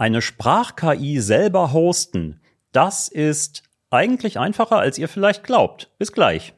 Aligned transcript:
Eine 0.00 0.22
Sprach-KI 0.22 1.20
selber 1.20 1.74
hosten, 1.74 2.40
das 2.72 3.08
ist 3.08 3.64
eigentlich 3.90 4.38
einfacher, 4.38 4.78
als 4.78 4.96
ihr 4.96 5.10
vielleicht 5.10 5.44
glaubt. 5.44 5.90
Bis 5.98 6.10
gleich. 6.12 6.54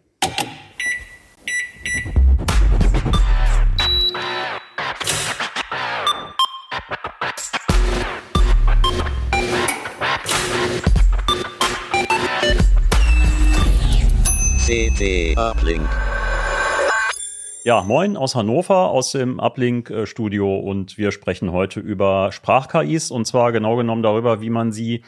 CT 14.64 15.36
Uplink. 15.36 16.02
Ja, 17.64 17.84
moin 17.84 18.16
aus 18.16 18.34
Hannover, 18.34 18.90
aus 18.90 19.12
dem 19.12 19.38
Uplink-Studio 19.38 20.58
und 20.58 20.98
wir 20.98 21.12
sprechen 21.12 21.52
heute 21.52 21.79
über 21.79 22.32
Sprach-KIs 22.32 23.12
und 23.12 23.24
zwar 23.24 23.52
genau 23.52 23.76
genommen 23.76 24.02
darüber, 24.02 24.40
wie 24.40 24.50
man 24.50 24.72
sie 24.72 25.04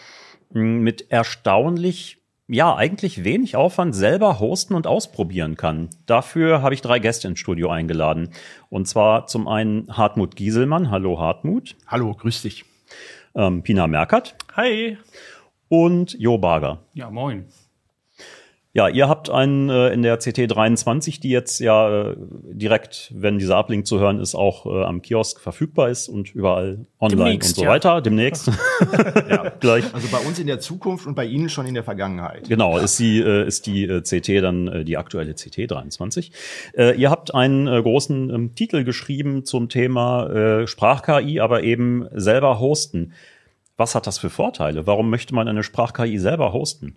hm, 0.53 0.79
mit 0.79 1.11
erstaunlich, 1.11 2.19
ja, 2.47 2.77
eigentlich 2.77 3.25
wenig 3.25 3.57
Aufwand 3.57 3.97
selber 3.97 4.39
hosten 4.39 4.75
und 4.75 4.87
ausprobieren 4.87 5.57
kann. 5.57 5.89
Dafür 6.07 6.63
habe 6.63 6.75
ich 6.75 6.81
drei 6.81 7.01
Gäste 7.01 7.27
ins 7.27 7.41
Studio 7.41 7.71
eingeladen. 7.71 8.31
Und 8.71 8.87
zwar 8.87 9.27
zum 9.27 9.49
einen 9.49 9.89
Hartmut 9.89 10.37
Gieselmann. 10.37 10.93
Hallo 10.93 11.19
Hartmut. 11.19 11.75
Hallo, 11.89 12.15
grüß 12.15 12.43
dich. 12.43 12.65
Ähm, 13.35 13.65
Pina 13.65 13.89
Merkert. 13.89 14.37
Hi. 14.55 14.97
Und 15.69 16.13
Jo 16.21 16.39
Barger. 16.39 16.85
Ja, 16.93 17.11
moin. 17.11 17.47
Ja, 18.77 18.89
ihr 18.89 19.09
habt 19.09 19.31
einen 19.31 19.71
äh, 19.71 19.91
in 19.91 20.03
der 20.03 20.19
CT23, 20.19 21.21
die 21.21 21.31
jetzt 21.31 21.61
ja 21.61 22.11
äh, 22.11 22.17
direkt, 22.19 23.13
wenn 23.15 23.39
dieser 23.39 23.57
Uplink 23.57 23.87
zu 23.87 24.01
hören 24.01 24.19
ist, 24.19 24.35
auch 24.35 24.67
äh, 24.67 24.83
am 24.83 25.01
Kiosk 25.01 25.41
verfügbar 25.41 25.91
ist 25.91 26.09
und 26.09 26.35
überall 26.35 26.85
online 26.99 27.23
Demnächst, 27.23 27.51
und 27.51 27.55
so 27.55 27.63
ja. 27.63 27.71
weiter. 27.71 28.03
Demnächst. 28.03 28.51
Ja. 29.29 29.51
Gleich. 29.61 29.85
Also 29.95 30.09
bei 30.09 30.19
uns 30.19 30.39
in 30.39 30.47
der 30.47 30.61
Zukunft 30.61 31.07
und 31.07 31.15
bei 31.15 31.25
Ihnen 31.25 31.49
schon 31.49 31.67
in 31.67 31.75
der 31.75 31.85
Vergangenheit. 31.85 32.49
Genau, 32.49 32.79
ist 32.79 32.99
die, 32.99 33.21
äh, 33.21 33.47
ist 33.47 33.67
die 33.67 33.85
äh, 33.85 34.03
CT 34.03 34.43
dann 34.43 34.69
äh, 34.69 34.85
die 34.85 34.97
aktuelle 34.97 35.35
CT 35.35 35.71
23. 35.71 36.33
Äh, 36.77 36.97
ihr 36.97 37.11
habt 37.11 37.35
einen 37.35 37.67
äh, 37.67 37.81
großen 37.81 38.31
ähm, 38.31 38.55
Titel 38.55 38.85
geschrieben 38.85 39.45
zum 39.45 39.69
Thema 39.69 40.27
äh, 40.29 40.67
Sprach-KI, 40.67 41.41
aber 41.41 41.63
eben 41.63 42.07
selber 42.13 42.59
hosten. 42.59 43.13
Was 43.77 43.95
hat 43.95 44.07
das 44.07 44.19
für 44.19 44.31
Vorteile? 44.31 44.87
Warum 44.87 45.11
möchte 45.11 45.35
man 45.35 45.49
eine 45.49 45.63
Sprach-KI 45.63 46.19
selber 46.19 46.53
hosten? 46.53 46.97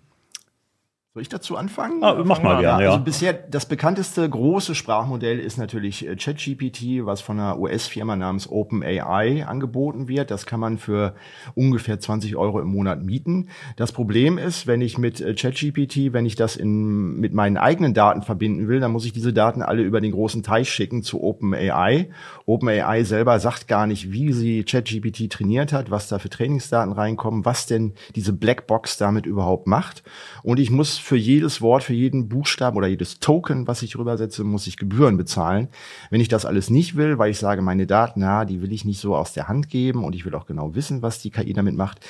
Soll 1.18 1.22
ich 1.22 1.28
dazu 1.28 1.56
anfangen? 1.56 2.04
Ah, 2.04 2.22
mach 2.24 2.44
mal 2.44 2.60
gerne, 2.60 2.84
ja. 2.84 2.90
Also 2.90 3.02
bisher 3.02 3.32
das 3.32 3.66
bekannteste 3.66 4.30
große 4.30 4.76
Sprachmodell 4.76 5.40
ist 5.40 5.58
natürlich 5.58 6.06
äh, 6.06 6.14
ChatGPT, 6.14 7.04
was 7.04 7.20
von 7.22 7.40
einer 7.40 7.58
US-Firma 7.58 8.14
namens 8.14 8.48
OpenAI 8.48 9.44
angeboten 9.44 10.06
wird. 10.06 10.30
Das 10.30 10.46
kann 10.46 10.60
man 10.60 10.78
für 10.78 11.16
ungefähr 11.56 11.98
20 11.98 12.36
Euro 12.36 12.60
im 12.60 12.68
Monat 12.68 13.02
mieten. 13.02 13.48
Das 13.74 13.90
Problem 13.90 14.38
ist, 14.38 14.68
wenn 14.68 14.80
ich 14.80 14.96
mit 14.96 15.20
äh, 15.20 15.34
ChatGPT, 15.34 16.12
wenn 16.12 16.24
ich 16.24 16.36
das 16.36 16.54
in, 16.54 17.18
mit 17.18 17.34
meinen 17.34 17.56
eigenen 17.56 17.94
Daten 17.94 18.22
verbinden 18.22 18.68
will, 18.68 18.78
dann 18.78 18.92
muss 18.92 19.04
ich 19.04 19.12
diese 19.12 19.32
Daten 19.32 19.62
alle 19.62 19.82
über 19.82 20.00
den 20.00 20.12
großen 20.12 20.44
Teich 20.44 20.70
schicken 20.70 21.02
zu 21.02 21.20
OpenAI. 21.20 22.10
OpenAI 22.46 23.02
selber 23.02 23.40
sagt 23.40 23.66
gar 23.66 23.88
nicht, 23.88 24.12
wie 24.12 24.32
sie 24.32 24.62
ChatGPT 24.62 25.32
trainiert 25.32 25.72
hat, 25.72 25.90
was 25.90 26.06
da 26.06 26.20
für 26.20 26.30
Trainingsdaten 26.30 26.92
reinkommen, 26.92 27.44
was 27.44 27.66
denn 27.66 27.94
diese 28.14 28.32
Blackbox 28.32 28.98
damit 28.98 29.26
überhaupt 29.26 29.66
macht. 29.66 30.04
Und 30.44 30.60
ich 30.60 30.70
muss 30.70 30.96
für 31.08 31.16
jedes 31.16 31.62
Wort, 31.62 31.84
für 31.84 31.94
jeden 31.94 32.28
Buchstaben 32.28 32.76
oder 32.76 32.86
jedes 32.86 33.18
Token, 33.18 33.66
was 33.66 33.80
ich 33.80 33.96
rübersetze, 33.96 34.44
muss 34.44 34.66
ich 34.66 34.76
Gebühren 34.76 35.16
bezahlen. 35.16 35.68
Wenn 36.10 36.20
ich 36.20 36.28
das 36.28 36.44
alles 36.44 36.68
nicht 36.68 36.96
will, 36.96 37.16
weil 37.16 37.30
ich 37.30 37.38
sage, 37.38 37.62
meine 37.62 37.86
Daten, 37.86 38.20
na, 38.20 38.44
die 38.44 38.60
will 38.60 38.72
ich 38.72 38.84
nicht 38.84 39.00
so 39.00 39.16
aus 39.16 39.32
der 39.32 39.48
Hand 39.48 39.70
geben 39.70 40.04
und 40.04 40.14
ich 40.14 40.26
will 40.26 40.34
auch 40.34 40.44
genau 40.44 40.74
wissen, 40.74 41.00
was 41.00 41.18
die 41.18 41.30
KI 41.30 41.54
damit 41.54 41.74
macht, 41.74 42.00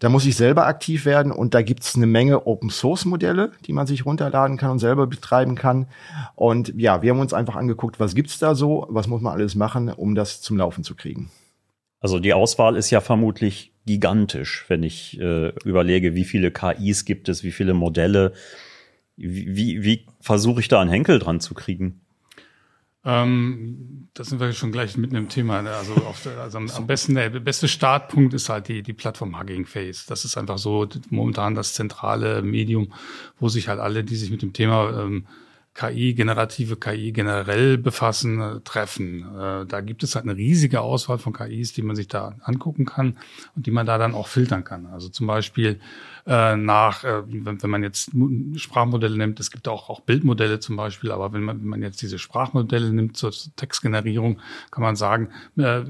da 0.00 0.08
muss 0.08 0.26
ich 0.26 0.34
selber 0.34 0.66
aktiv 0.66 1.04
werden 1.04 1.30
und 1.30 1.54
da 1.54 1.62
gibt's 1.62 1.94
eine 1.94 2.08
Menge 2.08 2.44
Open-Source-Modelle, 2.44 3.52
die 3.66 3.72
man 3.72 3.86
sich 3.86 4.04
runterladen 4.04 4.56
kann 4.56 4.72
und 4.72 4.78
selber 4.80 5.06
betreiben 5.06 5.54
kann. 5.54 5.86
Und 6.34 6.74
ja, 6.76 7.02
wir 7.02 7.12
haben 7.12 7.20
uns 7.20 7.32
einfach 7.32 7.54
angeguckt, 7.54 8.00
was 8.00 8.16
gibt's 8.16 8.40
da 8.40 8.56
so, 8.56 8.84
was 8.90 9.06
muss 9.06 9.22
man 9.22 9.32
alles 9.32 9.54
machen, 9.54 9.90
um 9.90 10.16
das 10.16 10.40
zum 10.40 10.56
Laufen 10.56 10.82
zu 10.82 10.96
kriegen. 10.96 11.30
Also 12.00 12.18
die 12.18 12.32
Auswahl 12.32 12.76
ist 12.76 12.90
ja 12.90 13.00
vermutlich 13.00 13.72
gigantisch, 13.86 14.64
wenn 14.68 14.82
ich 14.82 15.20
äh, 15.20 15.52
überlege, 15.64 16.14
wie 16.14 16.24
viele 16.24 16.50
KIs 16.50 17.04
gibt 17.04 17.28
es, 17.28 17.44
wie 17.44 17.52
viele 17.52 17.74
Modelle. 17.74 18.32
Wie, 19.16 19.54
wie, 19.54 19.84
wie 19.84 20.06
versuche 20.20 20.60
ich 20.60 20.68
da 20.68 20.80
einen 20.80 20.90
Henkel 20.90 21.18
dran 21.18 21.40
zu 21.40 21.52
kriegen? 21.52 22.00
Ähm, 23.04 24.08
da 24.12 24.24
sind 24.24 24.40
wir 24.40 24.52
schon 24.52 24.72
gleich 24.72 24.96
mitten 24.96 25.16
im 25.16 25.28
Thema. 25.28 25.62
ne? 25.62 25.70
Also, 25.70 25.94
auf 25.94 26.22
der, 26.22 26.38
also 26.38 26.58
am, 26.58 26.70
am 26.70 26.86
besten, 26.86 27.14
der 27.14 27.30
beste 27.30 27.68
Startpunkt 27.68 28.34
ist 28.34 28.48
halt 28.48 28.68
die, 28.68 28.82
die 28.82 28.92
Plattform 28.92 29.38
Hugging 29.38 29.66
Face. 29.66 30.06
Das 30.06 30.24
ist 30.24 30.36
einfach 30.36 30.58
so 30.58 30.86
momentan 31.08 31.54
das 31.54 31.74
zentrale 31.74 32.42
Medium, 32.42 32.92
wo 33.38 33.48
sich 33.48 33.68
halt 33.68 33.80
alle, 33.80 34.04
die 34.04 34.16
sich 34.16 34.30
mit 34.30 34.42
dem 34.42 34.52
Thema 34.52 35.02
ähm, 35.02 35.26
KI, 35.80 36.12
generative 36.12 36.76
KI 36.76 37.12
generell 37.12 37.78
befassen, 37.78 38.40
äh, 38.40 38.60
treffen. 38.60 39.24
Äh, 39.34 39.64
da 39.66 39.80
gibt 39.80 40.02
es 40.02 40.14
halt 40.14 40.26
eine 40.26 40.36
riesige 40.36 40.82
Auswahl 40.82 41.16
von 41.16 41.32
KIs, 41.32 41.72
die 41.72 41.80
man 41.80 41.96
sich 41.96 42.06
da 42.06 42.34
angucken 42.42 42.84
kann 42.84 43.16
und 43.56 43.66
die 43.66 43.70
man 43.70 43.86
da 43.86 43.96
dann 43.96 44.14
auch 44.14 44.28
filtern 44.28 44.62
kann. 44.62 44.86
Also 44.86 45.08
zum 45.08 45.26
Beispiel 45.26 45.80
äh, 46.30 46.56
nach, 46.56 47.02
äh, 47.02 47.22
wenn, 47.26 47.60
wenn 47.60 47.70
man 47.70 47.82
jetzt 47.82 48.12
Sprachmodelle 48.54 49.16
nimmt, 49.16 49.40
es 49.40 49.50
gibt 49.50 49.66
auch, 49.66 49.90
auch 49.90 49.98
Bildmodelle 49.98 50.60
zum 50.60 50.76
Beispiel, 50.76 51.10
aber 51.10 51.32
wenn 51.32 51.42
man, 51.42 51.60
wenn 51.60 51.68
man 51.68 51.82
jetzt 51.82 52.00
diese 52.02 52.20
Sprachmodelle 52.20 52.92
nimmt 52.92 53.16
zur 53.16 53.32
Textgenerierung, 53.56 54.38
kann 54.70 54.82
man 54.84 54.94
sagen, 54.94 55.30
äh, 55.56 55.80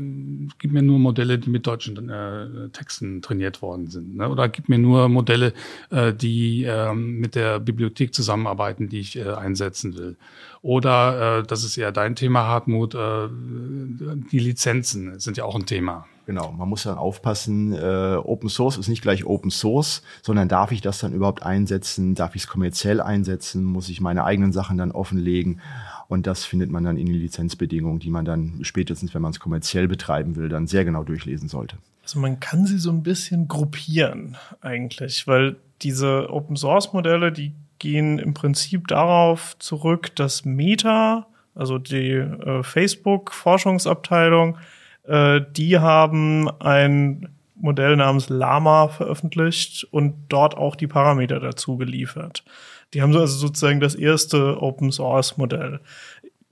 gib 0.59 0.73
mir 0.73 0.81
nur 0.81 0.99
Modelle, 0.99 1.39
die 1.39 1.51
mit 1.51 1.67
deutschen 1.67 2.09
äh, 2.09 2.71
Texten 2.71 3.21
trainiert 3.21 3.61
worden 3.61 3.89
sind. 3.89 4.17
Ne? 4.17 4.31
Oder 4.31 4.49
gib 4.49 4.71
mir 4.71 4.79
nur 4.79 5.11
Modelle, 5.11 5.53
äh, 5.91 6.15
die 6.15 6.65
äh, 6.65 6.95
mit 6.95 7.35
der 7.35 7.61
Bibliothek 7.61 8.15
zusammenarbeiten, 8.15 8.89
die 8.89 9.01
ich 9.01 9.21
einsetzen 9.21 9.95
will. 9.99 10.17
Oder, 10.63 11.43
das 11.43 11.65
ist 11.65 11.77
eher 11.77 11.93
dein 11.93 12.17
Thema, 12.17 12.47
Hartmut, 12.47 12.95
die 12.95 14.39
Lizenzen 14.39 15.19
sind 15.19 15.37
ja 15.37 15.45
auch 15.45 15.57
ein 15.57 15.67
Thema. 15.67 16.07
Genau, 16.31 16.53
man 16.53 16.69
muss 16.69 16.85
dann 16.85 16.97
aufpassen, 16.97 17.73
äh, 17.73 18.15
Open 18.15 18.49
Source 18.49 18.79
ist 18.79 18.87
nicht 18.87 19.03
gleich 19.03 19.25
Open 19.25 19.51
Source, 19.51 20.05
sondern 20.23 20.47
darf 20.47 20.71
ich 20.71 20.81
das 20.81 21.01
dann 21.01 21.13
überhaupt 21.13 21.43
einsetzen? 21.43 22.15
Darf 22.15 22.37
ich 22.37 22.43
es 22.43 22.49
kommerziell 22.49 23.01
einsetzen? 23.01 23.65
Muss 23.65 23.89
ich 23.89 24.01
meine 24.01 24.23
eigenen 24.23 24.53
Sachen 24.53 24.79
dann 24.79 24.93
offenlegen? 24.93 25.61
Und 26.07 26.29
das 26.29 26.45
findet 26.45 26.71
man 26.71 26.85
dann 26.85 26.97
in 26.97 27.07
den 27.07 27.17
Lizenzbedingungen, 27.17 27.99
die 27.99 28.11
man 28.11 28.25
dann 28.25 28.61
spätestens, 28.63 29.13
wenn 29.13 29.23
man 29.23 29.33
es 29.33 29.41
kommerziell 29.41 29.89
betreiben 29.89 30.37
will, 30.37 30.49
dann 30.49 30.69
sehr 30.69 30.85
genau 30.85 31.03
durchlesen 31.03 31.49
sollte. 31.49 31.79
Also 32.05 32.21
man 32.21 32.39
kann 32.39 32.65
sie 32.65 32.79
so 32.79 32.93
ein 32.93 33.03
bisschen 33.03 33.49
gruppieren 33.49 34.37
eigentlich, 34.61 35.27
weil 35.27 35.57
diese 35.83 36.31
Open 36.31 36.55
Source 36.55 36.93
Modelle, 36.93 37.33
die 37.33 37.55
gehen 37.81 38.21
im 38.21 38.35
Prinzip 38.35 38.87
darauf 38.87 39.59
zurück, 39.59 40.15
dass 40.15 40.45
Meta, 40.45 41.27
also 41.57 41.79
die 41.79 42.13
äh, 42.13 42.63
Facebook 42.63 43.33
Forschungsabteilung, 43.33 44.57
äh, 45.05 45.41
die 45.57 45.79
haben 45.79 46.49
ein 46.61 47.29
Modell 47.55 47.97
namens 47.97 48.29
Llama 48.29 48.89
veröffentlicht 48.89 49.87
und 49.91 50.15
dort 50.29 50.57
auch 50.57 50.77
die 50.77 50.87
Parameter 50.87 51.41
dazu 51.41 51.77
geliefert. 51.77 52.45
Die 52.95 53.03
haben 53.03 53.13
so 53.13 53.21
also 53.21 53.37
sozusagen 53.37 53.81
das 53.81 53.95
erste 53.95 54.61
Open 54.63 54.91
Source 54.91 55.37
Modell. 55.37 55.81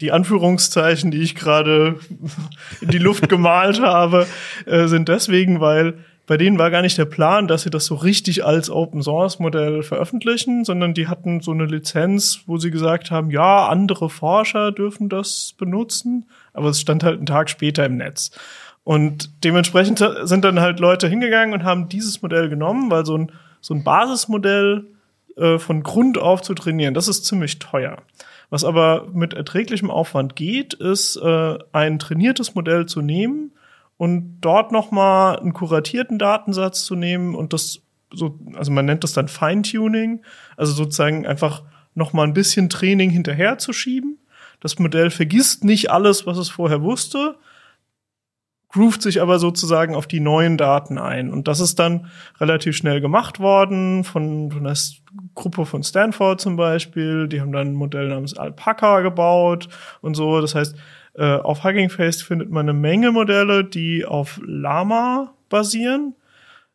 Die 0.00 0.12
Anführungszeichen, 0.12 1.10
die 1.10 1.22
ich 1.22 1.34
gerade 1.34 1.98
in 2.80 2.88
die 2.88 2.98
Luft 2.98 3.28
gemalt 3.28 3.80
habe, 3.80 4.26
äh, 4.66 4.86
sind 4.86 5.08
deswegen, 5.08 5.60
weil 5.60 5.94
bei 6.28 6.36
denen 6.36 6.58
war 6.58 6.70
gar 6.70 6.82
nicht 6.82 6.98
der 6.98 7.06
Plan, 7.06 7.48
dass 7.48 7.62
sie 7.62 7.70
das 7.70 7.86
so 7.86 7.94
richtig 7.94 8.44
als 8.44 8.68
Open 8.68 9.02
Source 9.02 9.38
Modell 9.38 9.82
veröffentlichen, 9.82 10.62
sondern 10.62 10.92
die 10.92 11.08
hatten 11.08 11.40
so 11.40 11.52
eine 11.52 11.64
Lizenz, 11.64 12.42
wo 12.46 12.58
sie 12.58 12.70
gesagt 12.70 13.10
haben, 13.10 13.30
ja, 13.30 13.66
andere 13.66 14.10
Forscher 14.10 14.70
dürfen 14.70 15.08
das 15.08 15.54
benutzen, 15.56 16.26
aber 16.52 16.68
es 16.68 16.82
stand 16.82 17.02
halt 17.02 17.16
einen 17.16 17.24
Tag 17.24 17.48
später 17.48 17.86
im 17.86 17.96
Netz. 17.96 18.30
Und 18.84 19.42
dementsprechend 19.42 20.06
sind 20.24 20.44
dann 20.44 20.60
halt 20.60 20.80
Leute 20.80 21.08
hingegangen 21.08 21.54
und 21.54 21.64
haben 21.64 21.88
dieses 21.88 22.20
Modell 22.20 22.50
genommen, 22.50 22.90
weil 22.90 23.06
so 23.06 23.16
ein, 23.16 23.32
so 23.62 23.72
ein 23.72 23.82
Basismodell 23.82 24.84
äh, 25.38 25.58
von 25.58 25.82
Grund 25.82 26.18
auf 26.18 26.42
zu 26.42 26.52
trainieren, 26.52 26.92
das 26.92 27.08
ist 27.08 27.24
ziemlich 27.24 27.58
teuer. 27.58 28.02
Was 28.50 28.64
aber 28.64 29.08
mit 29.14 29.32
erträglichem 29.32 29.90
Aufwand 29.90 30.36
geht, 30.36 30.74
ist 30.74 31.16
äh, 31.16 31.58
ein 31.72 31.98
trainiertes 31.98 32.54
Modell 32.54 32.84
zu 32.84 33.00
nehmen 33.00 33.52
und 33.98 34.40
dort 34.40 34.72
nochmal 34.72 35.38
einen 35.38 35.52
kuratierten 35.52 36.18
Datensatz 36.18 36.84
zu 36.84 36.94
nehmen 36.94 37.34
und 37.34 37.52
das 37.52 37.82
so, 38.10 38.38
also 38.54 38.72
man 38.72 38.86
nennt 38.86 39.04
das 39.04 39.12
dann 39.12 39.28
Feintuning, 39.28 40.22
also 40.56 40.72
sozusagen 40.72 41.26
einfach 41.26 41.62
nochmal 41.94 42.26
ein 42.26 42.32
bisschen 42.32 42.70
Training 42.70 43.10
hinterher 43.10 43.58
zu 43.58 43.74
schieben. 43.74 44.16
Das 44.60 44.78
Modell 44.78 45.10
vergisst 45.10 45.62
nicht 45.62 45.90
alles, 45.90 46.26
was 46.26 46.38
es 46.38 46.48
vorher 46.48 46.80
wusste, 46.80 47.36
groovt 48.70 49.02
sich 49.02 49.20
aber 49.20 49.38
sozusagen 49.38 49.94
auf 49.94 50.06
die 50.06 50.20
neuen 50.20 50.56
Daten 50.56 50.98
ein. 50.98 51.30
Und 51.30 51.48
das 51.48 51.60
ist 51.60 51.78
dann 51.78 52.10
relativ 52.40 52.76
schnell 52.76 53.00
gemacht 53.00 53.40
worden 53.40 54.04
von, 54.04 54.50
von 54.50 54.66
S- 54.66 55.02
Gruppe 55.34 55.64
von 55.66 55.82
Stanford 55.82 56.40
zum 56.40 56.56
Beispiel. 56.56 57.28
Die 57.28 57.40
haben 57.40 57.52
dann 57.52 57.68
ein 57.68 57.74
Modell 57.74 58.08
namens 58.08 58.36
Alpaca 58.36 59.00
gebaut 59.00 59.68
und 60.00 60.14
so. 60.14 60.40
Das 60.40 60.54
heißt, 60.54 60.76
äh, 61.14 61.36
auf 61.36 61.64
Hugging 61.64 61.90
Face 61.90 62.22
findet 62.22 62.50
man 62.50 62.68
eine 62.68 62.78
Menge 62.78 63.12
Modelle, 63.12 63.64
die 63.64 64.04
auf 64.04 64.40
Llama 64.44 65.34
basieren. 65.48 66.14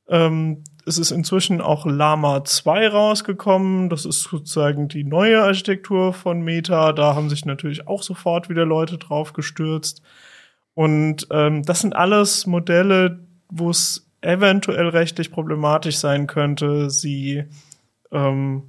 Ähm, 0.07 0.63
es 0.85 0.97
ist 0.97 1.11
inzwischen 1.11 1.61
auch 1.61 1.85
Lama 1.85 2.43
2 2.43 2.89
rausgekommen. 2.89 3.89
Das 3.89 4.05
ist 4.05 4.23
sozusagen 4.23 4.87
die 4.87 5.03
neue 5.03 5.41
Architektur 5.41 6.13
von 6.13 6.41
Meta. 6.41 6.91
Da 6.91 7.15
haben 7.15 7.29
sich 7.29 7.45
natürlich 7.45 7.87
auch 7.87 8.03
sofort 8.03 8.49
wieder 8.49 8.65
Leute 8.65 8.97
drauf 8.97 9.33
gestürzt. 9.33 10.01
Und 10.73 11.27
ähm, 11.31 11.63
das 11.63 11.81
sind 11.81 11.95
alles 11.95 12.47
Modelle, 12.47 13.19
wo 13.49 13.69
es 13.69 14.09
eventuell 14.21 14.87
rechtlich 14.89 15.31
problematisch 15.31 15.97
sein 15.97 16.27
könnte, 16.27 16.89
sie 16.89 17.43
ähm, 18.11 18.63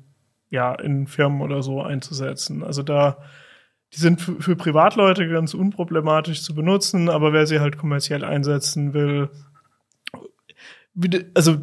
ja 0.50 0.74
in 0.74 1.06
Firmen 1.06 1.40
oder 1.40 1.62
so 1.62 1.82
einzusetzen. 1.82 2.62
Also 2.62 2.82
da 2.82 3.18
die 3.94 4.00
sind 4.00 4.20
für, 4.20 4.40
für 4.40 4.56
Privatleute 4.56 5.28
ganz 5.28 5.54
unproblematisch 5.54 6.42
zu 6.42 6.54
benutzen, 6.54 7.08
aber 7.08 7.32
wer 7.32 7.46
sie 7.46 7.60
halt 7.60 7.78
kommerziell 7.78 8.24
einsetzen 8.24 8.92
will, 8.92 9.30
also 11.34 11.58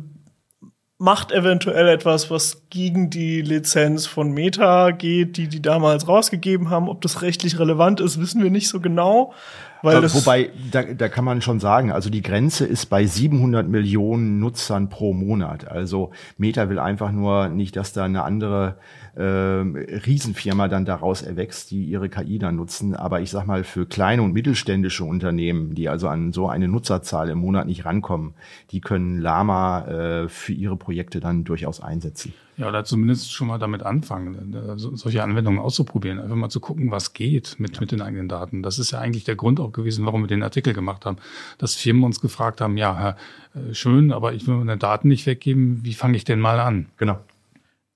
macht 0.98 1.32
eventuell 1.32 1.88
etwas, 1.88 2.30
was 2.30 2.68
gegen 2.70 3.10
die 3.10 3.42
Lizenz 3.42 4.06
von 4.06 4.32
Meta 4.32 4.92
geht, 4.92 5.36
die 5.36 5.48
die 5.48 5.62
damals 5.62 6.08
rausgegeben 6.08 6.70
haben. 6.70 6.88
Ob 6.88 7.02
das 7.02 7.24
rechtlich 7.24 7.58
relevant 7.58 8.00
ist, 8.00 8.20
wissen 8.20 8.44
wir 8.44 8.52
nicht 8.52 8.68
so 8.68 8.80
genau. 8.80 9.34
Weil 9.84 10.04
Wobei, 10.14 10.52
da, 10.72 10.84
da 10.84 11.10
kann 11.10 11.26
man 11.26 11.42
schon 11.42 11.60
sagen, 11.60 11.92
also 11.92 12.10
die 12.10 12.22
Grenze 12.22 12.66
ist 12.66 12.88
bei 12.88 13.06
700 13.06 13.68
Millionen 13.68 14.40
Nutzern 14.40 14.90
pro 14.90 15.14
Monat. 15.14 15.68
Also 15.68 16.12
Meta 16.38 16.70
will 16.70 16.78
einfach 16.78 17.12
nur 17.12 17.50
nicht, 17.50 17.76
dass 17.76 17.92
da 17.92 18.06
eine 18.06 18.24
andere 18.24 18.78
äh, 19.16 19.22
Riesenfirma 19.24 20.68
dann 20.68 20.86
daraus 20.86 21.24
erwächst, 21.24 21.72
die 21.72 21.84
ihre 21.84 22.10
KI 22.10 22.38
dann 22.38 22.58
nutzen. 22.58 22.96
Aber 22.96 23.22
ich 23.22 23.32
sag 23.32 23.48
mal, 23.48 23.64
für 23.64 23.88
kleine 23.88 24.22
und 24.22 24.34
mittelständische 24.34 25.04
Unternehmen, 25.04 25.74
die 25.74 25.90
also 25.90 26.08
an 26.08 26.32
so 26.32 26.48
eine 26.48 26.68
Nutzerzahl 26.68 27.30
im 27.30 27.40
Monat 27.40 27.66
nicht 27.66 27.86
rankommen, 27.86 28.36
die 28.72 28.82
können 28.82 29.20
Lama 29.20 29.86
äh, 29.86 30.30
für 30.30 30.54
ihre 30.54 30.78
Projekte 30.78 31.20
dann 31.20 31.44
durchaus 31.44 31.82
einsetzen. 31.82 32.34
Ja, 32.62 32.68
oder 32.68 32.84
zumindest 32.84 33.34
schon 33.34 33.48
mal 33.48 33.58
damit 33.58 33.82
anfangen, 33.82 34.54
äh, 34.54 34.78
solche 34.78 35.24
Anwendungen 35.24 35.60
auszuprobieren, 35.60 36.20
einfach 36.20 36.36
mal 36.36 36.50
zu 36.50 36.60
gucken, 36.60 36.92
was 36.92 37.14
geht 37.14 37.56
mit, 37.58 37.82
mit 37.82 37.92
den 37.92 38.04
eigenen 38.04 38.30
Daten. 38.30 38.62
Das 38.62 38.78
ist 38.78 38.92
ja 38.92 39.00
eigentlich 39.00 39.24
der 39.24 39.36
Grund 39.36 39.60
auch 39.60 39.72
gewesen, 39.72 40.06
warum 40.06 40.22
wir 40.22 40.28
den 40.28 40.44
Artikel 40.44 40.72
gemacht 40.72 41.08
haben, 41.08 41.18
dass 41.58 41.74
Firmen 41.74 42.04
uns 42.04 42.22
gefragt 42.22 42.62
haben, 42.62 42.78
ja, 42.78 43.16
äh, 43.56 43.74
schön, 43.74 44.12
aber 44.12 44.34
ich 44.34 44.46
will 44.46 44.54
meine 44.58 44.78
Daten 44.78 45.08
nicht 45.08 45.26
weggeben, 45.26 45.80
wie 45.84 45.96
fange 45.96 46.16
ich 46.16 46.24
denn 46.24 46.40
mal 46.40 46.60
an? 46.60 46.86
Genau. 46.98 47.18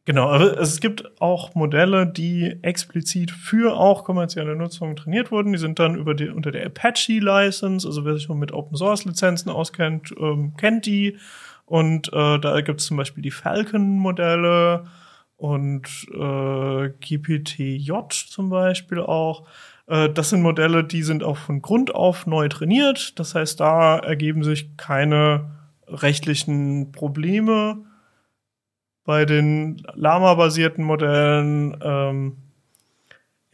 Genau, 0.05 0.29
aber 0.29 0.59
es 0.59 0.79
gibt 0.79 1.21
auch 1.21 1.53
Modelle, 1.53 2.07
die 2.07 2.57
explizit 2.63 3.29
für 3.29 3.77
auch 3.77 4.03
kommerzielle 4.03 4.55
Nutzung 4.55 4.95
trainiert 4.95 5.31
wurden. 5.31 5.51
Die 5.51 5.59
sind 5.59 5.77
dann 5.77 5.95
über 5.95 6.15
die, 6.15 6.29
unter 6.29 6.51
der 6.51 6.65
Apache 6.65 7.19
License, 7.19 7.87
also 7.87 8.03
wer 8.03 8.15
sich 8.15 8.23
schon 8.23 8.39
mit 8.39 8.51
Open 8.51 8.77
Source 8.77 9.05
Lizenzen 9.05 9.51
auskennt, 9.51 10.11
ähm, 10.19 10.53
kennt 10.57 10.87
die. 10.87 11.17
Und 11.65 12.13
äh, 12.13 12.39
da 12.39 12.61
gibt 12.61 12.81
es 12.81 12.87
zum 12.87 12.97
Beispiel 12.97 13.23
die 13.23 13.31
Falcon-Modelle 13.31 14.85
und 15.37 15.87
äh, 16.13 16.89
GPTJ 16.99 17.91
zum 18.09 18.49
Beispiel 18.49 18.99
auch. 18.99 19.47
Äh, 19.87 20.09
das 20.09 20.29
sind 20.29 20.41
Modelle, 20.41 20.83
die 20.83 21.03
sind 21.03 21.23
auch 21.23 21.37
von 21.37 21.61
Grund 21.61 21.93
auf 21.93 22.27
neu 22.27 22.47
trainiert. 22.47 23.19
Das 23.19 23.35
heißt, 23.35 23.59
da 23.59 23.97
ergeben 23.97 24.43
sich 24.43 24.77
keine 24.77 25.51
rechtlichen 25.87 26.91
Probleme. 26.91 27.83
Bei 29.03 29.25
den 29.25 29.83
Lama-basierten 29.93 30.83
Modellen 30.83 31.77
ähm, 31.81 32.37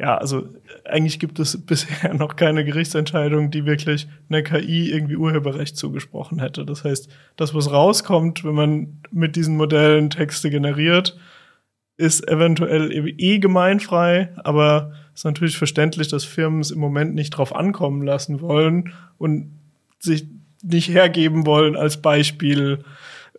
ja, 0.01 0.17
also 0.17 0.49
eigentlich 0.83 1.19
gibt 1.19 1.37
es 1.39 1.55
bisher 1.65 2.13
noch 2.15 2.35
keine 2.35 2.65
Gerichtsentscheidung, 2.65 3.51
die 3.51 3.65
wirklich 3.65 4.07
einer 4.29 4.41
KI 4.41 4.91
irgendwie 4.91 5.15
Urheberrecht 5.15 5.77
zugesprochen 5.77 6.39
hätte. 6.39 6.65
Das 6.65 6.83
heißt, 6.83 7.07
das, 7.35 7.53
was 7.53 7.71
rauskommt, 7.71 8.43
wenn 8.43 8.55
man 8.55 9.01
mit 9.11 9.35
diesen 9.35 9.55
Modellen 9.57 10.09
Texte 10.09 10.49
generiert, 10.49 11.17
ist 11.97 12.27
eventuell 12.27 12.91
eh 13.19 13.37
gemeinfrei, 13.37 14.29
aber 14.37 14.93
ist 15.13 15.23
natürlich 15.23 15.57
verständlich, 15.57 16.07
dass 16.07 16.25
Firmen 16.25 16.61
es 16.61 16.71
im 16.71 16.79
Moment 16.79 17.13
nicht 17.13 17.29
drauf 17.31 17.55
ankommen 17.55 18.01
lassen 18.01 18.41
wollen 18.41 18.93
und 19.19 19.51
sich 19.99 20.25
nicht 20.63 20.89
hergeben 20.89 21.45
wollen 21.45 21.75
als 21.75 22.01
Beispiel 22.01 22.83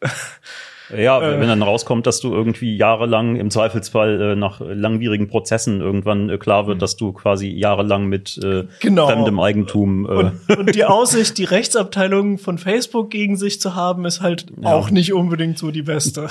ja, 0.97 1.21
äh, 1.21 1.41
wenn 1.41 1.49
dann 1.49 1.63
rauskommt, 1.63 2.07
dass 2.07 2.21
du 2.21 2.33
irgendwie 2.33 2.77
jahrelang 2.77 3.37
im 3.37 3.51
Zweifelsfall 3.51 4.21
äh, 4.21 4.37
nach 4.37 4.61
langwierigen 4.61 5.29
Prozessen 5.29 5.81
irgendwann 5.81 6.31
äh, 6.31 6.39
klar 6.39 6.67
wird, 6.67 6.79
mhm. 6.79 6.81
dass 6.81 6.97
du 6.97 7.13
quasi 7.13 7.49
jahrelang 7.49 8.07
mit 8.07 8.39
äh, 8.43 8.65
genau. 8.81 9.09
fremdem 9.09 9.41
Eigentum. 9.41 10.07
Äh 10.07 10.09
und, 10.09 10.59
und, 10.59 10.75
die 10.75 10.85
Aussicht, 10.85 11.39
die 11.39 11.45
Rechtsabteilung 11.45 12.39
von 12.39 12.59
Facebook 12.59 13.11
gegen 13.11 13.37
sich 13.37 13.61
zu 13.61 13.75
haben, 13.75 14.05
ist 14.05 14.21
halt 14.21 14.47
ja. 14.61 14.73
auch 14.73 14.91
nicht 14.91 15.13
unbedingt 15.13 15.59
so 15.59 15.71
die 15.71 15.83
beste. 15.83 16.29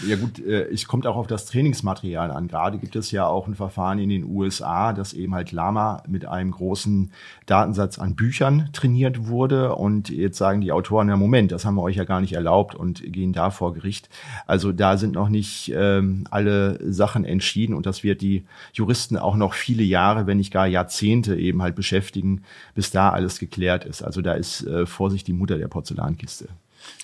Ja 0.00 0.16
gut, 0.16 0.40
äh, 0.40 0.64
es 0.72 0.86
kommt 0.86 1.06
auch 1.06 1.14
auf 1.14 1.28
das 1.28 1.46
Trainingsmaterial 1.46 2.32
an. 2.32 2.48
Gerade 2.48 2.78
gibt 2.78 2.96
es 2.96 3.12
ja 3.12 3.26
auch 3.26 3.46
ein 3.46 3.54
Verfahren 3.54 4.00
in 4.00 4.08
den 4.08 4.24
USA, 4.24 4.92
dass 4.92 5.12
eben 5.12 5.34
halt 5.34 5.52
Lama 5.52 6.02
mit 6.08 6.26
einem 6.26 6.50
großen 6.50 7.12
Datensatz 7.46 8.00
an 8.00 8.16
Büchern 8.16 8.70
trainiert 8.72 9.28
wurde. 9.28 9.76
Und 9.76 10.08
jetzt 10.08 10.36
sagen 10.36 10.60
die 10.60 10.72
Autoren, 10.72 11.08
ja 11.08 11.16
Moment, 11.16 11.52
das 11.52 11.64
haben 11.64 11.76
wir 11.76 11.82
euch 11.82 11.94
ja 11.96 12.04
gar 12.04 12.20
nicht 12.20 12.32
erlaubt 12.32 12.74
und 12.74 13.04
gehen 13.12 13.32
da 13.32 13.50
vor 13.50 13.72
Gericht. 13.72 14.08
Also 14.48 14.72
da 14.72 14.96
sind 14.96 15.12
noch 15.12 15.28
nicht 15.28 15.72
ähm, 15.74 16.24
alle 16.28 16.80
Sachen 16.92 17.24
entschieden 17.24 17.74
und 17.74 17.86
das 17.86 18.02
wird 18.02 18.20
die 18.20 18.44
Juristen 18.72 19.16
auch 19.16 19.36
noch 19.36 19.54
viele 19.54 19.84
Jahre, 19.84 20.26
wenn 20.26 20.38
nicht 20.38 20.52
gar 20.52 20.66
Jahrzehnte 20.66 21.36
eben 21.36 21.62
halt 21.62 21.76
beschäftigen, 21.76 22.42
bis 22.74 22.90
da 22.90 23.10
alles 23.10 23.38
geklärt 23.38 23.84
ist. 23.84 24.02
Also 24.02 24.22
da 24.22 24.32
ist 24.32 24.66
äh, 24.66 24.86
Vorsicht 24.86 25.28
die 25.28 25.32
Mutter 25.32 25.56
der 25.56 25.68
Porzellankiste. 25.68 26.48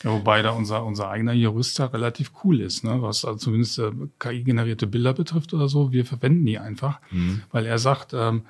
Ja, 0.03 0.11
wobei 0.13 0.43
da 0.43 0.51
unser, 0.51 0.85
unser 0.85 1.11
eigener 1.11 1.33
Jurist 1.33 1.79
da 1.79 1.87
relativ 1.87 2.33
cool 2.43 2.61
ist, 2.61 2.85
ne? 2.85 3.03
was 3.03 3.25
also 3.25 3.39
zumindest 3.39 3.79
äh, 3.79 3.91
KI-generierte 4.19 4.87
Bilder 4.87 5.13
betrifft 5.13 5.53
oder 5.55 5.69
so. 5.69 5.93
Wir 5.93 6.05
verwenden 6.05 6.47
die 6.47 6.59
einfach, 6.59 7.01
mhm. 7.11 7.43
weil 7.51 7.67
er 7.67 7.79
sagt, 7.79 8.13
ähm, 8.15 8.43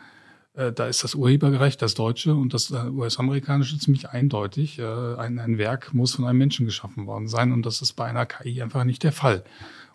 äh, 0.55 0.73
da 0.73 0.87
ist 0.87 1.05
das 1.05 1.15
Urheberrecht, 1.15 1.81
das 1.83 1.95
deutsche 1.95 2.35
und 2.35 2.55
das 2.55 2.71
äh, 2.71 2.89
US-amerikanische 2.89 3.79
ziemlich 3.79 4.09
eindeutig. 4.11 4.79
Äh, 4.79 5.15
ein, 5.17 5.39
ein 5.39 5.59
Werk 5.59 5.95
muss 5.95 6.15
von 6.15 6.25
einem 6.27 6.39
Menschen 6.39 6.67
geschaffen 6.67 7.07
worden 7.07 7.29
sein 7.29 7.53
und 7.53 7.65
das 7.65 7.83
ist 7.83 7.95
bei 7.95 8.07
einer 8.07 8.27
KI 8.27 8.63
einfach 8.63 8.85
nicht 8.85 9.03
der 9.03 9.13
Fall. 9.13 9.45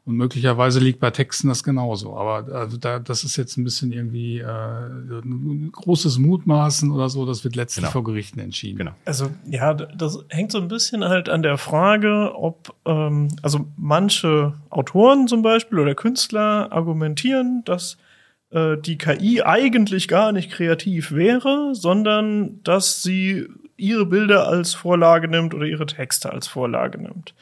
Und 0.06 0.18
möglicherweise 0.18 0.80
liegt 0.80 1.00
bei 1.00 1.10
Texten 1.10 1.48
das 1.48 1.64
genauso. 1.64 2.16
Aber 2.16 2.54
also 2.54 2.78
da, 2.78 3.00
das 3.00 3.24
ist 3.24 3.38
jetzt 3.38 3.58
ein 3.58 3.64
bisschen 3.64 3.92
irgendwie 3.92 4.38
äh, 4.38 4.46
ein 4.46 5.72
großes 5.72 6.20
Mutmaßen 6.20 6.92
oder 6.92 7.10
so. 7.10 7.26
Das 7.26 7.44
wird 7.44 7.56
letztlich 7.56 7.86
genau. 7.86 7.92
vor 7.92 8.04
Gerichten 8.04 8.40
entschieden. 8.40 8.78
Genau. 8.78 8.92
Also 9.06 9.32
ja, 9.50 9.74
das 9.74 10.20
hängt 10.30 10.52
so 10.52 10.60
ein 10.60 10.68
bisschen 10.68 11.04
halt 11.04 11.28
an 11.28 11.42
der 11.42 11.58
Frage, 11.58 12.34
ob 12.36 12.76
ähm, 12.86 13.30
also 13.42 13.66
manche 13.78 14.54
Autoren 14.70 15.28
zum 15.28 15.42
Beispiel 15.42 15.80
oder 15.80 15.96
Künstler 15.96 16.72
argumentieren, 16.72 17.64
dass 17.66 17.98
äh, 18.52 18.78
die 18.78 19.00
KI 19.00 19.42
eigentlich 19.42 20.08
gar 20.08 20.32
nicht 20.32 20.52
kreativ 20.52 21.14
wäre, 21.14 21.74
sondern 21.74 22.62
dass 22.62 23.02
sie 23.02 23.48
ihre 23.76 24.06
Bilder 24.06 24.48
als 24.48 24.76
Vorlage 24.76 25.28
nimmt 25.28 25.56
oder 25.56 25.66
ihre 25.66 25.88
Texte 25.88 26.32
als 26.32 26.46
Vorlage 26.48 27.02
nimmt. 27.02 27.34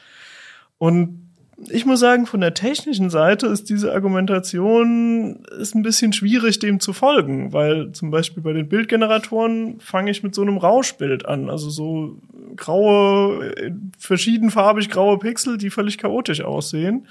Und 0.78 1.24
ich 1.56 1.86
muss 1.86 2.00
sagen, 2.00 2.26
von 2.26 2.40
der 2.40 2.54
technischen 2.54 3.10
Seite 3.10 3.46
ist 3.46 3.70
diese 3.70 3.92
Argumentation 3.92 5.44
ist 5.58 5.74
ein 5.74 5.82
bisschen 5.82 6.12
schwierig, 6.12 6.58
dem 6.58 6.80
zu 6.80 6.92
folgen, 6.92 7.52
weil 7.52 7.92
zum 7.92 8.10
Beispiel 8.10 8.42
bei 8.42 8.52
den 8.52 8.68
Bildgeneratoren 8.68 9.78
fange 9.80 10.10
ich 10.10 10.22
mit 10.22 10.34
so 10.34 10.42
einem 10.42 10.58
Rauschbild 10.58 11.26
an, 11.26 11.50
also 11.50 11.70
so 11.70 12.18
graue, 12.56 13.54
verschiedenfarbig 13.98 14.90
graue 14.90 15.18
Pixel, 15.18 15.56
die 15.56 15.70
völlig 15.70 15.98
chaotisch 15.98 16.40
aussehen. 16.40 17.06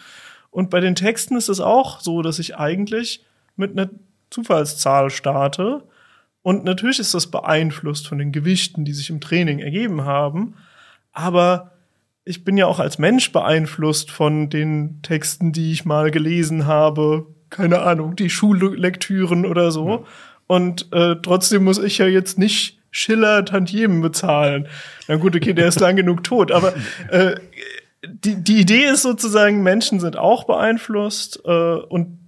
Und 0.51 0.69
bei 0.69 0.81
den 0.81 0.95
Texten 0.95 1.37
ist 1.37 1.49
es 1.49 1.59
auch 1.59 2.01
so, 2.01 2.21
dass 2.21 2.39
ich 2.39 2.57
eigentlich 2.57 3.25
mit 3.55 3.71
einer 3.71 3.89
Zufallszahl 4.29 5.09
starte. 5.09 5.83
Und 6.41 6.65
natürlich 6.65 6.99
ist 6.99 7.13
das 7.13 7.31
beeinflusst 7.31 8.07
von 8.07 8.17
den 8.17 8.31
Gewichten, 8.31 8.83
die 8.83 8.93
sich 8.93 9.09
im 9.09 9.21
Training 9.21 9.59
ergeben 9.59 10.03
haben. 10.03 10.55
Aber 11.13 11.72
ich 12.25 12.43
bin 12.43 12.57
ja 12.57 12.67
auch 12.67 12.79
als 12.79 12.97
Mensch 12.99 13.31
beeinflusst 13.31 14.11
von 14.11 14.49
den 14.49 15.01
Texten, 15.01 15.51
die 15.51 15.71
ich 15.71 15.85
mal 15.85 16.11
gelesen 16.11 16.65
habe. 16.65 17.27
Keine 17.49 17.81
Ahnung, 17.81 18.15
die 18.15 18.29
Schullektüren 18.29 19.45
oder 19.45 19.71
so. 19.71 19.89
Ja. 19.89 19.99
Und 20.47 20.91
äh, 20.93 21.15
trotzdem 21.21 21.63
muss 21.63 21.79
ich 21.79 21.97
ja 21.97 22.07
jetzt 22.07 22.37
nicht 22.37 22.79
Schiller 22.91 23.43
Tantiemen 23.43 24.01
bezahlen. 24.01 24.67
Na 25.07 25.15
gut, 25.15 25.35
okay, 25.35 25.53
der 25.53 25.67
ist 25.67 25.79
lang 25.79 25.95
genug 25.95 26.23
tot, 26.23 26.51
aber 26.51 26.73
äh, 27.09 27.35
die, 28.05 28.35
die 28.35 28.59
Idee 28.59 28.85
ist 28.85 29.01
sozusagen, 29.01 29.63
Menschen 29.63 29.99
sind 29.99 30.17
auch 30.17 30.43
beeinflusst 30.43 31.41
äh, 31.45 31.49
und 31.49 32.19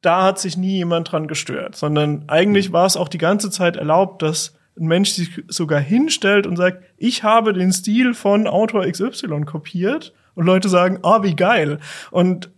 da 0.00 0.24
hat 0.24 0.38
sich 0.38 0.56
nie 0.56 0.76
jemand 0.76 1.10
dran 1.10 1.28
gestört, 1.28 1.76
sondern 1.76 2.24
eigentlich 2.28 2.70
mhm. 2.70 2.74
war 2.74 2.86
es 2.86 2.96
auch 2.96 3.08
die 3.08 3.18
ganze 3.18 3.50
Zeit 3.50 3.76
erlaubt, 3.76 4.22
dass 4.22 4.54
ein 4.78 4.86
Mensch 4.86 5.10
sich 5.10 5.42
sogar 5.48 5.80
hinstellt 5.80 6.46
und 6.46 6.56
sagt, 6.56 6.82
ich 6.96 7.22
habe 7.22 7.52
den 7.52 7.72
Stil 7.72 8.14
von 8.14 8.46
Autor 8.46 8.86
XY 8.90 9.42
kopiert 9.44 10.12
und 10.34 10.46
Leute 10.46 10.68
sagen, 10.68 10.98
ah, 11.02 11.18
oh, 11.18 11.22
wie 11.22 11.36
geil. 11.36 11.78
Und 12.10 12.50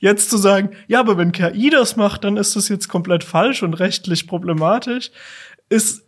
jetzt 0.00 0.30
zu 0.30 0.36
sagen, 0.36 0.70
ja, 0.86 1.00
aber 1.00 1.16
wenn 1.16 1.32
KI 1.32 1.70
das 1.70 1.96
macht, 1.96 2.24
dann 2.24 2.36
ist 2.36 2.54
das 2.56 2.68
jetzt 2.68 2.88
komplett 2.88 3.24
falsch 3.24 3.62
und 3.62 3.74
rechtlich 3.74 4.26
problematisch, 4.26 5.10
ist 5.68 6.04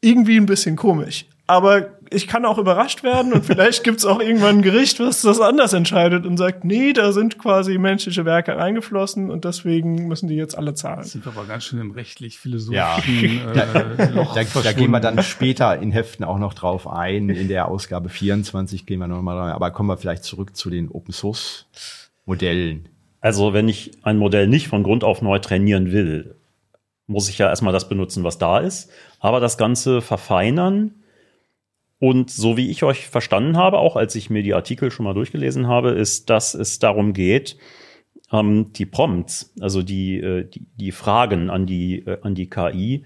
irgendwie 0.00 0.36
ein 0.36 0.46
bisschen 0.46 0.76
komisch. 0.76 1.26
Aber 1.46 1.95
ich 2.10 2.26
kann 2.26 2.44
auch 2.44 2.58
überrascht 2.58 3.02
werden 3.02 3.32
und 3.32 3.44
vielleicht 3.44 3.84
gibt's 3.84 4.04
auch 4.04 4.20
irgendwann 4.20 4.56
ein 4.58 4.62
Gericht, 4.62 5.00
was 5.00 5.22
das 5.22 5.40
anders 5.40 5.72
entscheidet 5.72 6.26
und 6.26 6.36
sagt, 6.36 6.64
nee, 6.64 6.92
da 6.92 7.12
sind 7.12 7.38
quasi 7.38 7.78
menschliche 7.78 8.24
Werke 8.24 8.56
reingeflossen 8.56 9.30
und 9.30 9.44
deswegen 9.44 10.08
müssen 10.08 10.28
die 10.28 10.34
jetzt 10.36 10.56
alle 10.56 10.74
zahlen. 10.74 10.98
Das 10.98 11.12
sind 11.12 11.26
aber 11.26 11.44
ganz 11.44 11.64
schön 11.64 11.80
im 11.80 11.90
rechtlich-philosophischen 11.92 13.40
Ja. 13.54 13.62
äh, 13.62 14.10
Loch 14.14 14.34
Da, 14.34 14.40
da 14.40 14.46
verschwunden. 14.46 14.78
gehen 14.78 14.90
wir 14.90 15.00
dann 15.00 15.22
später 15.22 15.78
in 15.80 15.92
Heften 15.92 16.24
auch 16.24 16.38
noch 16.38 16.54
drauf 16.54 16.86
ein. 16.88 17.28
In 17.28 17.48
der 17.48 17.68
Ausgabe 17.68 18.08
24 18.08 18.86
gehen 18.86 18.98
wir 18.98 19.08
noch 19.08 19.22
mal 19.22 19.36
rein. 19.38 19.52
Aber 19.52 19.70
kommen 19.70 19.88
wir 19.88 19.96
vielleicht 19.96 20.24
zurück 20.24 20.56
zu 20.56 20.70
den 20.70 20.90
Open 20.90 21.12
Source 21.12 21.66
Modellen. 22.24 22.88
Also 23.20 23.52
wenn 23.52 23.68
ich 23.68 23.92
ein 24.02 24.18
Modell 24.18 24.46
nicht 24.48 24.68
von 24.68 24.82
Grund 24.82 25.04
auf 25.04 25.22
neu 25.22 25.38
trainieren 25.38 25.92
will, 25.92 26.34
muss 27.06 27.28
ich 27.28 27.38
ja 27.38 27.48
erstmal 27.48 27.72
das 27.72 27.88
benutzen, 27.88 28.24
was 28.24 28.38
da 28.38 28.58
ist, 28.58 28.90
aber 29.20 29.38
das 29.40 29.58
Ganze 29.58 30.00
verfeinern. 30.00 30.92
Und 31.98 32.30
so 32.30 32.56
wie 32.56 32.70
ich 32.70 32.82
euch 32.82 33.06
verstanden 33.08 33.56
habe, 33.56 33.78
auch 33.78 33.96
als 33.96 34.14
ich 34.14 34.28
mir 34.28 34.42
die 34.42 34.54
Artikel 34.54 34.90
schon 34.90 35.04
mal 35.04 35.14
durchgelesen 35.14 35.66
habe, 35.66 35.90
ist, 35.90 36.28
dass 36.28 36.54
es 36.54 36.78
darum 36.78 37.14
geht, 37.14 37.56
ähm, 38.32 38.72
die 38.72 38.86
Prompts, 38.86 39.54
also 39.60 39.82
die, 39.82 40.18
äh, 40.18 40.48
die, 40.48 40.66
die 40.76 40.92
Fragen 40.92 41.48
an 41.48 41.66
die, 41.66 42.00
äh, 42.00 42.18
an 42.22 42.34
die 42.34 42.50
KI, 42.50 43.04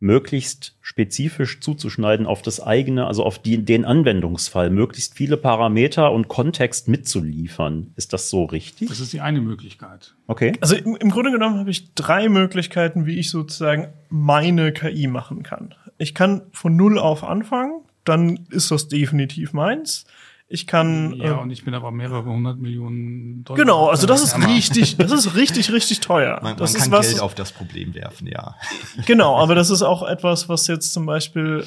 möglichst 0.00 0.76
spezifisch 0.82 1.60
zuzuschneiden 1.60 2.26
auf 2.26 2.42
das 2.42 2.60
eigene, 2.60 3.06
also 3.06 3.24
auf 3.24 3.38
die, 3.38 3.64
den 3.64 3.86
Anwendungsfall, 3.86 4.68
möglichst 4.68 5.14
viele 5.14 5.38
Parameter 5.38 6.12
und 6.12 6.28
Kontext 6.28 6.88
mitzuliefern. 6.88 7.92
Ist 7.96 8.12
das 8.12 8.28
so 8.28 8.44
richtig? 8.44 8.88
Das 8.88 9.00
ist 9.00 9.12
die 9.14 9.22
eine 9.22 9.40
Möglichkeit. 9.40 10.14
Okay. 10.26 10.52
Also 10.60 10.76
im, 10.76 10.96
im 10.96 11.10
Grunde 11.10 11.30
genommen 11.30 11.58
habe 11.58 11.70
ich 11.70 11.94
drei 11.94 12.28
Möglichkeiten, 12.28 13.06
wie 13.06 13.18
ich 13.18 13.30
sozusagen 13.30 13.94
meine 14.10 14.72
KI 14.72 15.06
machen 15.06 15.42
kann. 15.42 15.74
Ich 15.96 16.14
kann 16.14 16.42
von 16.52 16.76
null 16.76 16.98
auf 16.98 17.24
anfangen, 17.24 17.80
dann 18.04 18.46
ist 18.50 18.70
das 18.70 18.88
definitiv 18.88 19.52
meins. 19.52 20.04
Ich 20.46 20.66
kann 20.66 21.14
Ja, 21.14 21.38
äh, 21.38 21.42
und 21.42 21.50
ich 21.50 21.64
bin 21.64 21.72
aber 21.74 21.90
mehrere 21.90 22.24
hundert 22.24 22.58
Millionen 22.58 23.44
Dollar. 23.44 23.58
genau, 23.58 23.88
also 23.88 24.06
das 24.06 24.22
ist 24.22 24.36
richtig, 24.46 24.96
das 24.98 25.10
ist 25.10 25.34
richtig, 25.34 25.72
richtig 25.72 26.00
teuer. 26.00 26.38
Man, 26.42 26.56
das 26.56 26.72
man 26.74 26.76
ist 26.82 26.82
kann 26.90 26.92
was, 26.98 27.08
Geld 27.08 27.20
auf 27.20 27.34
das 27.34 27.50
Problem 27.52 27.94
werfen, 27.94 28.26
ja. 28.26 28.54
Genau, 29.06 29.36
aber 29.38 29.54
das 29.54 29.70
ist 29.70 29.82
auch 29.82 30.02
etwas, 30.06 30.48
was 30.48 30.66
jetzt 30.66 30.92
zum 30.92 31.06
Beispiel, 31.06 31.64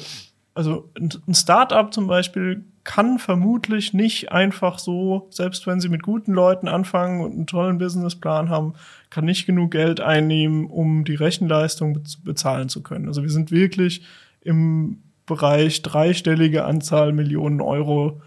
also 0.54 0.88
ein 0.98 1.34
Startup 1.34 1.92
zum 1.92 2.06
Beispiel 2.06 2.64
kann 2.84 3.18
vermutlich 3.18 3.92
nicht 3.92 4.32
einfach 4.32 4.78
so, 4.78 5.26
selbst 5.30 5.66
wenn 5.66 5.80
sie 5.80 5.90
mit 5.90 6.02
guten 6.02 6.32
Leuten 6.32 6.68
anfangen 6.68 7.20
und 7.20 7.32
einen 7.32 7.46
tollen 7.46 7.78
Businessplan 7.78 8.48
haben, 8.48 8.74
kann 9.10 9.24
nicht 9.26 9.44
genug 9.44 9.72
Geld 9.72 10.00
einnehmen, 10.00 10.66
um 10.66 11.04
die 11.04 11.16
Rechenleistung 11.16 11.94
bez- 11.98 12.16
bezahlen 12.24 12.68
zu 12.70 12.82
können. 12.82 13.08
Also 13.08 13.22
wir 13.22 13.30
sind 13.30 13.50
wirklich 13.50 14.02
im 14.40 15.02
Bereich 15.28 15.82
dreistellige 15.82 16.64
Anzahl 16.64 17.12
Millionen 17.12 17.60
Euro. 17.60 18.20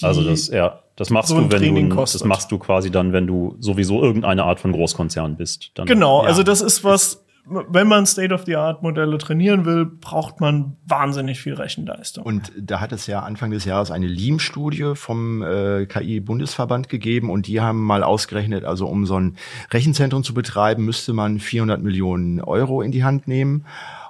die- 0.00 0.06
Also 0.06 0.22
das, 0.24 0.48
ja, 0.48 0.80
das 0.96 1.10
machst 1.10 1.28
so 1.28 1.36
du, 1.36 1.42
wenn 1.52 1.60
Training 1.60 1.90
du, 1.90 1.96
kostet. 1.96 2.22
das 2.22 2.26
machst 2.26 2.50
du 2.50 2.58
quasi 2.58 2.90
dann, 2.90 3.12
wenn 3.12 3.26
du 3.26 3.56
sowieso 3.60 4.02
irgendeine 4.02 4.44
Art 4.44 4.58
von 4.60 4.72
Großkonzern 4.72 5.36
bist. 5.36 5.70
Dann, 5.74 5.86
Genau, 5.86 6.22
ja. 6.22 6.28
also 6.28 6.42
das 6.42 6.60
ist 6.62 6.82
was, 6.84 7.20
wenn 7.46 7.86
man 7.88 8.06
State-of-the-Art-Modelle 8.06 9.18
trainieren 9.18 9.66
will, 9.66 9.84
braucht 9.84 10.40
man 10.40 10.76
wahnsinnig 10.86 11.40
viel 11.40 11.52
Rechenleistung. 11.54 12.24
Und 12.24 12.50
da 12.58 12.80
hat 12.80 12.90
es 12.92 13.06
ja 13.06 13.20
Anfang 13.20 13.50
des 13.50 13.66
Jahres 13.66 13.90
eine 13.90 14.06
LEAM-Studie 14.06 14.92
vom 14.94 15.42
äh, 15.42 15.84
KI-Bundesverband 15.86 16.88
gegeben 16.88 17.28
und 17.30 17.46
die 17.46 17.60
haben 17.60 17.82
mal 17.84 18.02
ausgerechnet, 18.02 18.64
also 18.64 18.86
um 18.86 19.04
so 19.04 19.18
ein 19.20 19.36
Rechenzentrum 19.72 20.22
zu 20.24 20.32
betreiben, 20.32 20.84
müsste 20.86 21.12
man 21.12 21.38
400 21.38 21.82
Millionen 21.82 22.40
Euro 22.40 22.80
in 22.80 22.92
die 22.92 23.04
Hand 23.04 23.28
nehmen. 23.28 23.66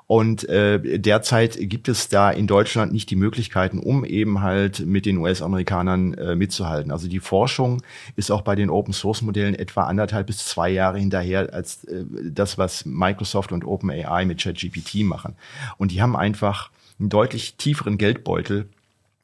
Und 0.07 0.47
äh, 0.51 0.99
derzeit 0.99 1.57
gibt 1.59 1.89
es 1.89 2.09
da 2.09 2.31
in 2.31 2.47
Deutschland 2.47 2.93
nicht 2.93 3.11
die 3.11 3.17
Möglichkeiten, 3.17 3.79
um 3.79 4.05
eben 4.05 4.43
halt 4.43 4.85
mit 4.85 5.07
den 5.07 5.17
US-Amerikanern 5.17 6.15
äh, 6.15 6.37
mitzuhalten. 6.37 6.93
Also 6.93 7.09
die 7.09 7.21
Forschung 7.21 7.83
ist 8.15 8.31
auch 8.31 8.43
bei 8.43 8.55
den 8.55 8.69
Open-Source-Modellen 8.69 9.55
etwa 9.55 9.85
anderthalb 9.85 10.27
bis 10.27 10.45
zwei 10.45 10.69
Jahre 10.69 10.99
hinterher 10.99 11.55
als 11.55 11.85
äh, 11.85 12.05
das, 12.23 12.59
was 12.59 12.85
Microsoft 12.85 13.51
und 13.53 13.65
OpenAI 13.65 14.27
mit 14.27 14.43
ChatGPT 14.43 15.05
machen. 15.05 15.37
Und 15.79 15.91
die 15.91 16.03
haben 16.03 16.17
einfach 16.17 16.71
einen 17.01 17.09
deutlich 17.09 17.57
tieferen 17.57 17.97
Geldbeutel, 17.97 18.69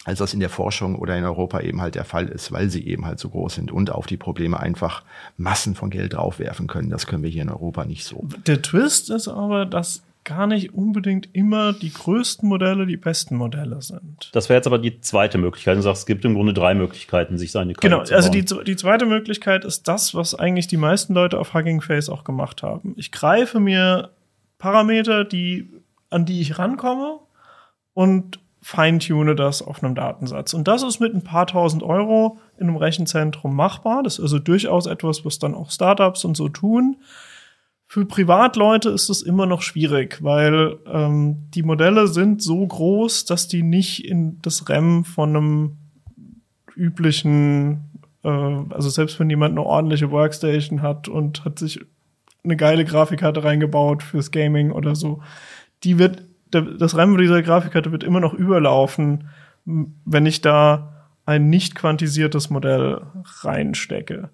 als 0.04 0.18
das 0.18 0.32
in 0.32 0.40
der 0.40 0.48
Forschung 0.48 0.96
oder 0.96 1.16
in 1.16 1.24
Europa 1.24 1.60
eben 1.60 1.82
halt 1.82 1.94
der 1.94 2.06
Fall 2.06 2.28
ist, 2.28 2.52
weil 2.52 2.70
sie 2.70 2.86
eben 2.86 3.04
halt 3.04 3.18
so 3.18 3.28
groß 3.28 3.56
sind 3.56 3.70
und 3.70 3.90
auf 3.90 4.06
die 4.06 4.16
Probleme 4.16 4.58
einfach 4.58 5.02
Massen 5.36 5.74
von 5.74 5.90
Geld 5.90 6.14
draufwerfen 6.14 6.68
können. 6.68 6.88
Das 6.88 7.06
können 7.06 7.22
wir 7.22 7.28
hier 7.28 7.42
in 7.42 7.50
Europa 7.50 7.84
nicht 7.84 8.04
so. 8.04 8.26
Der 8.46 8.62
Twist 8.62 9.10
ist 9.10 9.28
aber, 9.28 9.66
dass 9.66 10.02
gar 10.24 10.46
nicht 10.46 10.74
unbedingt 10.74 11.28
immer 11.34 11.72
die 11.72 11.92
größten 11.92 12.48
Modelle 12.48 12.86
die 12.86 12.96
besten 12.96 13.36
Modelle 13.36 13.80
sind. 13.82 14.30
Das 14.32 14.48
wäre 14.48 14.58
jetzt 14.58 14.66
aber 14.66 14.78
die 14.78 15.00
zweite 15.00 15.38
Möglichkeit. 15.38 15.76
Du 15.76 15.82
sagst, 15.82 16.00
es 16.02 16.06
gibt 16.06 16.24
im 16.24 16.34
Grunde 16.34 16.52
drei 16.52 16.74
Möglichkeiten, 16.74 17.38
sich 17.38 17.52
seine 17.52 17.72
KI 17.72 17.88
Genau, 17.88 18.04
zu 18.04 18.14
also 18.14 18.30
bauen. 18.30 18.44
die, 18.46 18.64
die 18.64 18.76
zweite 18.76 19.06
Möglichkeit 19.06 19.64
ist 19.64 19.88
das, 19.88 20.14
was 20.14 20.34
eigentlich 20.34 20.66
die 20.66 20.76
meisten 20.76 21.14
Leute 21.14 21.38
auf 21.38 21.54
Hugging 21.54 21.80
Face 21.80 22.08
auch 22.08 22.24
gemacht 22.24 22.62
haben. 22.62 22.94
Ich 22.96 23.12
greife 23.12 23.60
mir 23.60 24.10
Parameter, 24.58 25.24
die, 25.24 25.70
an 26.10 26.26
die 26.26 26.40
ich 26.42 26.58
rankomme 26.58 27.18
und 27.94 28.40
feintune 28.62 29.34
das 29.34 29.62
auf 29.62 29.82
einem 29.82 29.94
Datensatz. 29.94 30.52
Und 30.52 30.68
das 30.68 30.82
ist 30.82 31.00
mit 31.00 31.14
ein 31.14 31.24
paar 31.24 31.46
tausend 31.46 31.82
Euro 31.82 32.38
in 32.58 32.68
einem 32.68 32.76
Rechenzentrum 32.76 33.56
machbar. 33.56 34.02
Das 34.02 34.14
ist 34.18 34.20
also 34.20 34.38
durchaus 34.38 34.84
etwas, 34.86 35.24
was 35.24 35.38
dann 35.38 35.54
auch 35.54 35.70
Startups 35.70 36.26
und 36.26 36.36
so 36.36 36.50
tun. 36.50 36.96
Für 37.92 38.04
Privatleute 38.04 38.88
ist 38.90 39.10
es 39.10 39.20
immer 39.20 39.46
noch 39.46 39.62
schwierig, 39.62 40.22
weil 40.22 40.76
ähm, 40.86 41.50
die 41.50 41.64
Modelle 41.64 42.06
sind 42.06 42.40
so 42.40 42.64
groß, 42.64 43.24
dass 43.24 43.48
die 43.48 43.64
nicht 43.64 44.04
in 44.04 44.40
das 44.42 44.68
REM 44.68 45.04
von 45.04 45.30
einem 45.30 45.76
üblichen, 46.76 47.90
äh, 48.22 48.28
also 48.28 48.90
selbst 48.90 49.18
wenn 49.18 49.28
jemand 49.28 49.58
eine 49.58 49.66
ordentliche 49.66 50.12
Workstation 50.12 50.82
hat 50.82 51.08
und 51.08 51.44
hat 51.44 51.58
sich 51.58 51.80
eine 52.44 52.56
geile 52.56 52.84
Grafikkarte 52.84 53.42
reingebaut 53.42 54.04
fürs 54.04 54.30
Gaming 54.30 54.70
oder 54.70 54.94
so, 54.94 55.20
die 55.82 55.98
wird, 55.98 56.22
das 56.52 56.96
RAM 56.96 57.18
dieser 57.18 57.42
Grafikkarte 57.42 57.90
wird 57.90 58.04
immer 58.04 58.20
noch 58.20 58.34
überlaufen, 58.34 59.30
wenn 59.64 60.26
ich 60.26 60.40
da 60.40 61.08
ein 61.26 61.50
nicht 61.50 61.74
quantisiertes 61.74 62.50
Modell 62.50 63.00
reinstecke. 63.42 64.30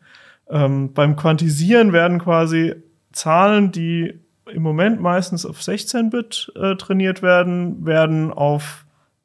Ähm, 0.51 0.93
beim 0.93 1.17
Quantisieren 1.17 1.95
werden 1.95 2.19
quasi 2.19 2.75
Zahlen, 3.17 3.73
die 3.73 4.21
im 4.53 4.63
Moment 4.63 5.01
meistens 5.01 5.45
auf 5.45 5.61
16-Bit 5.61 6.53
äh, 6.55 6.77
trainiert 6.77 7.23
werden, 7.23 7.85
werden 7.85 8.33
auf 8.33 8.85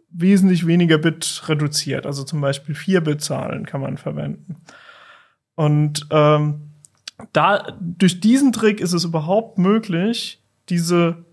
wesentlich 0.10 0.66
weniger 0.66 0.98
Bit 0.98 1.44
reduziert. 1.48 2.06
Also 2.06 2.24
zum 2.24 2.42
Beispiel 2.42 2.76
4-Bit-Zahlen 2.76 3.66
kann 3.66 3.82
man 3.82 3.98
verwenden. 3.98 4.58
Und 5.56 6.08
ähm, 6.10 6.72
da 7.34 7.78
durch 7.80 8.20
diesen 8.20 8.52
Trick 8.52 8.80
ist 8.80 8.94
es 8.94 9.04
überhaupt 9.04 9.58
möglich, 9.58 10.42
diese 10.70 11.26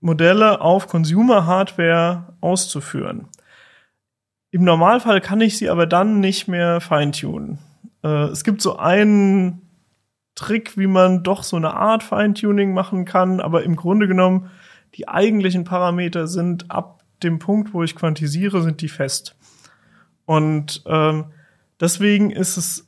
Modelle 0.00 0.60
auf 0.60 0.88
Consumer-Hardware 0.88 2.34
auszuführen. 2.40 3.28
Im 4.50 4.64
Normalfall 4.64 5.20
kann 5.20 5.40
ich 5.40 5.58
sie 5.58 5.68
aber 5.68 5.86
dann 5.86 6.20
nicht 6.20 6.48
mehr 6.48 6.80
feintunen. 6.80 7.58
Äh, 8.02 8.28
es 8.28 8.44
gibt 8.44 8.62
so 8.62 8.76
einen 8.76 9.65
Trick, 10.36 10.76
wie 10.76 10.86
man 10.86 11.24
doch 11.24 11.42
so 11.42 11.56
eine 11.56 11.74
Art 11.74 12.04
Feintuning 12.04 12.72
machen 12.72 13.04
kann, 13.04 13.40
aber 13.40 13.64
im 13.64 13.74
Grunde 13.74 14.06
genommen 14.06 14.50
die 14.94 15.08
eigentlichen 15.08 15.64
Parameter 15.64 16.28
sind 16.28 16.70
ab 16.70 17.02
dem 17.22 17.38
Punkt, 17.38 17.74
wo 17.74 17.82
ich 17.82 17.96
quantisiere, 17.96 18.62
sind 18.62 18.80
die 18.80 18.88
fest. 18.88 19.34
Und 20.24 20.82
ähm, 20.86 21.24
deswegen 21.80 22.30
ist 22.30 22.56
es 22.56 22.86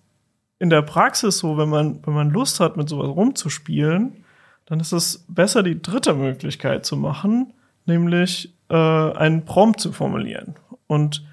in 0.59 0.71
der 0.71 0.83
Praxis 0.83 1.38
so, 1.38 1.57
wenn 1.57 1.69
man, 1.69 2.00
wenn 2.05 2.14
man 2.14 2.31
Lust 2.31 2.61
hat, 2.61 2.76
mit 2.76 2.88
sowas 2.88 3.09
rumzuspielen, 3.09 4.25
dann 4.67 4.81
ist 4.81 4.93
es 4.93 5.25
besser, 5.28 5.62
die 5.62 5.81
dritte 5.81 6.14
Möglichkeit 6.14 6.85
zu 6.85 6.97
machen, 6.97 7.55
nämlich 7.87 8.52
äh, 8.69 8.75
einen 8.75 9.45
Prompt 9.45 9.81
zu 9.81 9.93
formulieren. 9.93 10.57
Und 10.87 11.25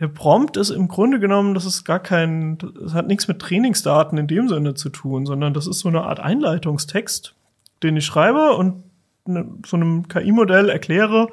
der 0.00 0.08
Prompt 0.08 0.56
ist 0.56 0.70
im 0.70 0.88
Grunde 0.88 1.20
genommen, 1.20 1.52
das 1.52 1.66
ist 1.66 1.84
gar 1.84 2.00
kein, 2.00 2.56
das 2.58 2.94
hat 2.94 3.06
nichts 3.06 3.28
mit 3.28 3.38
Trainingsdaten 3.38 4.16
in 4.16 4.26
dem 4.26 4.48
Sinne 4.48 4.74
zu 4.74 4.88
tun, 4.88 5.26
sondern 5.26 5.52
das 5.52 5.66
ist 5.66 5.80
so 5.80 5.88
eine 5.88 6.02
Art 6.02 6.20
Einleitungstext, 6.20 7.34
den 7.82 7.98
ich 7.98 8.06
schreibe 8.06 8.52
und 8.52 8.82
ne, 9.26 9.46
so 9.66 9.76
einem 9.76 10.08
KI-Modell 10.08 10.70
erkläre, 10.70 11.28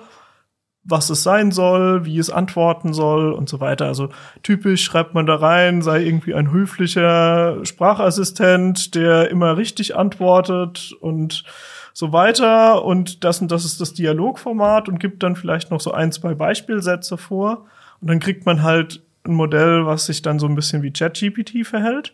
was 0.83 1.09
es 1.09 1.23
sein 1.23 1.51
soll, 1.51 2.05
wie 2.05 2.17
es 2.17 2.29
antworten 2.29 2.93
soll 2.93 3.31
und 3.31 3.47
so 3.47 3.61
weiter. 3.61 3.85
Also 3.85 4.09
typisch 4.43 4.83
schreibt 4.83 5.13
man 5.13 5.25
da 5.25 5.35
rein, 5.35 5.81
sei 5.81 6.03
irgendwie 6.03 6.33
ein 6.33 6.51
höflicher 6.51 7.65
Sprachassistent, 7.65 8.95
der 8.95 9.31
immer 9.31 9.55
richtig 9.55 9.95
antwortet 9.95 10.93
und 10.99 11.45
so 11.93 12.11
weiter. 12.11 12.83
Und 12.83 13.23
das 13.23 13.41
und 13.41 13.51
das 13.51 13.63
ist 13.63 13.79
das 13.79 13.93
Dialogformat 13.93 14.89
und 14.89 14.99
gibt 14.99 15.23
dann 15.23 15.37
vielleicht 15.37 15.71
noch 15.71 15.81
so 15.81 15.91
ein, 15.91 16.11
zwei 16.11 16.35
Beispielsätze 16.35 17.17
vor. 17.17 17.65
Und 18.01 18.09
dann 18.09 18.19
kriegt 18.19 18.45
man 18.45 18.63
halt 18.63 19.03
ein 19.25 19.33
Modell, 19.33 19.85
was 19.85 20.05
sich 20.05 20.21
dann 20.21 20.39
so 20.39 20.47
ein 20.47 20.55
bisschen 20.55 20.83
wie 20.83 20.91
ChatGPT 20.91 21.65
verhält. 21.65 22.13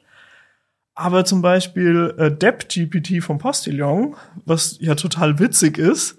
Aber 0.96 1.26
zum 1.26 1.42
Beispiel 1.42 2.14
äh, 2.18 2.32
DeppGPT 2.32 3.24
vom 3.24 3.38
Postillon, 3.40 4.16
was 4.46 4.78
ja 4.80 4.96
total 4.96 5.40
witzig 5.40 5.78
ist, 5.78 6.18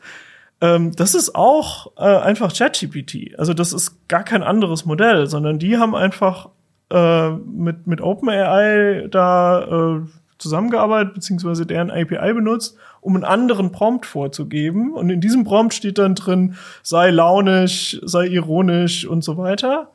Ähm, 0.61 0.93
das 0.95 1.15
ist 1.15 1.35
auch 1.35 1.93
äh, 1.97 2.03
einfach 2.03 2.53
ChatGPT. 2.57 3.39
Also 3.39 3.55
das 3.55 3.73
ist 3.73 4.09
gar 4.09 4.23
kein 4.23 4.43
anderes 4.43 4.85
Modell, 4.85 5.27
sondern 5.27 5.59
die 5.59 5.79
haben 5.79 5.95
einfach 5.95 6.51
äh, 6.91 7.31
mit, 7.31 7.87
mit 7.87 8.01
OpenAI 8.01 9.09
da 9.11 9.99
äh, 9.99 10.01
zusammengearbeitet, 10.39 11.15
beziehungsweise 11.15 11.67
deren 11.67 11.91
API 11.91 12.33
benutzt, 12.33 12.77
um 13.01 13.15
einen 13.15 13.25
anderen 13.25 13.73
Prompt 13.73 14.07
vorzugeben. 14.07 14.93
Und 14.93 15.11
in 15.11 15.21
diesem 15.21 15.45
Prompt 15.45 15.75
steht 15.75 15.99
dann 15.99 16.15
drin, 16.15 16.57
sei 16.83 17.11
launisch, 17.11 18.01
sei 18.05 18.27
ironisch 18.27 19.07
und 19.07 19.23
so 19.23 19.37
weiter. 19.37 19.93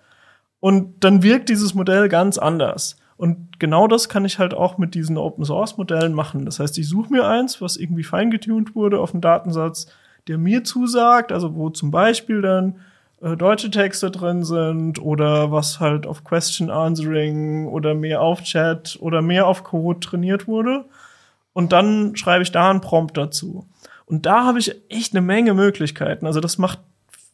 Und 0.60 1.04
dann 1.04 1.24
wirkt 1.24 1.50
dieses 1.50 1.74
Modell 1.74 2.10
ganz 2.10 2.38
anders. 2.38 2.98
Und 3.18 3.60
genau 3.60 3.88
das 3.88 4.08
kann 4.08 4.24
ich 4.24 4.40
halt 4.40 4.54
auch 4.54 4.78
mit 4.78 4.96
diesen 4.96 5.18
Open 5.18 5.44
Source 5.44 5.78
Modellen 5.78 6.14
machen. 6.14 6.46
Das 6.46 6.60
heißt, 6.60 6.78
ich 6.78 6.88
suche 6.88 7.12
mir 7.12 7.28
eins, 7.28 7.62
was 7.62 7.76
irgendwie 7.76 8.04
feingetunt 8.04 8.76
wurde 8.76 9.00
auf 9.00 9.14
einen 9.14 9.22
Datensatz, 9.22 9.88
der 10.28 10.38
mir 10.38 10.64
zusagt, 10.64 11.32
also 11.32 11.56
wo 11.56 11.70
zum 11.70 11.92
Beispiel 11.92 12.42
dann 12.42 12.78
äh, 13.22 13.36
deutsche 13.36 13.70
Texte 13.70 14.12
drin 14.12 14.44
sind 14.44 15.02
oder 15.02 15.52
was 15.52 15.80
halt 15.80 16.08
auf 16.08 16.24
Question 16.24 16.70
Answering 16.70 17.68
oder 17.68 17.94
mehr 17.94 18.22
auf 18.22 18.42
Chat 18.44 18.98
oder 19.02 19.22
mehr 19.22 19.48
auf 19.48 19.64
Code 19.64 20.00
trainiert 20.00 20.48
wurde. 20.48 20.86
Und 21.54 21.72
dann 21.72 22.16
schreibe 22.16 22.44
ich 22.44 22.52
da 22.52 22.70
einen 22.70 22.82
Prompt 22.82 23.18
dazu. 23.18 23.68
Und 24.06 24.26
da 24.26 24.46
habe 24.46 24.60
ich 24.60 24.76
echt 24.90 25.14
eine 25.14 25.22
Menge 25.22 25.54
Möglichkeiten. 25.54 26.26
Also 26.26 26.40
das 26.40 26.58
macht 26.58 26.80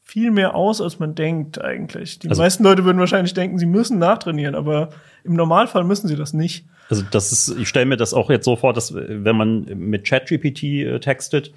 viel 0.04 0.32
mehr 0.32 0.56
aus, 0.56 0.82
als 0.82 1.00
man 1.00 1.16
denkt 1.16 1.62
eigentlich. 1.62 2.20
Die 2.20 2.30
also, 2.30 2.42
meisten 2.42 2.64
Leute 2.64 2.86
würden 2.86 3.00
wahrscheinlich 3.00 3.34
denken, 3.34 3.60
sie 3.60 3.66
müssen 3.66 3.98
nachtrainieren, 3.98 4.56
aber 4.56 4.90
im 5.24 5.36
Normalfall 5.36 5.84
müssen 5.84 6.08
sie 6.08 6.16
das 6.16 6.34
nicht. 6.34 6.66
Also 6.90 7.04
das 7.12 7.32
ist, 7.32 7.50
ich 7.58 7.68
stelle 7.68 7.86
mir 7.86 7.98
das 7.98 8.14
auch 8.14 8.30
jetzt 8.30 8.46
so 8.46 8.56
vor, 8.56 8.74
dass 8.74 8.94
wenn 8.94 9.36
man 9.36 9.66
mit 9.76 10.08
ChatGPT 10.08 10.64
äh, 10.64 11.00
textet, 11.00 11.52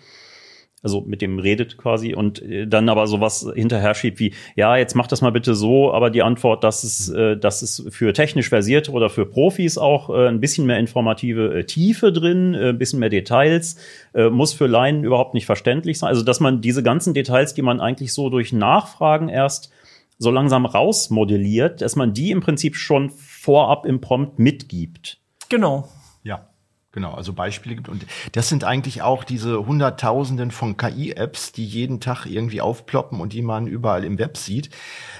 also 0.83 1.01
mit 1.01 1.23
dem 1.23 1.39
redet 1.39 1.77
quasi 1.77 2.15
und 2.15 2.41
äh, 2.43 2.67
dann 2.67 2.89
aber 2.89 3.07
sowas 3.07 3.47
hinterher 3.55 3.95
schiebt 3.95 4.21
wie, 4.21 4.35
ja, 4.55 4.77
jetzt 4.77 4.95
mach 4.95 5.07
das 5.07 5.23
mal 5.23 5.31
bitte 5.31 5.55
so, 5.55 5.93
aber 5.93 6.11
die 6.11 6.23
Antwort, 6.23 6.63
das 6.65 6.85
ist, 6.85 7.09
äh, 7.11 7.37
das 7.37 7.63
ist 7.63 7.87
für 7.91 8.13
technisch 8.13 8.49
versierte 8.49 8.93
oder 8.93 9.11
für 9.11 9.27
Profis 9.27 9.79
auch 9.79 10.11
äh, 10.11 10.29
ein 10.29 10.41
bisschen 10.41 10.67
mehr 10.67 10.79
informative 10.79 11.59
äh, 11.59 11.65
Tiefe 11.65 12.13
drin, 12.13 12.55
äh, 12.55 12.71
ein 12.71 12.79
bisschen 12.79 13.01
mehr 13.01 13.09
Details, 13.09 13.77
äh, 14.15 14.31
muss 14.31 14.53
für 14.53 14.67
Laien 14.67 15.05
überhaupt 15.05 15.35
nicht 15.35 15.47
verständlich 15.47 15.99
sein. 15.99 16.09
Also, 16.09 16.23
dass 16.23 16.41
man 16.41 16.61
diese 16.61 16.83
ganzen 16.83 17.15
Details, 17.15 17.55
die 17.55 17.63
man 17.63 17.81
eigentlich 17.81 18.13
so 18.13 18.31
durch 18.31 18.53
Nachfragen 18.53 19.29
erst 19.29 19.71
so 20.19 20.31
langsam 20.31 20.67
rausmodelliert, 20.67 21.81
dass 21.81 21.97
man 21.97 22.13
die 22.13 22.31
im 22.31 22.41
Prinzip 22.41 22.77
schon 22.77 23.11
vorab 23.11 23.87
im 23.87 24.01
Prompt 24.01 24.39
mitgibt. 24.39 25.19
Genau. 25.49 25.89
Genau, 26.99 27.15
also 27.15 27.33
Beispiele 27.33 27.77
gibt. 27.77 27.89
Und 27.89 28.05
das 28.33 28.49
sind 28.49 28.65
eigentlich 28.65 29.03
auch 29.03 29.23
diese 29.23 29.65
Hunderttausenden 29.65 30.51
von 30.51 30.77
KI-Apps, 30.77 31.53
die 31.53 31.65
jeden 31.65 32.01
Tag 32.01 32.27
irgendwie 32.27 32.61
aufploppen 32.61 33.21
und 33.21 33.33
die 33.33 33.43
man 33.43 33.69
überall 33.69 34.03
im 34.03 34.19
Web 34.19 34.37
sieht. 34.37 34.71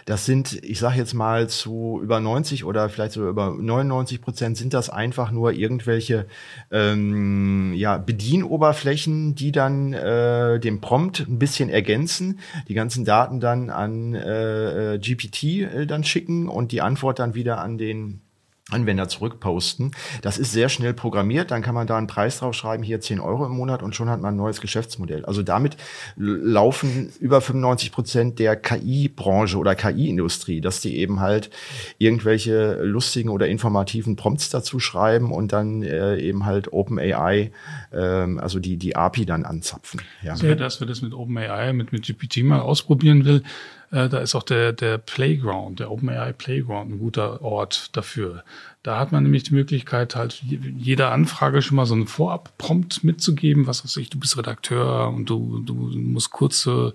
Das 0.05 0.27
sind, 0.27 0.59
ich 0.65 0.81
sage 0.81 0.99
jetzt 0.99 1.15
mal, 1.15 1.49
zu 1.49 2.01
über 2.03 2.19
90 2.19 2.65
oder 2.65 2.89
vielleicht 2.89 3.13
sogar 3.13 3.31
über 3.31 3.55
99 3.57 4.21
Prozent 4.21 4.57
sind 4.57 4.75
das 4.75 4.91
einfach 4.91 5.31
nur 5.31 5.53
irgendwelche 5.53 6.27
ähm, 6.73 7.75
ja, 7.75 7.97
Bedienoberflächen, 7.97 9.37
die 9.37 9.53
dann 9.53 9.93
äh, 9.93 10.59
den 10.59 10.81
Prompt 10.81 11.21
ein 11.29 11.39
bisschen 11.39 11.69
ergänzen, 11.69 12.41
die 12.67 12.75
ganzen 12.75 13.05
Daten 13.05 13.39
dann 13.39 13.71
an 13.71 14.17
äh, 14.17 14.95
äh 14.95 14.99
GPT 14.99 15.45
äh, 15.45 15.87
dann 15.87 16.03
schicken 16.03 16.49
und 16.49 16.73
die 16.73 16.81
Antwort 16.81 17.21
dann 17.21 17.37
wieder 17.37 17.61
an 17.61 17.79
den 17.79 18.21
Anwender 18.71 19.09
zurückposten. 19.09 19.93
Das 20.21 20.39
ist 20.39 20.53
sehr 20.53 20.69
schnell 20.69 20.93
programmiert, 20.93 21.51
dann 21.51 21.63
kann 21.63 21.75
man 21.75 21.87
da 21.87 21.97
einen 21.97 22.07
Preis 22.07 22.39
draufschreiben, 22.39 22.85
hier 22.85 23.01
10 23.01 23.19
Euro 23.19 23.47
im 23.47 23.53
Monat 23.53 23.83
und 23.83 23.95
schon 23.95 24.11
hat 24.11 24.21
man 24.21 24.35
ein 24.35 24.37
neues 24.37 24.61
Geschäftsmodell. 24.61 25.25
Also 25.25 25.43
damit 25.43 25.77
laufen 26.17 27.11
über 27.19 27.41
95 27.41 27.93
Prozent 27.93 28.39
der 28.39 28.57
KI-Branche 28.57 29.57
oder 29.57 29.75
KI-Industrie, 29.75 30.61
dass 30.61 30.81
die 30.81 30.99
eben 30.99 31.21
halt 31.21 31.49
irgendwelche 31.97 32.83
lustigen 32.83 33.31
oder 33.31 33.49
informativen 33.49 34.17
Prompts 34.17 34.51
dazu 34.51 34.81
schreiben 34.81 35.33
und 35.33 35.53
dann 35.53 35.83
äh, 35.83 36.19
eben 36.19 36.45
halt 36.45 36.73
OpenAI, 36.73 37.53
ähm, 37.93 38.39
also 38.39 38.59
die, 38.59 38.77
die 38.77 38.97
API 38.97 39.25
dann 39.25 39.45
anzapfen. 39.45 40.03
Ja. 40.23 40.33
Also, 40.33 40.55
dass 40.55 40.81
wir 40.81 40.87
das 40.87 41.01
mit 41.01 41.15
OpenAI, 41.15 41.73
mit, 41.73 41.93
mit 41.93 42.07
GPT 42.07 42.39
mal 42.45 42.61
ausprobieren 42.61 43.25
will, 43.25 43.43
äh, 43.91 44.09
da 44.09 44.19
ist 44.19 44.35
auch 44.35 44.43
der, 44.43 44.73
der 44.73 44.99
Playground, 44.99 45.81
der 45.81 45.91
OpenAI 45.91 46.33
Playground 46.33 46.91
ein 46.91 46.99
guter 46.99 47.43
Ort 47.43 47.97
dafür. 47.97 48.45
Da 48.83 48.99
hat 48.99 49.13
man 49.13 49.23
nämlich 49.23 49.43
die 49.43 49.55
Möglichkeit, 49.55 50.15
halt 50.15 50.43
jeder 50.43 51.11
Anfrage 51.11 51.63
schon 51.63 51.77
mal 51.77 51.87
so 51.87 51.95
einen 51.95 52.07
Vorab-Prompt 52.07 53.03
mitzugeben, 53.03 53.67
was 53.67 53.85
weiß 53.85 53.97
ich, 53.97 54.11
du 54.11 54.19
bist 54.19 54.37
Redakteur 54.37 55.09
und 55.09 55.29
du, 55.29 55.61
du 55.61 55.75
musst 55.75 56.31
kurze, 56.31 56.93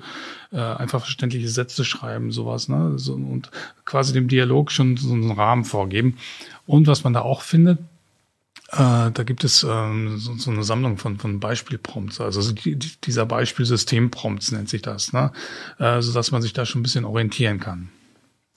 äh, 0.51 0.60
einfach 0.60 1.01
verständliche 1.01 1.49
Sätze 1.49 1.84
schreiben, 1.84 2.32
sowas, 2.32 2.69
ne? 2.69 2.93
So, 2.97 3.13
und 3.13 3.51
quasi 3.86 4.13
dem 4.13 4.27
Dialog 4.27 4.71
schon 4.71 4.97
so 4.97 5.13
einen 5.13 5.32
Rahmen 5.32 5.65
vorgeben. 5.65 6.17
Und 6.65 6.88
was 6.88 7.03
man 7.03 7.13
da 7.13 7.21
auch 7.21 7.41
findet, 7.41 7.79
äh, 8.74 9.12
da 9.12 9.24
gibt 9.24 9.44
es 9.44 9.64
ähm, 9.64 10.18
so, 10.18 10.34
so, 10.34 10.50
eine 10.50 10.64
Sammlung 10.64 10.98
von, 10.98 11.18
von 11.18 11.40
Beispielprompts, 11.40 12.20
also 12.20 12.52
die, 12.54 12.76
die, 12.76 12.92
dieser 13.04 13.26
Beispielsystemprompts 13.26 14.52
nennt 14.52 14.68
sich 14.68 14.82
das, 14.82 15.14
ne? 15.14 15.32
äh, 15.78 16.02
so 16.02 16.12
dass 16.12 16.32
man 16.32 16.42
sich 16.42 16.54
da 16.54 16.66
schon 16.66 16.80
ein 16.80 16.84
bisschen 16.84 17.06
orientieren 17.06 17.60
kann. 17.60 17.90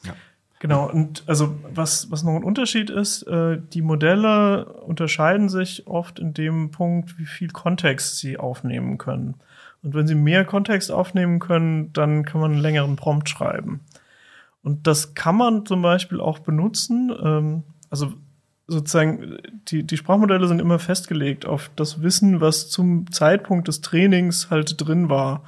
Ja. 0.04 0.14
Genau, 0.58 0.90
und 0.90 1.24
also 1.26 1.58
was, 1.74 2.10
was 2.10 2.22
noch 2.22 2.34
ein 2.34 2.44
Unterschied 2.44 2.88
ist, 2.88 3.24
äh, 3.24 3.60
die 3.74 3.82
Modelle 3.82 4.64
unterscheiden 4.64 5.50
sich 5.50 5.86
oft 5.86 6.18
in 6.18 6.32
dem 6.32 6.70
Punkt, 6.70 7.18
wie 7.18 7.26
viel 7.26 7.48
Kontext 7.48 8.18
sie 8.18 8.38
aufnehmen 8.38 8.96
können. 8.96 9.34
Und 9.82 9.94
wenn 9.94 10.06
sie 10.06 10.14
mehr 10.14 10.46
Kontext 10.46 10.90
aufnehmen 10.90 11.40
können, 11.40 11.92
dann 11.92 12.24
kann 12.24 12.40
man 12.40 12.52
einen 12.52 12.60
längeren 12.62 12.96
Prompt 12.96 13.28
schreiben. 13.28 13.82
Und 14.62 14.86
das 14.86 15.14
kann 15.14 15.36
man 15.36 15.66
zum 15.66 15.82
Beispiel 15.82 16.20
auch 16.20 16.38
benutzen. 16.38 17.12
Ähm, 17.22 17.62
also 17.90 18.14
sozusagen, 18.66 19.38
die, 19.68 19.84
die 19.84 19.96
Sprachmodelle 19.96 20.48
sind 20.48 20.60
immer 20.60 20.78
festgelegt 20.78 21.46
auf 21.46 21.70
das 21.76 22.02
Wissen, 22.02 22.40
was 22.40 22.68
zum 22.68 23.10
Zeitpunkt 23.12 23.68
des 23.68 23.80
Trainings 23.80 24.50
halt 24.50 24.74
drin 24.78 25.08
war. 25.08 25.44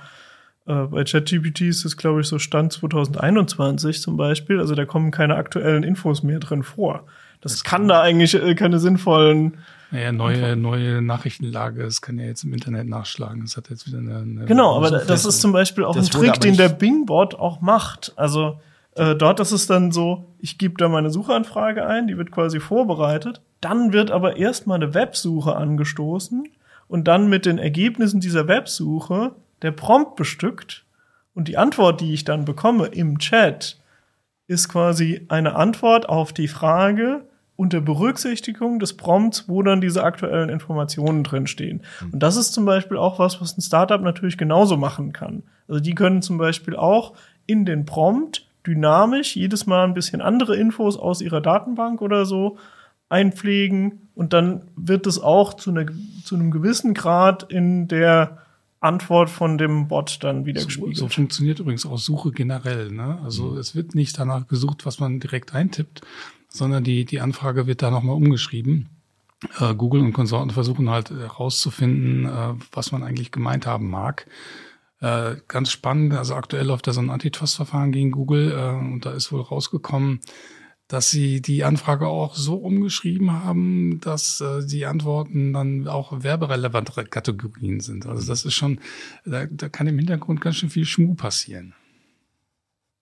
Äh, 0.66 0.84
bei 0.84 1.04
ChatGPT 1.04 1.62
ist 1.62 1.84
es, 1.84 1.96
glaube 1.96 2.20
ich, 2.20 2.28
so 2.28 2.38
Stand 2.38 2.72
2021 2.72 4.00
zum 4.00 4.16
Beispiel. 4.16 4.60
Also 4.60 4.74
da 4.74 4.84
kommen 4.84 5.10
keine 5.10 5.36
aktuellen 5.36 5.82
Infos 5.82 6.22
mehr 6.22 6.38
drin 6.38 6.62
vor. 6.62 7.04
Das, 7.40 7.52
das 7.52 7.64
kann, 7.64 7.82
kann 7.82 7.88
da 7.88 8.02
eigentlich 8.02 8.34
äh, 8.34 8.54
keine 8.54 8.78
sinnvollen 8.78 9.58
naja, 9.90 10.12
neue, 10.12 10.54
neue 10.54 11.00
Nachrichtenlage, 11.00 11.82
das 11.82 12.02
kann 12.02 12.18
ja 12.18 12.26
jetzt 12.26 12.44
im 12.44 12.52
Internet 12.52 12.86
nachschlagen. 12.88 13.42
Das 13.42 13.56
hat 13.56 13.70
jetzt 13.70 13.86
wieder 13.86 13.98
eine. 13.98 14.18
eine 14.18 14.44
genau, 14.44 14.76
aber 14.76 14.90
das 14.90 15.24
ist 15.24 15.40
zum 15.40 15.52
Beispiel 15.52 15.84
auch 15.84 15.96
ein 15.96 16.04
Trick, 16.04 16.40
den 16.40 16.58
der 16.58 16.68
Bing-Bot 16.68 17.34
auch 17.34 17.62
macht. 17.62 18.12
Also 18.16 18.60
äh, 18.98 19.16
dort 19.16 19.40
ist 19.40 19.52
es 19.52 19.66
dann 19.66 19.92
so, 19.92 20.26
ich 20.38 20.58
gebe 20.58 20.74
da 20.76 20.88
meine 20.88 21.10
Suchanfrage 21.10 21.86
ein, 21.86 22.08
die 22.08 22.18
wird 22.18 22.30
quasi 22.30 22.60
vorbereitet. 22.60 23.40
Dann 23.60 23.92
wird 23.92 24.10
aber 24.10 24.36
erstmal 24.36 24.76
eine 24.76 24.94
Websuche 24.94 25.56
angestoßen 25.56 26.48
und 26.88 27.08
dann 27.08 27.28
mit 27.28 27.46
den 27.46 27.58
Ergebnissen 27.58 28.20
dieser 28.20 28.48
Websuche 28.48 29.32
der 29.62 29.72
Prompt 29.72 30.16
bestückt. 30.16 30.84
Und 31.34 31.48
die 31.48 31.56
Antwort, 31.56 32.00
die 32.00 32.12
ich 32.12 32.24
dann 32.24 32.44
bekomme 32.44 32.86
im 32.86 33.18
Chat, 33.18 33.78
ist 34.48 34.68
quasi 34.68 35.26
eine 35.28 35.54
Antwort 35.54 36.08
auf 36.08 36.32
die 36.32 36.48
Frage 36.48 37.22
unter 37.54 37.80
Berücksichtigung 37.80 38.78
des 38.78 38.96
Prompts, 38.96 39.48
wo 39.48 39.62
dann 39.62 39.80
diese 39.80 40.04
aktuellen 40.04 40.48
Informationen 40.48 41.24
drinstehen. 41.24 41.82
Mhm. 42.00 42.10
Und 42.14 42.22
das 42.22 42.36
ist 42.36 42.52
zum 42.52 42.64
Beispiel 42.64 42.96
auch 42.96 43.18
was, 43.18 43.40
was 43.40 43.56
ein 43.56 43.62
Startup 43.62 44.00
natürlich 44.00 44.38
genauso 44.38 44.76
machen 44.76 45.12
kann. 45.12 45.42
Also 45.68 45.80
die 45.80 45.94
können 45.94 46.22
zum 46.22 46.38
Beispiel 46.38 46.76
auch 46.76 47.14
in 47.46 47.64
den 47.64 47.84
Prompt 47.84 48.47
dynamisch 48.68 49.34
jedes 49.34 49.66
Mal 49.66 49.84
ein 49.84 49.94
bisschen 49.94 50.20
andere 50.20 50.54
Infos 50.54 50.96
aus 50.96 51.22
ihrer 51.22 51.40
Datenbank 51.40 52.02
oder 52.02 52.26
so 52.26 52.58
einpflegen 53.08 54.08
und 54.14 54.34
dann 54.34 54.62
wird 54.76 55.06
es 55.06 55.18
auch 55.18 55.54
zu, 55.54 55.70
einer, 55.70 55.86
zu 56.24 56.34
einem 56.34 56.50
gewissen 56.50 56.92
Grad 56.92 57.50
in 57.50 57.88
der 57.88 58.42
Antwort 58.80 59.30
von 59.30 59.58
dem 59.58 59.88
Bot 59.88 60.18
dann 60.22 60.44
wieder 60.44 60.60
so, 60.60 60.66
gespiegelt. 60.66 60.96
So 60.96 61.08
funktioniert 61.08 61.58
übrigens 61.58 61.86
auch 61.86 61.98
Suche 61.98 62.30
generell. 62.30 62.92
Ne? 62.92 63.18
Also 63.24 63.52
mhm. 63.52 63.58
es 63.58 63.74
wird 63.74 63.94
nicht 63.94 64.18
danach 64.18 64.46
gesucht, 64.46 64.84
was 64.84 65.00
man 65.00 65.18
direkt 65.20 65.54
eintippt, 65.54 66.02
sondern 66.48 66.84
die, 66.84 67.04
die 67.06 67.20
Anfrage 67.20 67.66
wird 67.66 67.82
da 67.82 67.90
nochmal 67.90 68.14
umgeschrieben. 68.14 68.90
Äh, 69.58 69.74
Google 69.74 70.02
und 70.02 70.12
Konsorten 70.12 70.50
versuchen 70.50 70.90
halt 70.90 71.10
herauszufinden, 71.10 72.26
äh, 72.26 72.54
was 72.72 72.92
man 72.92 73.02
eigentlich 73.02 73.32
gemeint 73.32 73.66
haben 73.66 73.88
mag. 73.88 74.26
Äh, 75.00 75.36
ganz 75.46 75.70
spannend, 75.70 76.14
also 76.14 76.34
aktuell 76.34 76.66
läuft 76.66 76.86
da 76.88 76.92
so 76.92 77.00
ein 77.00 77.10
Antitrust-Verfahren 77.10 77.92
gegen 77.92 78.10
Google 78.10 78.52
äh, 78.52 78.70
und 78.70 79.06
da 79.06 79.12
ist 79.12 79.30
wohl 79.30 79.42
rausgekommen, 79.42 80.20
dass 80.88 81.10
sie 81.10 81.40
die 81.40 81.64
Anfrage 81.64 82.08
auch 82.08 82.34
so 82.34 82.56
umgeschrieben 82.56 83.30
haben, 83.30 84.00
dass 84.00 84.40
äh, 84.40 84.66
die 84.66 84.86
Antworten 84.86 85.52
dann 85.52 85.86
auch 85.86 86.22
werberelevante 86.22 87.04
Kategorien 87.04 87.80
sind. 87.80 88.06
Also 88.06 88.26
das 88.26 88.44
ist 88.44 88.54
schon, 88.54 88.80
da, 89.24 89.46
da 89.46 89.68
kann 89.68 89.86
im 89.86 89.98
Hintergrund 89.98 90.40
ganz 90.40 90.56
schön 90.56 90.70
viel 90.70 90.86
Schmuh 90.86 91.14
passieren. 91.14 91.74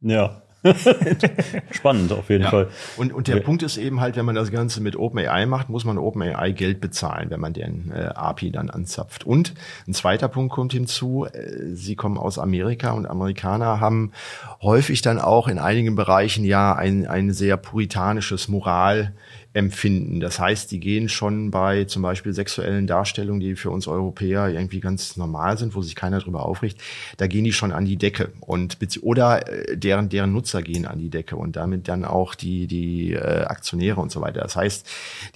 Ja. 0.00 0.42
Spannend 1.70 2.12
auf 2.12 2.28
jeden 2.30 2.44
Ja. 2.44 2.50
Fall. 2.50 2.68
Und, 2.96 3.12
und 3.12 3.28
der 3.28 3.36
Okay. 3.36 3.44
Punkt 3.44 3.62
ist 3.62 3.76
eben 3.76 4.00
halt, 4.00 4.16
wenn 4.16 4.24
man 4.24 4.34
das 4.34 4.50
Ganze 4.50 4.80
mit 4.80 4.96
OpenAI 4.96 5.46
macht, 5.46 5.68
muss 5.68 5.84
man 5.84 5.98
OpenAI 5.98 6.52
Geld 6.52 6.80
bezahlen, 6.80 7.30
wenn 7.30 7.40
man 7.40 7.52
den 7.52 7.92
äh, 7.94 8.06
API 8.14 8.50
dann 8.50 8.70
anzapft. 8.70 9.24
Und 9.24 9.54
ein 9.86 9.94
zweiter 9.94 10.28
Punkt 10.28 10.52
kommt 10.52 10.72
hinzu, 10.72 11.26
äh, 11.26 11.74
sie 11.74 11.96
kommen 11.96 12.16
aus 12.18 12.38
Amerika 12.38 12.92
und 12.92 13.06
Amerikaner 13.06 13.80
haben 13.80 14.12
häufig 14.62 15.02
dann 15.02 15.18
auch 15.20 15.48
in 15.48 15.58
einigen 15.58 15.94
Bereichen 15.96 16.44
ja 16.44 16.74
ein, 16.74 17.06
ein 17.06 17.32
sehr 17.32 17.56
puritanisches 17.56 18.48
Moralempfinden. 19.56 20.20
Das 20.20 20.38
heißt, 20.38 20.70
die 20.70 20.80
gehen 20.80 21.08
schon 21.08 21.50
bei 21.50 21.84
zum 21.84 22.02
Beispiel 22.02 22.32
sexuellen 22.32 22.86
Darstellungen, 22.86 23.40
die 23.40 23.56
für 23.56 23.70
uns 23.70 23.88
Europäer 23.88 24.48
irgendwie 24.48 24.80
ganz 24.80 25.16
normal 25.16 25.56
sind, 25.56 25.74
wo 25.74 25.82
sich 25.82 25.96
keiner 25.96 26.18
drüber 26.18 26.44
aufregt, 26.44 26.80
da 27.16 27.26
gehen 27.26 27.44
die 27.44 27.52
schon 27.52 27.72
an 27.72 27.86
die 27.86 27.96
Decke 27.96 28.32
und 28.40 28.76
oder 29.02 29.48
äh, 29.48 29.76
deren 29.76 30.08
deren 30.08 30.32
Nutzer 30.32 30.62
gehen 30.62 30.86
an 30.86 30.98
die 30.98 31.08
Decke 31.08 31.36
und 31.36 31.56
damit 31.56 31.88
dann 31.88 32.04
auch 32.04 32.34
die 32.34 32.66
die 32.66 33.12
äh, 33.12 33.44
Aktionäre 33.44 34.00
und 34.00 34.12
so 34.12 34.20
weiter. 34.20 34.40
Das 34.42 34.56
heißt, 34.56 34.86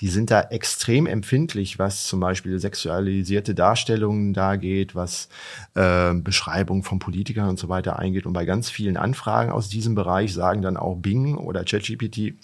die 0.00 0.08
sind 0.08 0.30
da 0.30 0.42
extrem 0.42 1.06
empfindlich, 1.06 1.78
was 1.78 2.06
zum 2.06 2.20
Beispiel 2.20 2.58
sexualisierte 2.58 3.54
Darstellungen 3.54 4.34
da 4.34 4.56
geht, 4.56 4.94
was 4.94 5.28
äh, 5.74 6.14
Beschreibung 6.14 6.82
von 6.82 6.98
Politikern 6.98 7.48
und 7.48 7.58
so 7.58 7.68
weiter 7.68 7.98
eingeht 7.98 8.26
und 8.26 8.34
bei 8.34 8.44
ganz 8.44 8.68
vielen 8.70 8.96
Anfragen 8.96 9.50
aus 9.50 9.68
diesem 9.68 9.94
Bereich 9.94 10.34
sagen 10.34 10.62
dann 10.62 10.76
auch 10.76 10.96
Bing 10.96 11.36
oder 11.36 11.64
ChatGPT 11.64 12.34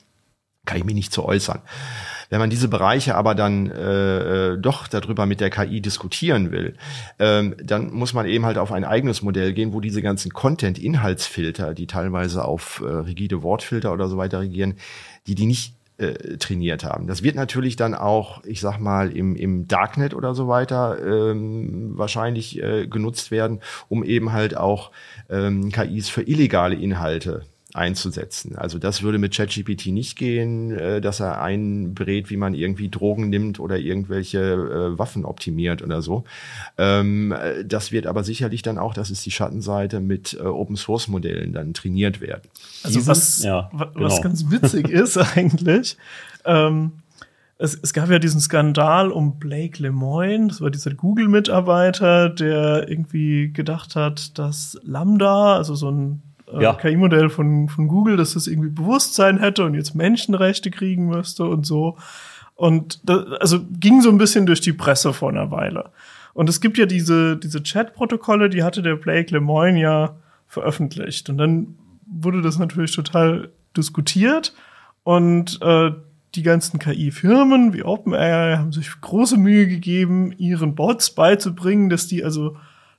kann 0.67 0.79
ich 0.79 0.85
mich 0.85 0.95
nicht 0.95 1.13
zu 1.13 1.25
äußern. 1.25 1.61
Wenn 2.29 2.41
man 2.41 2.51
diese 2.51 2.69
Bereiche 2.69 3.15
aber 3.15 3.35
dann 3.35 3.71
äh, 3.71 4.55
äh, 4.55 4.59
doch 4.59 4.89
darüber 4.89 5.27
mit 5.27 5.41
der 5.41 5.51
KI 5.51 5.81
diskutieren 5.81 6.51
will, 6.51 6.75
ähm, 7.19 7.55
dann 7.63 7.93
muss 7.93 8.15
man 8.15 8.27
eben 8.27 8.45
halt 8.45 8.59
auf 8.59 8.73
ein 8.73 8.85
eigenes 8.85 9.23
Modell 9.23 9.53
gehen, 9.53 9.73
wo 9.73 9.81
diese 9.81 10.03
ganzen 10.03 10.33
Content-Inhaltsfilter, 10.33 11.75
die 11.75 11.87
teilweise 11.87 12.45
auf 12.45 12.83
äh, 12.85 12.89
rigide 12.89 13.43
Wortfilter 13.43 13.93
oder 13.93 14.09
so 14.09 14.17
weiter 14.17 14.41
regieren, 14.41 14.75
die 15.27 15.35
die 15.35 15.47
nicht 15.47 15.75
äh, 15.99 16.37
trainiert 16.37 16.85
haben. 16.85 17.07
Das 17.07 17.23
wird 17.23 17.37
natürlich 17.37 17.77
dann 17.77 17.95
auch, 17.95 18.45
ich 18.45 18.61
sag 18.61 18.79
mal, 18.79 19.17
im, 19.17 19.35
im 19.37 19.67
Darknet 19.69 20.13
oder 20.13 20.35
so 20.35 20.49
weiter 20.49 20.99
ähm, 21.03 21.93
wahrscheinlich 21.97 22.63
äh, 22.63 22.87
genutzt 22.87 23.31
werden, 23.31 23.61
um 23.89 24.05
eben 24.05 24.33
halt 24.33 24.57
auch 24.57 24.91
ähm, 25.31 25.71
KIs 25.71 26.09
für 26.09 26.23
illegale 26.23 26.75
Inhalte 26.75 27.45
einzusetzen. 27.77 28.57
Also 28.57 28.79
das 28.79 29.03
würde 29.03 29.19
mit 29.19 29.35
ChatGPT 29.35 29.87
nicht 29.87 30.17
gehen, 30.17 30.71
äh, 30.73 31.01
dass 31.01 31.21
er 31.21 31.41
einberät, 31.43 32.31
wie 32.31 32.37
man 32.37 32.55
irgendwie 32.55 32.89
Drogen 32.89 33.29
nimmt 33.29 33.61
oder 33.61 33.79
irgendwelche 33.79 34.39
äh, 34.41 34.99
Waffen 34.99 35.25
optimiert 35.25 35.83
oder 35.83 36.03
so. 36.03 36.25
Ähm, 36.79 37.33
äh, 37.33 37.65
das 37.65 37.93
wird 37.93 38.07
aber 38.07 38.25
sicherlich 38.25 38.63
dann 38.63 38.79
auch, 38.79 38.95
das 38.95 39.11
ist 39.11 39.25
die 39.27 39.31
Schattenseite, 39.31 40.01
mit 40.01 40.35
äh, 40.35 40.43
Open 40.45 40.77
Source 40.77 41.09
Modellen 41.09 41.53
dann 41.53 41.75
trainiert 41.75 42.21
werden. 42.21 42.43
Also 42.83 42.99
Diesen- 42.99 43.09
was, 43.11 43.43
ja, 43.43 43.69
wa- 43.73 43.91
genau. 43.93 44.07
was 44.07 44.23
ganz 44.23 44.51
witzig 44.51 44.89
ist 44.91 45.17
eigentlich, 45.19 45.97
ähm, 46.45 46.93
es, 47.59 47.75
es 47.83 47.95
gab 47.95 48.11
ja 48.11 48.19
diesen 48.19 48.41
Skandal 48.41 49.11
um 49.11 49.39
Blake 49.39 49.83
Lemoine, 49.83 50.49
das 50.49 50.61
war 50.61 50.71
dieser 50.71 50.93
Google-Mitarbeiter, 50.93 52.29
der 52.29 52.89
irgendwie 52.89 53.51
gedacht 53.53 53.97
hat, 53.97 54.39
dass 54.39 54.79
Lambda, 54.83 55.57
also 55.57 55.75
so 55.75 55.91
ein 55.91 56.23
äh, 56.53 56.63
Ja. 56.63 56.75
KI-Modell 56.75 57.29
von, 57.31 57.69
von 57.69 57.89
Google, 57.89 58.17
dass 58.17 58.35
das 58.35 58.47
irgendwie 58.47 58.71
Bewusstsein 58.71 59.39
hätte 59.39 59.65
und 59.65 59.75
jetzt 59.75 59.95
Menschenrechte 59.95 60.71
kriegen 60.71 61.07
müsste 61.07 61.45
und 61.45 61.67
so. 61.67 61.97
Und 62.55 63.01
das, 63.09 63.25
also 63.41 63.61
ging 63.79 64.01
so 64.01 64.09
ein 64.11 64.19
bisschen 64.19 64.47
durch 64.47 64.61
die 64.61 64.73
Presse 64.73 65.13
vor 65.13 65.29
einer 65.31 65.51
Weile. 65.51 65.91
Und 66.33 66.49
es 66.49 66.61
gibt 66.61 66.79
ja 66.79 66.87
diese, 66.87 67.37
diese 67.37 67.63
Chat-Protokolle, 67.63 68.51
die 68.51 68.63
hatte 68.63 68.83
der 68.83 68.97
Blake 68.97 69.33
Lemoine 69.33 69.81
ja 69.81 70.17
veröffentlicht. 70.49 71.31
Und 71.31 71.39
dann 71.39 71.77
wurde 72.07 72.43
das 72.43 72.59
natürlich 72.59 72.95
total 72.95 73.51
diskutiert. 73.77 74.55
Und 75.03 75.61
äh, 75.63 75.93
die 76.35 76.43
ganzen 76.43 76.79
KI-Firmen 76.79 77.73
wie 77.73 77.83
OpenAI 77.83 78.57
haben 78.59 78.73
sich 78.73 79.01
große 79.01 79.39
Mühe 79.39 79.67
gegeben, 79.67 80.33
ihren 80.37 80.75
Bots 80.75 81.11
beizubringen, 81.11 81.89
dass 81.89 82.07
die 82.07 82.25
also 82.25 82.57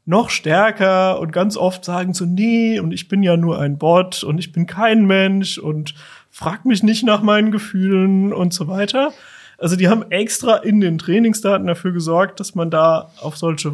noch 0.08 0.30
stärker 0.30 1.20
und 1.20 1.34
ganz 1.34 1.58
oft 1.58 1.84
sagen 1.84 2.14
so, 2.14 2.26
nee, 2.26 2.80
und 2.80 2.94
ich 2.94 3.10
bin 3.10 3.22
ja 3.24 3.36
nur 3.36 3.60
ein 3.60 3.78
Bot 3.78 4.24
und 4.24 4.40
ich 4.40 4.54
bin 4.54 4.66
kein 4.66 5.06
Mensch 5.06 5.58
und 5.58 5.94
frag 6.32 6.66
mich 6.66 6.82
nicht 6.82 7.04
nach 7.04 7.22
meinen 7.22 7.52
Gefühlen 7.52 8.32
und 8.32 8.54
so 8.54 8.70
weiter. 8.70 9.12
Also 9.58 9.76
die 9.76 9.90
haben 9.90 10.10
extra 10.10 10.56
in 10.56 10.80
den 10.80 10.98
Trainingsdaten 10.98 11.68
dafür 11.68 11.92
gesorgt, 11.92 12.40
dass 12.40 12.56
man 12.56 12.72
da 12.72 13.12
auf 13.20 13.36
solche 13.38 13.74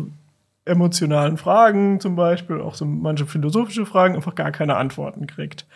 emotionalen 0.66 1.38
Fragen 1.38 2.00
zum 2.00 2.16
Beispiel, 2.16 2.62
auch 2.62 2.74
so 2.74 2.86
manche 2.86 3.28
philosophische 3.28 3.86
Fragen, 3.86 4.16
einfach 4.16 4.34
gar 4.34 4.52
keine 4.52 4.78
Antworten 4.78 5.28
kriegt. 5.28 5.68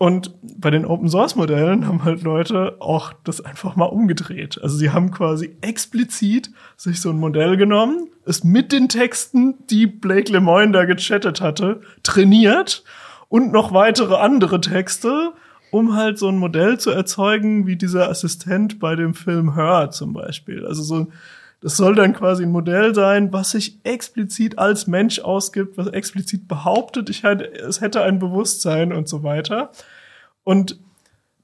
Und 0.00 0.32
bei 0.40 0.70
den 0.70 0.84
Open 0.84 1.08
Source 1.08 1.34
Modellen 1.34 1.88
haben 1.88 2.04
halt 2.04 2.22
Leute 2.22 2.76
auch 2.78 3.12
das 3.24 3.40
einfach 3.44 3.74
mal 3.74 3.86
umgedreht. 3.86 4.60
Also 4.62 4.76
sie 4.76 4.90
haben 4.90 5.10
quasi 5.10 5.56
explizit 5.60 6.50
sich 6.76 7.00
so 7.00 7.10
ein 7.10 7.18
Modell 7.18 7.56
genommen, 7.56 8.08
es 8.24 8.44
mit 8.44 8.70
den 8.70 8.88
Texten, 8.88 9.54
die 9.70 9.88
Blake 9.88 10.30
Lemoine 10.30 10.70
da 10.70 10.84
gechattet 10.84 11.40
hatte, 11.40 11.80
trainiert 12.04 12.84
und 13.28 13.52
noch 13.52 13.72
weitere 13.72 14.14
andere 14.14 14.60
Texte, 14.60 15.32
um 15.72 15.96
halt 15.96 16.16
so 16.16 16.28
ein 16.28 16.38
Modell 16.38 16.78
zu 16.78 16.90
erzeugen, 16.90 17.66
wie 17.66 17.76
dieser 17.76 18.08
Assistent 18.08 18.78
bei 18.78 18.94
dem 18.94 19.14
Film 19.14 19.54
Her 19.54 19.90
zum 19.90 20.12
Beispiel. 20.12 20.64
Also 20.64 20.82
so, 20.84 21.08
das 21.60 21.76
soll 21.76 21.94
dann 21.94 22.12
quasi 22.12 22.44
ein 22.44 22.52
Modell 22.52 22.94
sein, 22.94 23.32
was 23.32 23.50
sich 23.50 23.78
explizit 23.84 24.58
als 24.58 24.86
Mensch 24.86 25.18
ausgibt, 25.20 25.76
was 25.76 25.88
explizit 25.88 26.46
behauptet, 26.46 27.10
ich 27.10 27.24
hätte, 27.24 27.52
es 27.52 27.80
hätte 27.80 28.02
ein 28.02 28.18
Bewusstsein 28.18 28.92
und 28.92 29.08
so 29.08 29.22
weiter. 29.24 29.70
Und 30.44 30.78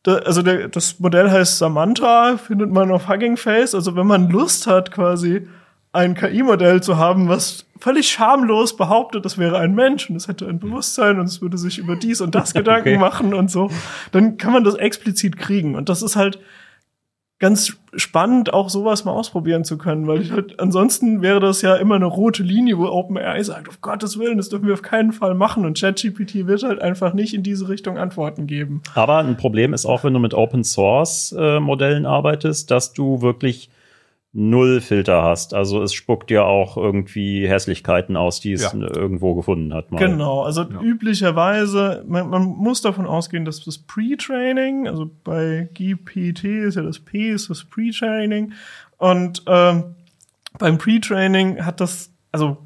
da, 0.04 0.16
also 0.16 0.42
der, 0.42 0.68
das 0.68 1.00
Modell 1.00 1.30
heißt 1.30 1.58
Samantha, 1.58 2.36
findet 2.36 2.70
man 2.70 2.92
auf 2.92 3.08
Hugging 3.08 3.36
Face. 3.36 3.74
Also 3.74 3.96
wenn 3.96 4.06
man 4.06 4.30
Lust 4.30 4.66
hat, 4.66 4.92
quasi 4.92 5.48
ein 5.92 6.14
KI-Modell 6.14 6.82
zu 6.82 6.96
haben, 6.96 7.28
was 7.28 7.66
völlig 7.78 8.08
schamlos 8.10 8.76
behauptet, 8.76 9.24
das 9.24 9.38
wäre 9.38 9.58
ein 9.58 9.74
Mensch 9.74 10.10
und 10.10 10.16
es 10.16 10.28
hätte 10.28 10.46
ein 10.46 10.58
Bewusstsein 10.58 11.18
und 11.18 11.26
es 11.26 11.40
würde 11.40 11.56
sich 11.56 11.78
über 11.78 11.96
dies 11.96 12.20
und 12.20 12.34
das 12.34 12.52
Gedanken 12.54 12.88
Okay. 12.88 12.98
machen 12.98 13.32
und 13.32 13.50
so, 13.50 13.70
dann 14.12 14.36
kann 14.36 14.52
man 14.52 14.64
das 14.64 14.74
explizit 14.74 15.38
kriegen. 15.38 15.74
Und 15.74 15.88
das 15.88 16.02
ist 16.02 16.16
halt 16.16 16.38
ganz 17.40 17.76
spannend, 17.96 18.54
auch 18.54 18.70
sowas 18.70 19.04
mal 19.04 19.12
ausprobieren 19.12 19.64
zu 19.64 19.76
können, 19.76 20.06
weil 20.06 20.22
ich 20.22 20.30
halt, 20.30 20.60
ansonsten 20.60 21.20
wäre 21.20 21.40
das 21.40 21.62
ja 21.62 21.74
immer 21.76 21.96
eine 21.96 22.06
rote 22.06 22.42
Linie, 22.42 22.78
wo 22.78 22.86
OpenAI 22.86 23.42
sagt, 23.42 23.68
auf 23.68 23.80
Gottes 23.80 24.18
Willen, 24.18 24.36
das 24.38 24.48
dürfen 24.48 24.66
wir 24.66 24.74
auf 24.74 24.82
keinen 24.82 25.12
Fall 25.12 25.34
machen 25.34 25.64
und 25.64 25.78
ChatGPT 25.78 26.46
wird 26.46 26.62
halt 26.62 26.80
einfach 26.80 27.12
nicht 27.12 27.34
in 27.34 27.42
diese 27.42 27.68
Richtung 27.68 27.98
Antworten 27.98 28.46
geben. 28.46 28.82
Aber 28.94 29.18
ein 29.18 29.36
Problem 29.36 29.74
ist 29.74 29.84
auch, 29.84 30.04
wenn 30.04 30.14
du 30.14 30.20
mit 30.20 30.34
Open 30.34 30.64
Source 30.64 31.34
äh, 31.38 31.60
Modellen 31.60 32.06
arbeitest, 32.06 32.70
dass 32.70 32.92
du 32.92 33.20
wirklich 33.20 33.68
null 34.36 34.80
Filter 34.80 35.22
hast. 35.22 35.54
Also 35.54 35.80
es 35.82 35.94
spuckt 35.94 36.28
dir 36.28 36.44
auch 36.44 36.76
irgendwie 36.76 37.48
Hässlichkeiten 37.48 38.16
aus, 38.16 38.40
die 38.40 38.52
es 38.52 38.62
Ja. 38.62 38.74
irgendwo 38.74 39.34
gefunden 39.36 39.72
hat. 39.72 39.92
Mal. 39.92 39.98
Genau, 39.98 40.42
also 40.42 40.62
Ja. 40.62 40.80
üblicherweise, 40.80 42.04
man, 42.08 42.28
man 42.28 42.42
muss 42.42 42.82
davon 42.82 43.06
ausgehen, 43.06 43.44
dass 43.44 43.64
das 43.64 43.78
Pre-Training, 43.78 44.88
also 44.88 45.08
bei 45.22 45.68
GPT 45.74 46.44
ist 46.64 46.74
ja 46.74 46.82
das 46.82 46.98
P, 46.98 47.30
ist 47.30 47.48
das 47.48 47.64
Pre-Training. 47.64 48.52
Und 48.98 49.42
ähm, 49.46 49.94
beim 50.58 50.78
Pre-Training 50.78 51.64
hat 51.64 51.80
das, 51.80 52.10
also 52.32 52.56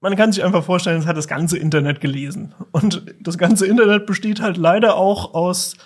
man 0.00 0.16
kann 0.16 0.32
sich 0.32 0.42
einfach 0.42 0.64
vorstellen, 0.64 0.98
es 0.98 1.06
hat 1.06 1.16
das 1.18 1.28
ganze 1.28 1.58
Internet 1.58 2.00
gelesen. 2.00 2.54
Und 2.72 3.04
das 3.20 3.36
ganze 3.36 3.66
Internet 3.66 4.06
besteht 4.06 4.40
halt 4.40 4.56
leider 4.56 4.96
auch 4.96 5.34
aus 5.34 5.76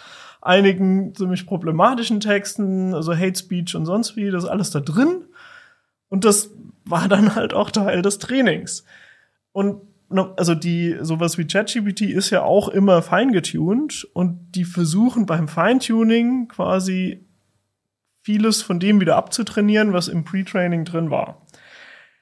einigen 0.48 1.14
ziemlich 1.14 1.46
problematischen 1.46 2.20
Texten, 2.20 2.94
also 2.94 3.14
Hate 3.14 3.38
Speech 3.38 3.74
und 3.76 3.87
sonst 3.87 4.16
wie, 4.16 4.30
das 4.30 4.44
ist 4.44 4.50
alles 4.50 4.70
da 4.70 4.80
drin. 4.80 5.24
Und 6.08 6.24
das 6.24 6.50
war 6.84 7.06
dann 7.08 7.34
halt 7.34 7.52
auch 7.52 7.70
Teil 7.70 8.00
des 8.02 8.18
Trainings. 8.18 8.84
Und 9.52 9.82
also 10.37 10.54
die 10.54 10.96
sowas 11.02 11.37
wie 11.37 11.46
ChatGPT 11.46 12.00
ist 12.02 12.30
ja 12.30 12.42
auch 12.42 12.68
immer 12.68 13.02
feingetuned 13.02 14.08
und 14.14 14.52
die 14.54 14.64
versuchen 14.64 15.26
beim 15.26 15.48
Feintuning 15.48 16.48
quasi 16.48 17.26
vieles 18.22 18.62
von 18.62 18.80
dem 18.80 19.00
wieder 19.00 19.16
abzutrainieren, 19.16 19.92
was 19.92 20.08
im 20.08 20.24
Pre-Training 20.24 20.87
drin 20.87 21.11
war. 21.11 21.42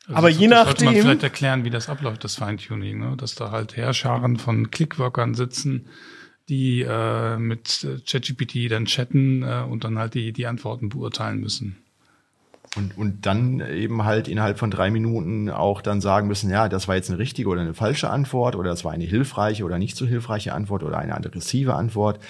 Also 0.06 0.16
Aber 0.18 0.28
das- 0.30 0.38
je 0.38 0.48
das 0.48 0.64
sollte 0.64 0.84
man 0.84 0.94
nachdem- 0.94 1.02
vielleicht 1.04 1.22
erklären, 1.22 1.64
wie 1.64 1.70
das 1.70 1.88
abläuft, 1.88 2.24
das 2.24 2.34
Feintuning, 2.36 2.98
ne? 2.98 3.16
dass 3.16 3.36
da 3.36 3.52
halt 3.52 3.76
Heerscharen 3.76 4.36
von 4.36 4.70
Clickworkern 4.72 5.34
sitzen, 5.34 5.86
die 6.48 6.82
äh, 6.82 7.36
mit 7.38 7.84
äh, 7.84 7.98
ChatGPT 8.06 8.70
dann 8.70 8.86
chatten 8.86 9.42
äh, 9.42 9.64
und 9.68 9.84
dann 9.84 9.98
halt 9.98 10.14
die, 10.14 10.32
die 10.32 10.46
Antworten 10.46 10.88
beurteilen 10.88 11.40
müssen. 11.40 11.76
Und, 12.76 12.96
und 12.98 13.26
dann 13.26 13.60
eben 13.60 14.04
halt 14.04 14.28
innerhalb 14.28 14.58
von 14.58 14.70
drei 14.70 14.90
Minuten 14.90 15.48
auch 15.50 15.80
dann 15.80 16.00
sagen 16.00 16.28
müssen, 16.28 16.50
ja, 16.50 16.68
das 16.68 16.88
war 16.88 16.94
jetzt 16.94 17.08
eine 17.08 17.18
richtige 17.18 17.48
oder 17.48 17.62
eine 17.62 17.74
falsche 17.74 18.10
Antwort 18.10 18.54
oder 18.54 18.68
das 18.68 18.84
war 18.84 18.92
eine 18.92 19.04
hilfreiche 19.04 19.64
oder 19.64 19.78
nicht 19.78 19.96
so 19.96 20.06
hilfreiche 20.06 20.52
Antwort 20.52 20.82
oder 20.82 20.98
eine 20.98 21.14
aggressive 21.14 21.74
Antwort. 21.74 22.20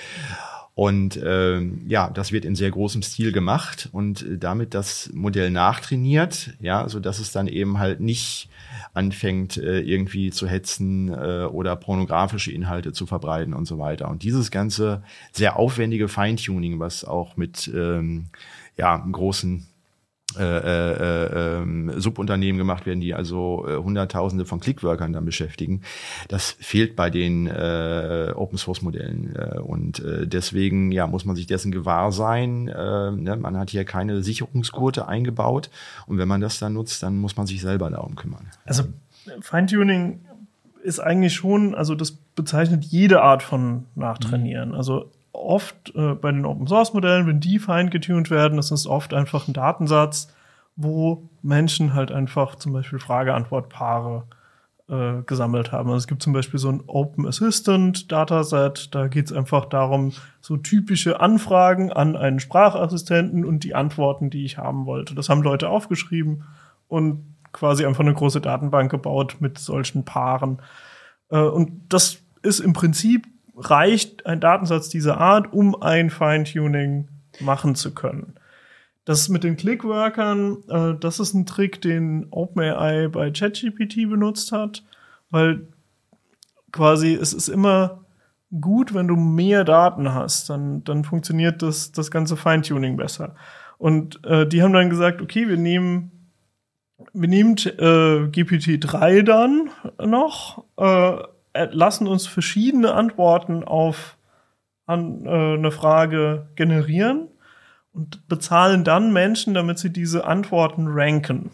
Und 0.77 1.19
ähm, 1.25 1.87
ja, 1.89 2.11
das 2.11 2.33
wird 2.33 2.45
in 2.45 2.55
sehr 2.55 2.71
großem 2.71 3.01
Stil 3.01 3.33
gemacht 3.33 3.89
und 3.93 4.21
äh, 4.21 4.37
damit 4.37 4.75
das 4.75 5.09
Modell 5.15 5.51
nachtrainiert, 5.51 6.51
ja, 6.61 6.87
so 6.87 7.01
dass 7.01 7.19
es 7.19 7.33
dann 7.33 7.49
eben 7.49 7.79
halt 7.79 8.01
nicht 8.01 8.51
anfängt, 8.93 9.57
äh, 9.57 9.81
irgendwie 9.81 10.31
zu 10.31 10.47
hetzen 10.47 11.09
äh, 11.09 11.47
oder 11.51 11.77
pornografische 11.77 12.53
Inhalte 12.53 12.93
zu 12.93 13.07
verbreiten 13.07 13.55
und 13.55 13.65
so 13.65 13.79
weiter. 13.79 14.11
Und 14.11 14.23
dieses 14.23 14.51
ganze 14.51 15.03
sehr 15.33 15.57
aufwendige 15.57 16.09
Feintuning, 16.09 16.79
was 16.79 17.07
auch 17.07 17.39
mit 17.39 17.71
ähm, 17.75 18.27
ja, 18.77 18.99
großen 18.99 19.67
äh, 20.39 20.43
äh, 20.43 21.63
äh, 21.63 22.01
Subunternehmen 22.01 22.59
gemacht 22.59 22.85
werden, 22.85 23.01
die 23.01 23.15
also 23.15 23.67
äh, 23.67 23.77
Hunderttausende 23.77 24.45
von 24.45 24.61
Clickworkern 24.61 25.13
dann 25.13 25.25
beschäftigen. 25.25 25.81
Das 26.29 26.57
fehlt 26.61 26.95
bei 26.95 27.09
den 27.09 27.47
äh, 27.47 28.33
Open 28.35 28.59
Source 28.59 28.83
Modellen 28.83 29.35
äh, 29.35 29.59
und 29.59 30.01
äh, 30.01 30.27
deswegen 30.27 30.93
ja 30.93 31.07
muss 31.07 31.25
man 31.25 31.37
sich 31.37 31.47
dessen 31.47 31.73
gewahr 31.73 32.13
sein. 32.13 32.69
Äh, 32.69 33.13
ne? 33.13 33.37
Man 33.37 33.57
hat 33.57 33.71
hier 33.71 33.85
keine 33.85 34.23
Sicherungsgurte 34.23 35.09
eingebaut 35.09 35.71
und 36.07 36.19
wenn 36.19 36.29
man 36.29 36.41
das 36.43 36.59
dann 36.59 36.75
nutzt, 36.75 37.03
dann 37.03 37.17
muss 37.17 37.37
man 37.37 37.47
sich 37.47 37.63
selber 37.63 37.89
darum 37.89 38.15
kümmern. 38.17 38.47
Also 38.67 38.85
Feintuning 39.41 40.21
ist 40.83 41.01
eigentlich 41.01 41.35
schon, 41.35 41.75
also 41.75 41.95
das 41.95 42.13
bezeichnet 42.13 42.85
jede 42.85 43.23
Art 43.23 43.43
von 43.43 43.87
Nachtrainieren. 43.95 44.75
Also 44.75 45.11
oft 45.37 45.95
äh, 45.95 46.15
bei 46.15 46.33
den 46.33 46.45
Open 46.45 46.67
Source 46.67 46.95
Modellen, 46.95 47.27
wenn 47.27 47.41
die 47.41 47.59
fein 47.59 47.91
getuned 47.91 48.31
werden, 48.31 48.57
das 48.57 48.71
ist 48.71 48.87
oft 48.87 49.15
einfach 49.15 49.49
ein 49.49 49.53
Datensatz, 49.53 50.35
wo 50.77 51.29
Menschen 51.43 51.95
halt 51.95 52.13
einfach 52.13 52.57
zum 52.57 52.73
Beispiel 52.73 52.99
Frage-Antwort-Paare 52.99 54.25
äh, 54.89 55.23
gesammelt 55.27 55.73
haben. 55.73 55.89
Also 55.89 55.99
es 55.99 56.07
gibt 56.07 56.23
zum 56.23 56.33
Beispiel 56.33 56.61
so 56.61 56.71
ein 56.71 56.83
Open 56.87 57.27
Assistant 57.27 58.11
Dataset, 58.13 58.95
da 58.95 59.09
geht 59.09 59.27
es 59.27 59.33
einfach 59.33 59.65
darum, 59.65 60.13
so 60.41 60.57
typische 60.57 61.21
Anfragen 61.21 61.93
an 61.93 62.17
einen 62.17 62.41
Sprachassistenten 62.41 63.45
und 63.45 63.65
die 63.65 63.75
Antworten, 63.75 64.31
die 64.31 64.45
ich 64.45 64.59
haben 64.59 64.87
wollte. 64.87 65.15
Das 65.15 65.29
haben 65.29 65.43
Leute 65.43 65.69
aufgeschrieben 65.69 66.45
und 66.89 67.35
quasi 67.53 67.87
einfach 67.87 68.05
eine 68.05 68.15
große 68.15 68.41
Datenbank 68.41 68.91
gebaut 68.91 69.37
mit 69.41 69.59
solchen 69.59 70.05
Paaren. 70.05 70.59
Äh, 71.31 71.41
und 71.41 71.83
das 71.89 72.19
ist 72.43 72.61
im 72.61 72.73
Prinzip 72.73 73.27
reicht 73.57 74.27
ein 74.27 74.41
Datensatz 74.41 74.89
dieser 74.89 75.19
Art, 75.19 75.53
um 75.53 75.81
ein 75.81 76.11
Feintuning 76.11 77.09
machen 77.41 77.75
zu 77.75 77.95
können. 77.95 78.35
Das 79.05 79.29
mit 79.29 79.45
den 79.45 79.57
Clickworkern, 79.57 80.59
äh, 80.69 80.95
das 80.99 81.21
ist 81.21 81.35
ein 81.35 81.47
Trick, 81.47 81.81
den 81.81 82.27
OpenAI 82.31 83.09
bei 83.09 83.31
ChatGPT 83.31 84.09
benutzt 84.09 84.53
hat, 84.53 84.83
weil 85.31 85.69
quasi 86.73 87.15
es 87.15 87.33
ist 87.33 87.49
immer 87.49 88.05
gut, 88.61 88.95
wenn 88.95 89.09
du 89.09 89.17
mehr 89.17 89.65
Daten 89.65 90.13
hast, 90.13 90.51
dann, 90.51 90.85
dann 90.85 91.05
funktioniert 91.05 91.63
das, 91.63 91.93
das 91.93 92.11
ganze 92.11 92.37
Feintuning 92.37 92.97
besser. 92.97 93.35
Und 93.79 94.25
äh, 94.25 94.47
die 94.47 94.63
haben 94.63 94.73
dann 94.73 94.91
gesagt, 94.91 95.21
okay, 95.21 95.49
wir 95.49 95.57
nehmen, 95.57 96.31
wir 97.13 97.29
nehmen 97.29 97.57
äh, 97.57 98.29
GPT-3 98.31 99.23
dann 99.23 99.71
noch, 100.05 100.65
äh, 100.77 101.19
lassen 101.71 102.07
uns 102.07 102.27
verschiedene 102.27 102.93
Antworten 102.95 103.65
auf 103.65 104.17
an, 104.87 105.27
äh, 105.27 105.55
eine 105.55 105.71
Frage 105.71 106.49
generieren 106.55 107.29
und 107.93 108.29
bezahlen 108.29 108.85
dann 108.85 109.13
Menschen, 109.13 109.55
damit 109.55 109.79
sie 109.79 109.91
diese 109.93 110.25
Antworten 110.25 110.87
ranken. 110.89 111.51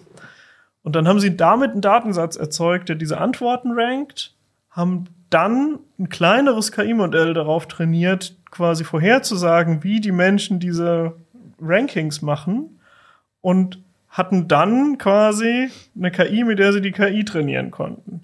Und 0.82 0.96
dann 0.96 1.06
haben 1.06 1.20
sie 1.20 1.36
damit 1.36 1.72
einen 1.72 1.80
Datensatz 1.80 2.36
erzeugt, 2.36 2.88
der 2.88 2.96
diese 2.96 3.18
Antworten 3.18 3.72
rankt, 3.72 4.34
haben 4.70 5.04
dann 5.30 5.78
ein 5.98 6.08
kleineres 6.08 6.72
KI-Modell 6.72 7.34
darauf 7.34 7.66
trainiert, 7.66 8.36
quasi 8.50 8.84
vorherzusagen, 8.84 9.82
wie 9.82 10.00
die 10.00 10.12
Menschen 10.12 10.60
diese 10.60 11.14
Rankings 11.60 12.20
machen 12.20 12.80
und 13.40 13.78
hatten 14.08 14.46
dann 14.46 14.98
quasi 14.98 15.70
eine 15.96 16.10
KI, 16.10 16.44
mit 16.44 16.58
der 16.58 16.72
sie 16.72 16.82
die 16.82 16.92
KI 16.92 17.24
trainieren 17.24 17.70
konnten. 17.70 18.22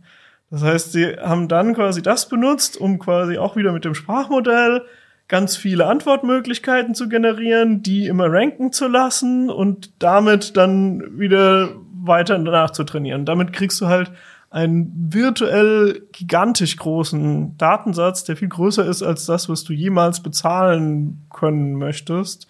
Das 0.50 0.62
heißt, 0.62 0.92
sie 0.92 1.16
haben 1.16 1.48
dann 1.48 1.74
quasi 1.74 2.02
das 2.02 2.28
benutzt, 2.28 2.76
um 2.76 2.98
quasi 2.98 3.38
auch 3.38 3.56
wieder 3.56 3.72
mit 3.72 3.84
dem 3.84 3.94
Sprachmodell 3.94 4.82
ganz 5.28 5.56
viele 5.56 5.86
Antwortmöglichkeiten 5.86 6.94
zu 6.94 7.08
generieren, 7.08 7.82
die 7.82 8.06
immer 8.06 8.32
ranken 8.32 8.72
zu 8.72 8.88
lassen 8.88 9.50
und 9.50 10.02
damit 10.02 10.56
dann 10.56 11.18
wieder 11.18 11.70
weiter 11.92 12.38
nachzutrainieren. 12.38 13.26
Damit 13.26 13.52
kriegst 13.52 13.80
du 13.80 13.88
halt 13.88 14.10
einen 14.50 14.90
virtuell 15.12 16.06
gigantisch 16.12 16.78
großen 16.78 17.58
Datensatz, 17.58 18.24
der 18.24 18.36
viel 18.36 18.48
größer 18.48 18.86
ist 18.86 19.02
als 19.02 19.26
das, 19.26 19.50
was 19.50 19.64
du 19.64 19.74
jemals 19.74 20.22
bezahlen 20.22 21.26
können 21.30 21.74
möchtest 21.74 22.48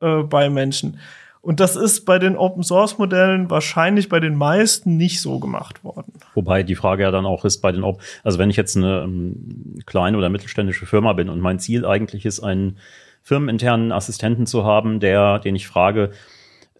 äh, 0.00 0.22
bei 0.22 0.48
Menschen. 0.48 0.98
Und 1.40 1.60
das 1.60 1.76
ist 1.76 2.04
bei 2.04 2.18
den 2.18 2.36
Open 2.36 2.62
Source 2.62 2.98
Modellen 2.98 3.50
wahrscheinlich 3.50 4.08
bei 4.08 4.20
den 4.20 4.34
meisten 4.34 4.96
nicht 4.96 5.20
so 5.20 5.38
gemacht 5.38 5.84
worden. 5.84 6.12
Wobei 6.34 6.62
die 6.62 6.74
Frage 6.74 7.04
ja 7.04 7.10
dann 7.10 7.26
auch 7.26 7.44
ist 7.44 7.58
bei 7.58 7.72
den 7.72 7.84
Open, 7.84 8.02
also 8.24 8.38
wenn 8.38 8.50
ich 8.50 8.56
jetzt 8.56 8.76
eine 8.76 9.04
um, 9.04 9.78
kleine 9.86 10.18
oder 10.18 10.28
mittelständische 10.28 10.86
Firma 10.86 11.12
bin 11.12 11.28
und 11.28 11.40
mein 11.40 11.58
Ziel 11.58 11.86
eigentlich 11.86 12.26
ist, 12.26 12.40
einen 12.40 12.78
firmeninternen 13.22 13.92
Assistenten 13.92 14.46
zu 14.46 14.64
haben, 14.64 15.00
der, 15.00 15.38
den 15.38 15.54
ich 15.54 15.68
frage, 15.68 16.10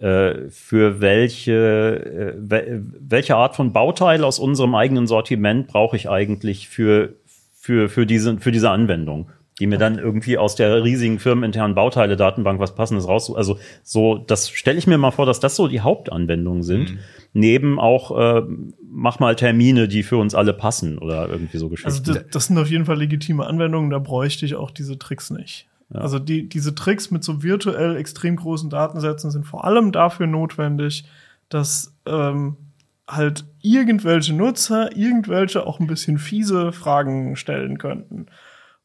äh, 0.00 0.48
für 0.50 1.00
welche, 1.00 2.36
äh, 2.38 2.80
welche 3.00 3.36
Art 3.36 3.56
von 3.56 3.72
Bauteil 3.72 4.24
aus 4.24 4.38
unserem 4.38 4.74
eigenen 4.74 5.06
Sortiment 5.06 5.66
brauche 5.66 5.96
ich 5.96 6.08
eigentlich 6.08 6.68
für, 6.68 7.14
für, 7.52 7.88
für, 7.88 8.06
diese, 8.06 8.38
für 8.38 8.52
diese 8.52 8.70
Anwendung? 8.70 9.30
Die 9.58 9.66
mir 9.66 9.78
dann 9.78 9.98
irgendwie 9.98 10.38
aus 10.38 10.54
der 10.54 10.84
riesigen 10.84 11.18
firmeninternen 11.18 11.74
Bauteile-Datenbank 11.74 12.60
was 12.60 12.74
Passendes 12.74 13.08
raus. 13.08 13.32
Also 13.34 13.58
so, 13.82 14.18
das 14.18 14.50
stelle 14.50 14.78
ich 14.78 14.86
mir 14.86 14.98
mal 14.98 15.10
vor, 15.10 15.26
dass 15.26 15.40
das 15.40 15.56
so 15.56 15.68
die 15.68 15.80
Hauptanwendungen 15.80 16.62
sind. 16.62 16.92
Mhm. 16.92 16.98
Neben 17.32 17.80
auch, 17.80 18.16
äh, 18.18 18.42
mach 18.90 19.18
mal 19.18 19.36
Termine, 19.36 19.88
die 19.88 20.02
für 20.02 20.16
uns 20.16 20.34
alle 20.34 20.52
passen 20.52 20.98
oder 20.98 21.28
irgendwie 21.28 21.58
so 21.58 21.68
Geschichten. 21.68 21.90
Also 21.90 22.12
das, 22.12 22.24
das 22.30 22.46
sind 22.46 22.58
auf 22.58 22.70
jeden 22.70 22.84
Fall 22.84 22.98
legitime 22.98 23.46
Anwendungen, 23.46 23.90
da 23.90 23.98
bräuchte 23.98 24.46
ich 24.46 24.54
auch 24.54 24.70
diese 24.70 24.98
Tricks 24.98 25.30
nicht. 25.30 25.66
Ja. 25.92 26.00
Also 26.00 26.18
die, 26.18 26.48
diese 26.48 26.74
Tricks 26.74 27.10
mit 27.10 27.24
so 27.24 27.42
virtuell 27.42 27.96
extrem 27.96 28.36
großen 28.36 28.70
Datensätzen 28.70 29.30
sind 29.30 29.46
vor 29.46 29.64
allem 29.64 29.92
dafür 29.92 30.26
notwendig, 30.26 31.04
dass 31.48 31.94
ähm, 32.06 32.56
halt 33.08 33.46
irgendwelche 33.62 34.34
Nutzer 34.34 34.94
irgendwelche 34.96 35.66
auch 35.66 35.80
ein 35.80 35.86
bisschen 35.86 36.18
fiese 36.18 36.72
Fragen 36.72 37.36
stellen 37.36 37.78
könnten. 37.78 38.26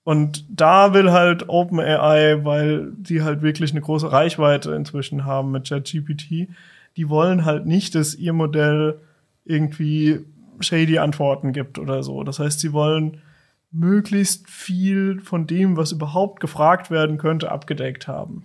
Und 0.03 0.45
da 0.49 0.93
will 0.93 1.11
halt 1.11 1.47
OpenAI, 1.47 2.43
weil 2.43 2.91
die 2.97 3.21
halt 3.21 3.41
wirklich 3.41 3.71
eine 3.71 3.81
große 3.81 4.11
Reichweite 4.11 4.73
inzwischen 4.73 5.25
haben 5.25 5.51
mit 5.51 5.69
ChatGPT, 5.69 6.49
die 6.97 7.09
wollen 7.09 7.45
halt 7.45 7.65
nicht, 7.65 7.95
dass 7.95 8.13
ihr 8.15 8.33
Modell 8.33 8.99
irgendwie 9.45 10.25
shady 10.59 10.99
Antworten 10.99 11.53
gibt 11.53 11.79
oder 11.79 12.03
so. 12.03 12.23
Das 12.23 12.39
heißt, 12.39 12.59
sie 12.59 12.73
wollen 12.73 13.21
möglichst 13.71 14.49
viel 14.49 15.19
von 15.21 15.47
dem, 15.47 15.77
was 15.77 15.91
überhaupt 15.91 16.39
gefragt 16.39 16.91
werden 16.91 17.17
könnte, 17.17 17.51
abgedeckt 17.51 18.07
haben. 18.07 18.43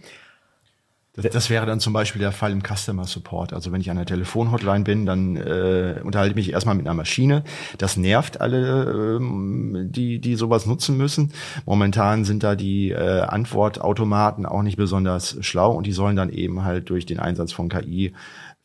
Das, 1.21 1.51
wäre 1.51 1.67
dann 1.67 1.81
zum 1.81 1.93
Beispiel 1.93 2.21
der 2.21 2.31
Fall 2.31 2.53
im 2.53 2.63
Customer 2.63 3.05
Support. 3.05 3.53
Also 3.53 3.73
wenn 3.73 3.81
ich 3.81 3.91
an 3.91 3.97
der 3.97 4.07
Telefonhotline 4.07 4.85
bin, 4.85 5.05
dann 5.05 5.37
äh, 5.37 6.01
unterhalte 6.05 6.31
ich 6.31 6.37
mich 6.37 6.53
erstmal 6.53 6.77
mit 6.77 6.87
einer 6.87 6.95
Maschine. 6.95 7.43
Das 7.77 7.97
nervt 7.97 8.41
alle, 8.41 9.17
ähm, 9.19 9.89
die, 9.91 10.21
die 10.21 10.37
sowas 10.37 10.67
nutzen 10.67 10.97
müssen. 10.97 11.33
Momentan 11.67 12.25
sind 12.25 12.45
da 12.45 12.55
die 12.55 12.91
äh, 12.91 13.23
Antwortautomaten 13.23 14.47
auch 14.47 14.63
nicht 14.63 14.77
besonders 14.77 15.37
schlau 15.41 15.73
und 15.73 15.87
die 15.89 15.93
sollen 15.93 16.15
dann 16.15 16.31
eben 16.31 16.63
halt 16.65 16.89
durch 16.89 17.05
den 17.05 17.19
Einsatz 17.19 17.53
von 17.53 17.69
KI 17.69 18.13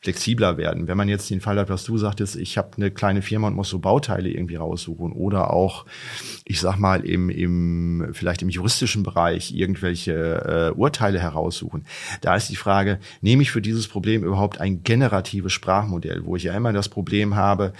flexibler 0.04 0.58
werden. 0.58 0.88
Wenn 0.88 0.98
man 0.98 1.08
jetzt 1.08 1.30
den 1.30 1.40
Fall 1.40 1.58
hat, 1.58 1.70
was 1.70 1.86
du 1.86 1.98
sagtest, 1.98 2.36
ich 2.36 2.58
habe 2.58 2.72
eine 2.76 2.92
kleine 2.92 3.22
Firma 3.22 3.48
und 3.48 3.56
muss 3.56 3.70
so 3.70 3.80
Bauteile 3.80 4.30
irgendwie 4.30 4.58
raussuchen 4.58 5.14
oder 5.14 5.52
auch, 5.54 5.86
ich 6.44 6.60
sag 6.60 6.78
mal, 6.78 7.06
im, 7.06 7.30
im 7.30 8.10
vielleicht 8.12 8.42
im 8.42 8.50
juristischen 8.50 9.04
Bereich 9.04 9.54
irgendwelche 9.56 10.74
äh, 10.74 10.78
Urteile 10.78 11.20
heraussuchen. 11.20 11.86
Da 12.20 12.36
ist 12.36 12.50
die 12.50 12.58
Frage, 12.58 13.00
nehme 13.22 13.44
ich 13.44 13.52
für 13.52 13.62
dieses 13.62 13.88
Problem 13.88 14.26
überhaupt 14.26 14.60
ein 14.60 14.84
generatives 14.84 15.54
Sprachmodell, 15.54 16.26
wo 16.26 16.36
ich 16.36 16.44
ja 16.44 16.54
immer 16.54 16.74
das 16.74 16.90
Problem 16.90 17.36
habe, 17.36 17.72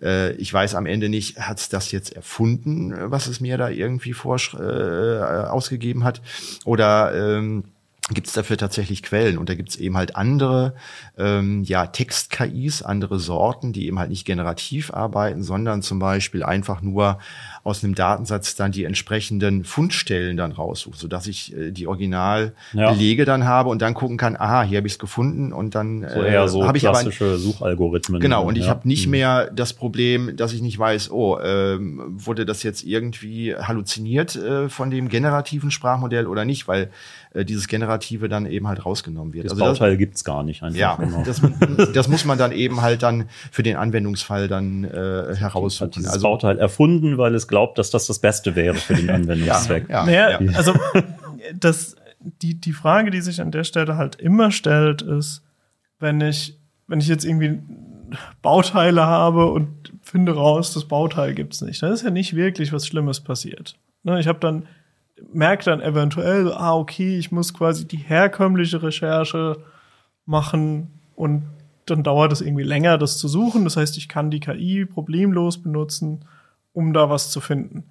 äh, 0.00 0.32
ich 0.34 0.54
weiß 0.54 0.76
am 0.76 0.86
Ende 0.86 1.08
nicht, 1.08 1.40
hat 1.40 1.58
es 1.58 1.68
das 1.68 1.90
jetzt 1.90 2.14
erfunden, 2.14 2.94
was 3.10 3.26
es 3.26 3.40
mir 3.40 3.58
da 3.58 3.68
irgendwie 3.68 4.12
vorsch 4.12 4.54
äh, 4.54 4.58
ausgegeben 4.58 6.04
hat, 6.04 6.22
oder 6.64 7.12
ähm, 7.12 7.64
gibt 8.10 8.26
es 8.26 8.32
dafür 8.32 8.56
tatsächlich 8.56 9.02
Quellen 9.02 9.38
und 9.38 9.48
da 9.48 9.54
gibt 9.54 9.68
es 9.68 9.76
eben 9.76 9.96
halt 9.96 10.16
andere 10.16 10.74
ähm, 11.16 11.62
ja 11.62 11.86
Text-KIs, 11.86 12.82
andere 12.82 13.20
Sorten, 13.20 13.72
die 13.72 13.86
eben 13.86 13.98
halt 14.00 14.10
nicht 14.10 14.24
generativ 14.24 14.92
arbeiten, 14.92 15.44
sondern 15.44 15.82
zum 15.82 16.00
Beispiel 16.00 16.42
einfach 16.42 16.82
nur 16.82 17.18
aus 17.62 17.84
einem 17.84 17.94
Datensatz 17.94 18.56
dann 18.56 18.72
die 18.72 18.82
entsprechenden 18.84 19.64
Fundstellen 19.64 20.36
dann 20.36 20.50
raussucht, 20.50 20.98
sodass 20.98 21.28
ich 21.28 21.56
äh, 21.56 21.70
die 21.70 21.86
Originalbelege 21.86 23.22
ja. 23.22 23.24
dann 23.24 23.44
habe 23.44 23.68
und 23.68 23.80
dann 23.82 23.94
gucken 23.94 24.16
kann, 24.16 24.36
aha, 24.36 24.64
hier 24.64 24.78
habe 24.78 24.88
ich 24.88 24.94
es 24.94 24.98
gefunden 24.98 25.52
und 25.52 25.76
dann 25.76 26.00
so 26.00 26.22
eher 26.22 26.48
so 26.48 26.66
habe 26.66 26.78
ich 26.78 26.82
klassische 26.82 27.24
aber, 27.24 27.38
Suchalgorithmen. 27.38 28.20
Genau, 28.20 28.44
und 28.44 28.58
ich 28.58 28.64
ja. 28.64 28.70
habe 28.70 28.88
nicht 28.88 29.06
mhm. 29.06 29.12
mehr 29.12 29.50
das 29.52 29.74
Problem, 29.74 30.36
dass 30.36 30.52
ich 30.52 30.60
nicht 30.60 30.76
weiß, 30.76 31.12
oh, 31.12 31.38
ähm, 31.38 32.02
wurde 32.08 32.44
das 32.44 32.64
jetzt 32.64 32.82
irgendwie 32.82 33.54
halluziniert 33.54 34.34
äh, 34.34 34.68
von 34.68 34.90
dem 34.90 35.08
generativen 35.08 35.70
Sprachmodell 35.70 36.26
oder 36.26 36.44
nicht, 36.44 36.66
weil 36.66 36.90
äh, 37.34 37.44
dieses 37.44 37.68
Generative 37.68 38.28
dann 38.28 38.46
eben 38.46 38.68
halt 38.68 38.84
rausgenommen 38.84 39.32
wird. 39.32 39.46
Das 39.46 39.52
also 39.52 39.64
Bauteil 39.64 39.90
das, 39.90 39.98
gibt's 39.98 40.24
gar 40.24 40.42
nicht. 40.42 40.62
Einfach 40.62 40.78
ja, 40.78 40.96
genau. 40.96 41.22
das, 41.24 41.40
das, 41.92 42.08
muss 42.08 42.24
man 42.24 42.38
dann 42.38 42.52
eben 42.52 42.82
halt 42.82 43.02
dann 43.02 43.28
für 43.50 43.62
den 43.62 43.76
Anwendungsfall 43.76 44.48
dann 44.48 44.84
äh, 44.84 45.34
heraussuchen. 45.36 45.88
Hat 45.88 45.96
dieses 45.96 46.10
also 46.10 46.24
Bauteil 46.24 46.58
erfunden, 46.58 47.18
weil 47.18 47.34
es 47.34 47.48
glaubt, 47.48 47.78
dass 47.78 47.90
das 47.90 48.06
das 48.06 48.18
Beste 48.18 48.54
wäre 48.54 48.74
für 48.74 48.94
den 48.94 49.10
Anwendungszweck. 49.10 49.88
ja, 49.88 50.08
ja, 50.08 50.40
ja. 50.40 50.52
also 50.54 50.74
das, 51.58 51.96
die, 52.20 52.54
die 52.54 52.72
Frage, 52.72 53.10
die 53.10 53.20
sich 53.20 53.40
an 53.40 53.50
der 53.50 53.64
Stelle 53.64 53.96
halt 53.96 54.16
immer 54.16 54.50
stellt, 54.50 55.02
ist, 55.02 55.42
wenn 55.98 56.20
ich, 56.20 56.58
wenn 56.86 57.00
ich 57.00 57.08
jetzt 57.08 57.24
irgendwie 57.24 57.60
Bauteile 58.42 59.06
habe 59.06 59.46
und 59.46 59.92
finde 60.02 60.34
raus, 60.34 60.74
das 60.74 60.84
Bauteil 60.84 61.34
gibt's 61.34 61.62
nicht, 61.62 61.82
dann 61.82 61.92
ist 61.92 62.02
ja 62.02 62.10
nicht 62.10 62.36
wirklich 62.36 62.72
was 62.72 62.86
Schlimmes 62.86 63.20
passiert. 63.20 63.76
Ne, 64.02 64.20
ich 64.20 64.26
habe 64.26 64.40
dann 64.40 64.66
merke 65.32 65.64
dann 65.64 65.80
eventuell, 65.80 66.52
ah, 66.52 66.74
okay, 66.74 67.18
ich 67.18 67.32
muss 67.32 67.54
quasi 67.54 67.86
die 67.86 67.96
herkömmliche 67.96 68.82
Recherche 68.82 69.58
machen 70.26 71.00
und 71.14 71.44
dann 71.86 72.02
dauert 72.02 72.32
es 72.32 72.40
irgendwie 72.40 72.62
länger, 72.62 72.98
das 72.98 73.18
zu 73.18 73.28
suchen. 73.28 73.64
Das 73.64 73.76
heißt, 73.76 73.96
ich 73.98 74.08
kann 74.08 74.30
die 74.30 74.40
KI 74.40 74.86
problemlos 74.86 75.62
benutzen, 75.62 76.24
um 76.72 76.92
da 76.92 77.10
was 77.10 77.30
zu 77.30 77.40
finden. 77.40 77.84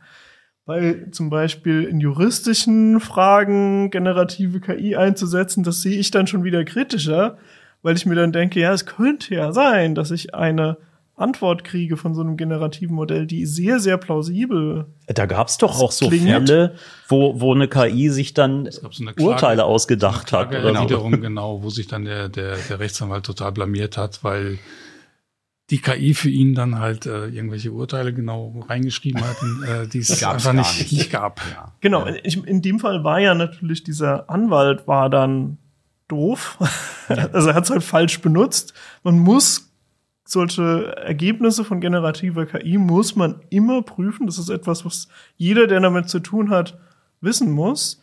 Weil 0.65 1.12
zum 1.12 1.30
Beispiel 1.30 1.84
in 1.84 2.00
juristischen 2.00 3.00
Fragen 3.00 3.89
generative 3.89 4.60
KI 4.62 4.96
einzusetzen, 4.96 5.63
das 5.63 5.82
sehe 5.82 6.00
ich 6.00 6.12
dann 6.12 6.28
schon 6.28 6.44
wieder 6.44 6.63
kritischer, 6.63 7.38
weil 7.82 7.96
ich 7.96 8.06
mir 8.06 8.15
dann 8.15 8.32
denke, 8.32 8.60
ja, 8.60 8.72
es 8.72 8.86
könnte 8.86 9.34
ja 9.34 9.52
sein, 9.52 9.96
dass 9.96 10.12
ich 10.12 10.36
eine 10.36 10.78
Antwort 11.22 11.64
kriege 11.64 11.98
von 11.98 12.14
so 12.14 12.22
einem 12.22 12.38
generativen 12.38 12.96
Modell, 12.96 13.26
die 13.26 13.46
sehr, 13.46 13.80
sehr 13.80 13.98
plausibel. 13.98 14.88
Da 15.08 15.26
gab 15.26 15.48
es 15.48 15.58
doch 15.58 15.80
auch 15.80 15.92
so 15.92 16.08
klingt. 16.08 16.26
Fälle, 16.26 16.76
wo, 17.08 17.40
wo 17.40 17.54
eine 17.54 17.68
KI 17.68 18.10
sich 18.10 18.34
dann 18.34 18.70
so 18.70 18.90
Klage, 18.90 19.22
Urteile 19.22 19.66
ausgedacht 19.66 20.30
so 20.30 20.38
hat. 20.38 20.50
Oder 20.50 20.88
so. 20.88 21.10
genau, 21.10 21.64
wo 21.64 21.70
sich 21.70 21.88
dann 21.88 22.06
der, 22.06 22.30
der, 22.30 22.58
der 22.58 22.80
Rechtsanwalt 22.80 23.26
total 23.26 23.52
blamiert 23.52 23.98
hat, 23.98 24.24
weil 24.24 24.60
die 25.72 25.80
KI 25.80 26.14
für 26.14 26.30
ihn 26.30 26.54
dann 26.54 26.80
halt 26.80 27.06
äh, 27.06 27.28
irgendwelche 27.28 27.72
Urteile 27.72 28.14
genau 28.14 28.66
reingeschrieben 28.68 29.22
hatten, 29.22 29.64
äh, 29.64 29.88
die 29.88 30.00
es 30.00 30.22
einfach 30.24 30.52
nicht, 30.52 30.80
nicht. 30.80 30.92
nicht 30.92 31.12
gab. 31.12 31.40
Ja. 31.50 31.72
Genau, 31.80 32.06
in, 32.06 32.44
in 32.44 32.62
dem 32.62 32.80
Fall 32.80 33.06
war 33.06 33.20
ja 33.20 33.34
natürlich 33.34 33.84
dieser 33.84 34.30
Anwalt 34.30 34.86
war 34.88 35.10
dann 35.10 35.58
doof. 36.10 36.58
also 37.08 37.50
er 37.50 37.56
hat 37.56 37.64
es 37.64 37.70
halt 37.70 37.84
falsch 37.84 38.20
benutzt. 38.22 38.74
Man 39.04 39.18
muss 39.18 39.71
solche 40.32 40.96
Ergebnisse 40.96 41.65
von 41.65 41.82
generativer 41.82 42.46
KI 42.46 42.78
muss 42.78 43.15
man 43.15 43.41
immer 43.50 43.82
prüfen. 43.82 44.28
Das 44.28 44.38
ist 44.38 44.50
etwas, 44.50 44.86
was 44.86 45.10
jeder, 45.36 45.67
der 45.67 45.82
damit 45.82 46.10
zu 46.10 46.20
tun 46.20 46.50
hat, 46.50 46.80
wissen 47.20 47.52
muss. 47.52 48.02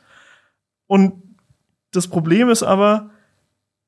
Und 0.87 1.23
das 1.91 2.07
Problem 2.07 2.51
ist 2.51 2.63
aber, 2.63 3.11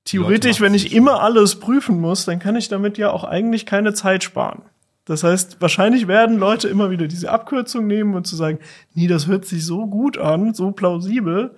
theoretisch, 0.05 0.63
wenn 0.63 0.73
ich 0.73 0.95
immer 0.95 1.23
alles 1.23 1.61
prüfen 1.61 2.01
muss, 2.01 2.25
dann 2.25 2.39
kann 2.39 2.57
ich 2.57 2.69
damit 2.69 2.97
ja 2.97 3.11
auch 3.11 3.25
eigentlich 3.25 3.67
keine 3.67 3.93
Zeit 3.93 4.25
sparen. 4.25 4.63
Das 5.05 5.23
heißt, 5.23 5.61
wahrscheinlich 5.61 6.09
werden 6.09 6.39
Leute 6.39 6.69
immer 6.69 6.91
wieder 6.91 7.09
diese 7.09 7.31
Abkürzung 7.31 7.87
nehmen 7.87 8.15
und 8.15 8.27
zu 8.27 8.37
sagen, 8.37 8.59
nee, 8.95 9.07
das 9.07 9.27
hört 9.27 9.45
sich 9.45 9.67
so 9.67 9.87
gut 9.87 10.17
an, 10.17 10.55
so 10.55 10.71
plausibel. 10.71 11.57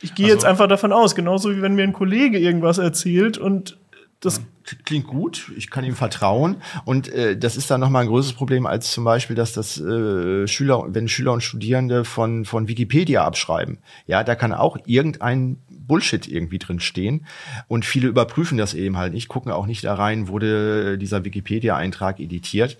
Ich 0.00 0.14
gehe 0.14 0.26
also, 0.26 0.36
jetzt 0.36 0.44
einfach 0.46 0.66
davon 0.66 0.92
aus, 0.92 1.14
genauso 1.14 1.54
wie 1.54 1.62
wenn 1.62 1.74
mir 1.74 1.84
ein 1.84 1.92
Kollege 1.92 2.38
irgendwas 2.38 2.78
erzählt 2.78 3.36
und 3.38 3.78
das 4.20 4.40
klingt 4.84 5.06
gut, 5.06 5.52
ich 5.56 5.70
kann 5.70 5.84
ihm 5.84 5.94
vertrauen. 5.94 6.56
Und 6.84 7.08
äh, 7.08 7.36
das 7.36 7.56
ist 7.56 7.70
dann 7.70 7.80
nochmal 7.80 8.02
ein 8.02 8.08
größeres 8.08 8.34
Problem 8.34 8.66
als 8.66 8.90
zum 8.92 9.04
Beispiel, 9.04 9.36
dass 9.36 9.52
das 9.52 9.78
äh, 9.78 10.46
Schüler, 10.46 10.86
wenn 10.88 11.08
Schüler 11.08 11.32
und 11.32 11.42
Studierende 11.42 12.04
von, 12.04 12.44
von 12.44 12.68
Wikipedia 12.68 13.24
abschreiben. 13.24 13.78
Ja, 14.06 14.24
da 14.24 14.34
kann 14.34 14.52
auch 14.52 14.78
irgendein 14.86 15.58
Bullshit 15.68 16.26
irgendwie 16.26 16.58
drin 16.58 16.80
stehen. 16.80 17.26
Und 17.68 17.84
viele 17.84 18.08
überprüfen 18.08 18.56
das 18.58 18.74
eben 18.74 18.96
halt 18.96 19.12
nicht, 19.12 19.28
gucken 19.28 19.52
auch 19.52 19.66
nicht 19.66 19.84
da 19.84 19.94
rein, 19.94 20.28
wurde 20.28 20.96
dieser 20.98 21.24
Wikipedia-Eintrag 21.24 22.20
editiert. 22.20 22.78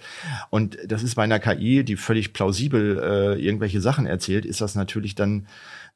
Und 0.51 0.79
das 0.87 1.03
ist 1.03 1.17
bei 1.17 1.25
einer 1.25 1.39
KI, 1.39 1.85
die 1.85 1.97
völlig 1.97 2.33
plausibel 2.33 2.99
äh, 2.99 3.45
irgendwelche 3.45 3.81
Sachen 3.81 4.07
erzählt, 4.07 4.47
ist 4.47 4.61
das 4.61 4.75
natürlich 4.75 5.15
dann 5.15 5.47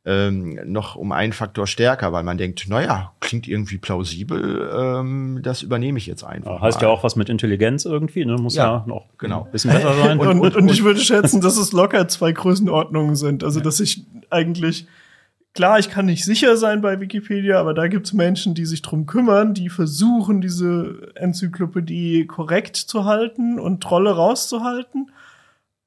ähm, 0.08 0.58
noch 0.64 0.96
um 0.96 1.12
einen 1.12 1.34
Faktor 1.34 1.66
stärker, 1.66 2.14
weil 2.14 2.22
man 2.22 2.38
denkt, 2.38 2.66
naja, 2.68 3.12
klingt 3.20 3.46
irgendwie 3.46 3.76
plausibel, 3.76 4.70
ähm, 4.74 5.40
das 5.42 5.62
übernehme 5.62 5.98
ich 5.98 6.06
jetzt 6.06 6.24
einfach. 6.24 6.52
Ja, 6.52 6.60
heißt 6.62 6.80
mal. 6.80 6.86
ja 6.86 6.92
auch 6.92 7.04
was 7.04 7.14
mit 7.14 7.28
Intelligenz 7.28 7.84
irgendwie, 7.84 8.24
ne? 8.24 8.36
Muss 8.36 8.56
ja, 8.56 8.64
ja 8.64 8.84
noch 8.86 9.04
genau. 9.18 9.44
ein 9.44 9.50
bisschen 9.50 9.70
besser 9.70 9.94
sein. 9.94 10.18
und, 10.18 10.40
und, 10.40 10.56
und 10.56 10.70
ich 10.70 10.82
würde 10.82 11.00
schätzen, 11.00 11.42
dass 11.42 11.58
es 11.58 11.72
locker 11.72 12.08
zwei 12.08 12.32
Größenordnungen 12.32 13.16
sind. 13.16 13.44
Also, 13.44 13.60
dass 13.60 13.80
ich 13.80 14.06
eigentlich 14.30 14.86
Klar, 15.54 15.80
ich 15.80 15.90
kann 15.90 16.06
nicht 16.06 16.24
sicher 16.24 16.56
sein 16.56 16.82
bei 16.82 17.00
Wikipedia, 17.00 17.58
aber 17.58 17.74
da 17.74 17.88
gibt's 17.88 18.12
Menschen, 18.12 18.54
die 18.54 18.64
sich 18.64 18.80
drum 18.80 19.06
kümmern, 19.06 19.54
die 19.54 19.70
versuchen, 19.70 20.40
diese 20.40 21.10
Enzyklopädie 21.16 22.26
korrekt 22.26 22.76
zu 22.76 23.06
halten 23.06 23.58
und 23.58 23.82
Trolle 23.82 24.12
rauszuhalten. 24.12 25.10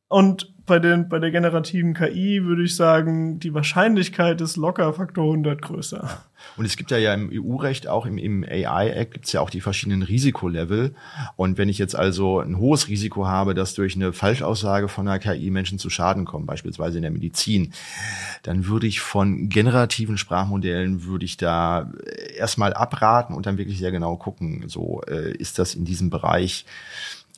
Und 0.09 0.50
bei, 0.71 0.79
den, 0.79 1.09
bei 1.09 1.19
der 1.19 1.31
generativen 1.31 1.93
KI 1.93 2.45
würde 2.45 2.63
ich 2.63 2.77
sagen, 2.77 3.41
die 3.41 3.53
Wahrscheinlichkeit 3.53 4.39
ist 4.39 4.55
locker 4.55 4.93
Faktor 4.93 5.25
100 5.25 5.61
größer. 5.61 6.23
Und 6.55 6.63
es 6.63 6.77
gibt 6.77 6.91
ja, 6.91 6.97
ja 6.97 7.13
im 7.13 7.29
EU-Recht, 7.29 7.89
auch 7.89 8.05
im, 8.05 8.17
im 8.17 8.45
AI-Act, 8.45 9.13
gibt 9.13 9.25
es 9.25 9.33
ja 9.33 9.41
auch 9.41 9.49
die 9.49 9.59
verschiedenen 9.59 10.01
Risikolevel. 10.01 10.95
Und 11.35 11.57
wenn 11.57 11.67
ich 11.67 11.77
jetzt 11.77 11.93
also 11.93 12.39
ein 12.39 12.57
hohes 12.57 12.87
Risiko 12.87 13.27
habe, 13.27 13.53
dass 13.53 13.73
durch 13.73 13.97
eine 13.97 14.13
Falschaussage 14.13 14.87
von 14.87 15.09
einer 15.09 15.19
KI 15.19 15.51
Menschen 15.51 15.77
zu 15.77 15.89
Schaden 15.89 16.23
kommen, 16.23 16.45
beispielsweise 16.45 16.99
in 16.99 17.01
der 17.01 17.11
Medizin, 17.11 17.73
dann 18.43 18.65
würde 18.65 18.87
ich 18.87 19.01
von 19.01 19.49
generativen 19.49 20.17
Sprachmodellen, 20.17 21.03
würde 21.03 21.25
ich 21.25 21.35
da 21.35 21.91
erstmal 22.37 22.73
abraten 22.73 23.35
und 23.35 23.45
dann 23.45 23.57
wirklich 23.57 23.77
sehr 23.77 23.91
genau 23.91 24.15
gucken, 24.15 24.63
so 24.67 25.01
äh, 25.05 25.33
ist 25.33 25.59
das 25.59 25.75
in 25.75 25.83
diesem 25.83 26.09
Bereich 26.09 26.65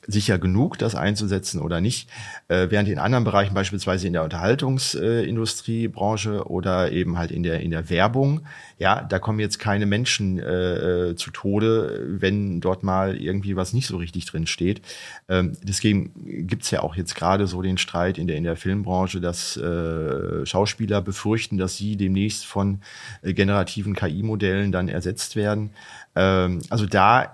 sicher 0.07 0.39
genug, 0.39 0.77
das 0.77 0.95
einzusetzen 0.95 1.61
oder 1.61 1.81
nicht. 1.81 2.09
Äh, 2.47 2.67
während 2.69 2.87
in 2.89 2.99
anderen 2.99 3.23
Bereichen, 3.23 3.53
beispielsweise 3.53 4.07
in 4.07 4.13
der 4.13 4.23
Unterhaltungsindustriebranche 4.23 6.47
oder 6.47 6.91
eben 6.91 7.17
halt 7.17 7.31
in 7.31 7.43
der, 7.43 7.61
in 7.61 7.71
der 7.71 7.89
Werbung, 7.89 8.41
ja, 8.79 9.01
da 9.01 9.19
kommen 9.19 9.39
jetzt 9.39 9.59
keine 9.59 9.85
Menschen 9.85 10.39
äh, 10.39 11.09
äh, 11.09 11.15
zu 11.15 11.31
Tode, 11.31 12.05
wenn 12.07 12.59
dort 12.59 12.83
mal 12.83 13.15
irgendwie 13.15 13.55
was 13.55 13.71
nicht 13.73 13.87
so 13.87 13.97
richtig 13.97 14.25
drin 14.25 14.47
steht. 14.47 14.81
Ähm, 15.29 15.55
deswegen 15.61 16.47
gibt's 16.47 16.71
ja 16.71 16.81
auch 16.81 16.95
jetzt 16.95 17.15
gerade 17.15 17.47
so 17.47 17.61
den 17.61 17.77
Streit 17.77 18.17
in 18.17 18.27
der, 18.27 18.35
in 18.35 18.43
der 18.43 18.57
Filmbranche, 18.57 19.21
dass 19.21 19.55
äh, 19.57 20.45
Schauspieler 20.45 21.01
befürchten, 21.01 21.57
dass 21.57 21.77
sie 21.77 21.95
demnächst 21.95 22.45
von 22.45 22.81
äh, 23.21 23.33
generativen 23.33 23.95
KI-Modellen 23.95 24.71
dann 24.71 24.89
ersetzt 24.89 25.35
werden. 25.35 25.69
Ähm, 26.15 26.61
also 26.69 26.85
da 26.85 27.23
äh, 27.23 27.29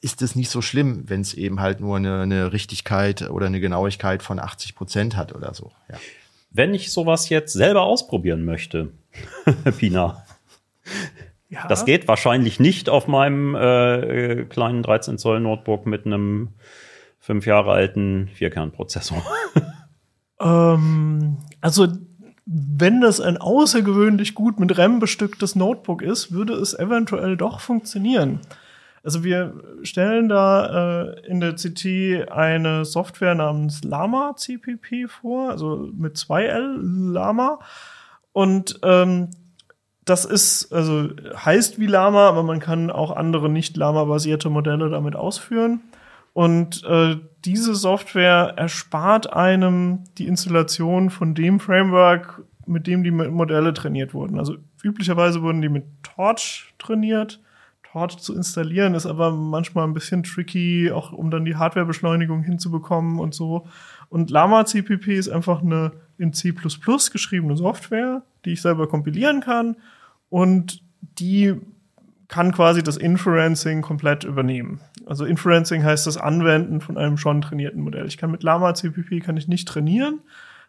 ist 0.00 0.22
es 0.22 0.34
nicht 0.34 0.50
so 0.50 0.60
schlimm, 0.60 1.04
wenn 1.08 1.20
es 1.20 1.34
eben 1.34 1.60
halt 1.60 1.80
nur 1.80 1.96
eine, 1.96 2.22
eine 2.22 2.52
Richtigkeit 2.52 3.30
oder 3.30 3.46
eine 3.46 3.60
Genauigkeit 3.60 4.22
von 4.22 4.38
80 4.38 4.74
Prozent 4.74 5.16
hat 5.16 5.34
oder 5.34 5.54
so. 5.54 5.70
Ja. 5.90 5.98
Wenn 6.50 6.74
ich 6.74 6.92
sowas 6.92 7.28
jetzt 7.28 7.52
selber 7.52 7.82
ausprobieren 7.82 8.44
möchte, 8.44 8.92
Pina, 9.78 10.24
ja. 11.48 11.66
das 11.68 11.84
geht 11.84 12.08
wahrscheinlich 12.08 12.58
nicht 12.58 12.88
auf 12.88 13.06
meinem 13.06 13.54
äh, 13.54 14.40
äh 14.40 14.44
kleinen 14.46 14.82
13 14.82 15.18
Zoll 15.18 15.40
Notebook 15.40 15.86
mit 15.86 16.04
einem 16.04 16.48
fünf 17.20 17.46
Jahre 17.46 17.70
alten 17.70 18.28
Vierkernprozessor. 18.34 19.22
ähm, 20.40 21.36
also 21.60 21.86
wenn 22.44 23.00
das 23.00 23.20
ein 23.20 23.36
außergewöhnlich 23.36 24.34
gut 24.34 24.58
mit 24.58 24.76
RAM 24.76 24.98
bestücktes 24.98 25.54
Notebook 25.54 26.02
ist, 26.02 26.32
würde 26.32 26.54
es 26.54 26.76
eventuell 26.78 27.36
doch 27.36 27.60
funktionieren. 27.60 28.40
Also 29.04 29.24
wir 29.24 29.54
stellen 29.82 30.28
da 30.28 31.02
äh, 31.02 31.26
in 31.26 31.40
der 31.40 31.54
CT 31.54 32.30
eine 32.30 32.84
Software 32.84 33.34
namens 33.34 33.82
Lama 33.82 34.34
CPP 34.36 35.08
vor, 35.08 35.50
also 35.50 35.90
mit 35.96 36.16
2L 36.16 36.78
Lama. 37.12 37.58
Und 38.32 38.78
ähm, 38.84 39.30
das 40.04 40.24
ist, 40.24 40.72
also 40.72 41.10
heißt 41.34 41.78
wie 41.78 41.86
Lama, 41.86 42.28
aber 42.28 42.42
man 42.42 42.60
kann 42.60 42.90
auch 42.90 43.14
andere 43.14 43.48
nicht 43.48 43.76
Lama-basierte 43.76 44.50
Modelle 44.50 44.90
damit 44.90 45.16
ausführen. 45.16 45.80
Und 46.32 46.82
äh, 46.84 47.16
diese 47.44 47.74
Software 47.74 48.54
erspart 48.56 49.32
einem 49.32 50.04
die 50.18 50.26
Installation 50.26 51.10
von 51.10 51.34
dem 51.34 51.60
Framework, 51.60 52.42
mit 52.66 52.86
dem 52.86 53.02
die 53.02 53.10
Modelle 53.10 53.74
trainiert 53.74 54.14
wurden. 54.14 54.38
Also 54.38 54.56
üblicherweise 54.82 55.42
wurden 55.42 55.62
die 55.62 55.68
mit 55.68 55.84
Torch 56.02 56.72
trainiert. 56.78 57.40
Torch 57.82 58.16
zu 58.18 58.34
installieren 58.34 58.94
ist 58.94 59.04
aber 59.04 59.32
manchmal 59.32 59.86
ein 59.86 59.92
bisschen 59.92 60.22
tricky, 60.22 60.90
auch 60.90 61.12
um 61.12 61.30
dann 61.30 61.44
die 61.44 61.56
Hardwarebeschleunigung 61.56 62.42
hinzubekommen 62.42 63.18
und 63.18 63.34
so. 63.34 63.66
Und 64.08 64.30
Lama 64.30 64.64
CPP 64.64 65.16
ist 65.16 65.28
einfach 65.28 65.62
eine 65.62 65.92
in 66.16 66.32
C++ 66.32 66.54
geschriebene 67.12 67.56
Software, 67.56 68.22
die 68.44 68.52
ich 68.52 68.62
selber 68.62 68.88
kompilieren 68.88 69.40
kann 69.40 69.76
und 70.30 70.82
die 71.00 71.54
kann 72.28 72.52
quasi 72.52 72.82
das 72.82 72.96
Inferencing 72.96 73.82
komplett 73.82 74.24
übernehmen. 74.24 74.80
Also 75.06 75.24
Inferencing 75.24 75.82
heißt 75.82 76.06
das 76.06 76.16
Anwenden 76.16 76.80
von 76.80 76.96
einem 76.96 77.16
schon 77.16 77.40
trainierten 77.40 77.82
Modell. 77.82 78.06
Ich 78.06 78.18
kann 78.18 78.30
mit 78.30 78.42
Lama 78.42 78.74
CPP 78.74 79.20
kann 79.20 79.36
ich 79.36 79.48
nicht 79.48 79.68
trainieren, 79.68 80.20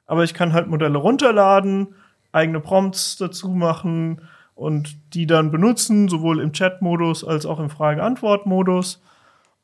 aber 0.06 0.24
ich 0.24 0.34
kann 0.34 0.54
halt 0.54 0.68
Modelle 0.68 0.98
runterladen, 0.98 1.96
eigene 2.32 2.60
Prompts 2.60 3.18
dazu 3.18 3.50
machen 3.50 4.22
und 4.56 4.98
die 5.14 5.28
dann 5.28 5.52
benutzen, 5.52 6.08
sowohl 6.10 6.40
im 6.40 6.54
Chat-Modus 6.54 7.24
als 7.24 7.46
auch 7.46 7.60
im 7.60 7.70
Frage-Antwort-Modus. 7.70 9.02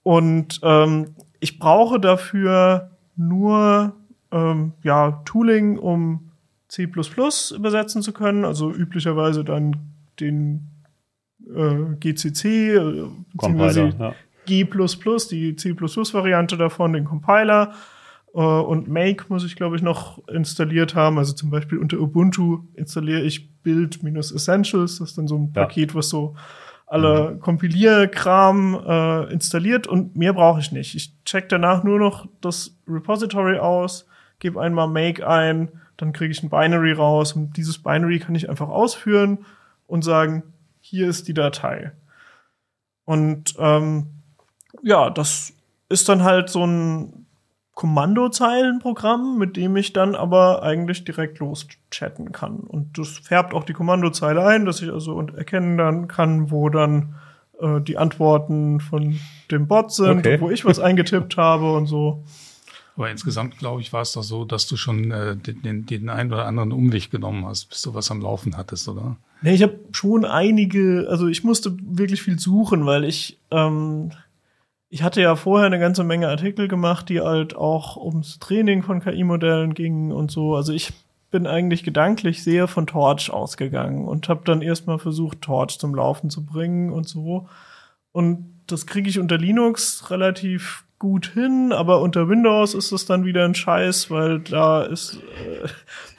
Und 0.04 0.60
ähm, 0.64 1.16
ich 1.40 1.60
brauche 1.60 2.00
dafür 2.00 2.92
nur 3.16 3.94
ähm, 4.32 4.74
ja, 4.84 5.22
Tooling, 5.26 5.78
um 5.78 6.32
C 6.68 6.84
übersetzen 6.84 8.02
zu 8.02 8.14
können, 8.14 8.46
also 8.46 8.72
üblicherweise 8.72 9.44
dann 9.44 9.76
den 10.20 10.70
äh, 11.48 11.96
GCC, 12.00 12.46
äh, 12.46 13.06
beziehungsweise 13.34 13.94
ja. 14.00 14.14
G++, 14.50 14.64
die 15.32 15.56
C++-Variante 15.56 16.58
davon, 16.58 16.94
den 16.94 17.06
Compiler 17.06 17.74
äh, 18.34 18.40
und 18.40 18.88
Make 18.88 19.26
muss 19.30 19.46
ich, 19.46 19.56
glaube 19.56 19.76
ich, 19.76 19.82
noch 19.82 20.28
installiert 20.28 20.96
haben. 20.96 21.18
Also 21.18 21.34
zum 21.34 21.50
Beispiel 21.50 21.78
unter 21.78 22.00
Ubuntu 22.00 22.64
installiere 22.74 23.22
ich 23.22 23.62
Build-Essentials. 23.62 25.00
Das 25.00 25.10
ist 25.10 25.18
dann 25.18 25.28
so 25.28 25.38
ein 25.38 25.54
ja. 25.56 25.64
Paket, 25.64 25.96
was 25.96 26.10
so 26.10 26.36
alle 26.88 27.32
mhm. 27.32 27.40
Kompilierkram 27.40 28.82
äh, 28.86 29.32
installiert 29.32 29.86
und 29.86 30.16
mehr 30.16 30.34
brauche 30.34 30.60
ich 30.60 30.72
nicht. 30.72 30.96
Ich 30.96 31.14
check 31.24 31.48
danach 31.50 31.84
nur 31.84 32.00
noch 32.00 32.28
das 32.42 32.76
Repository 32.88 33.60
aus, 33.60 34.08
gebe 34.40 34.60
einmal 34.60 34.88
Make 34.88 35.28
ein, 35.28 35.70
dann 35.98 36.14
kriege 36.14 36.32
ich 36.32 36.42
ein 36.42 36.50
Binary 36.50 36.94
raus 36.94 37.34
und 37.34 37.58
dieses 37.58 37.84
Binary 37.84 38.18
kann 38.18 38.34
ich 38.34 38.50
einfach 38.50 38.70
ausführen 38.70 39.46
und 39.86 40.04
sagen, 40.04 40.42
hier 40.80 41.08
ist 41.08 41.28
die 41.28 41.36
Datei. 41.36 41.92
Und 43.06 43.54
ähm, 43.60 44.19
ja, 44.84 45.10
das 45.10 45.54
ist 45.90 46.10
dann 46.10 46.24
halt 46.24 46.50
so 46.50 46.66
ein 46.66 47.26
Kommandozeilenprogramm, 47.80 49.38
mit 49.38 49.56
dem 49.56 49.78
ich 49.78 49.94
dann 49.94 50.14
aber 50.14 50.64
eigentlich 50.64 51.06
direkt 51.06 51.40
loschatten 51.40 52.34
kann. 52.34 52.58
Und 52.58 52.98
das 52.98 53.20
färbt 53.20 53.54
auch 53.54 53.64
die 53.64 53.72
Kommandozeile 53.72 54.46
ein, 54.46 54.66
dass 54.66 54.82
ich 54.82 54.92
also 54.92 55.18
erkennen 55.22 55.78
dann 55.78 56.10
kann, 56.10 56.52
wo 56.52 56.70
dann 56.70 57.16
äh, 57.62 57.80
die 57.80 57.98
Antworten 57.98 58.82
von 58.82 59.18
dem 59.50 59.68
Bot 59.68 59.94
sind, 59.94 60.20
okay. 60.20 60.42
wo 60.42 60.50
ich 60.50 60.66
was 60.66 60.80
eingetippt 60.80 61.38
habe 61.38 61.72
und 61.72 61.88
so. 61.88 62.24
Aber 62.98 63.10
insgesamt, 63.10 63.58
glaube 63.58 63.80
ich, 63.80 63.94
war 63.94 64.02
es 64.02 64.12
doch 64.12 64.24
so, 64.24 64.44
dass 64.44 64.68
du 64.68 64.76
schon 64.76 65.12
äh, 65.12 65.38
den, 65.38 65.86
den 65.86 66.10
einen 66.10 66.34
oder 66.34 66.46
anderen 66.46 66.74
Umweg 66.74 67.10
genommen 67.10 67.46
hast, 67.46 67.70
bis 67.70 67.82
du 67.82 67.94
was 67.94 68.12
am 68.12 68.20
Laufen 68.20 68.58
hattest, 68.58 68.90
oder? 68.90 69.16
Nee, 69.42 69.54
ich 69.54 69.64
habe 69.64 69.80
schon 69.94 70.26
einige, 70.26 71.08
also 71.10 71.28
ich 71.28 71.46
musste 71.46 71.78
wirklich 71.82 72.22
viel 72.22 72.40
suchen, 72.40 72.86
weil 72.86 73.06
ich 73.06 73.40
ähm, 73.52 74.12
ich 74.90 75.04
hatte 75.04 75.22
ja 75.22 75.36
vorher 75.36 75.68
eine 75.68 75.80
ganze 75.80 76.04
Menge 76.04 76.28
Artikel 76.28 76.68
gemacht, 76.68 77.10
die 77.10 77.22
halt 77.22 77.56
auch 77.56 77.96
ums 77.96 78.40
Training 78.40 78.82
von 78.82 79.02
KI-Modellen 79.02 79.76
gingen 79.76 80.12
und 80.12 80.32
so. 80.32 80.56
Also 80.56 80.74
ich 80.74 80.92
bin 81.30 81.46
eigentlich 81.46 81.84
gedanklich 81.84 82.44
sehr 82.44 82.68
von 82.68 82.88
Torch 82.88 83.30
ausgegangen 83.30 84.08
und 84.08 84.30
habe 84.30 84.42
dann 84.46 84.64
erstmal 84.64 84.98
versucht, 84.98 85.42
Torch 85.42 85.78
zum 85.78 85.94
Laufen 85.94 86.32
zu 86.32 86.44
bringen 86.44 86.92
und 86.92 87.08
so. 87.08 87.48
Und 88.12 88.56
das 88.66 88.88
kriege 88.88 89.10
ich 89.10 89.20
unter 89.20 89.38
Linux 89.38 90.10
relativ 90.10 90.86
gut 91.00 91.28
hin, 91.28 91.72
aber 91.72 92.02
unter 92.02 92.28
Windows 92.28 92.74
ist 92.74 92.92
es 92.92 93.06
dann 93.06 93.26
wieder 93.26 93.46
ein 93.46 93.56
Scheiß, 93.56 94.12
weil 94.12 94.40
da 94.40 94.84
ist 94.84 95.16
äh, 95.16 95.68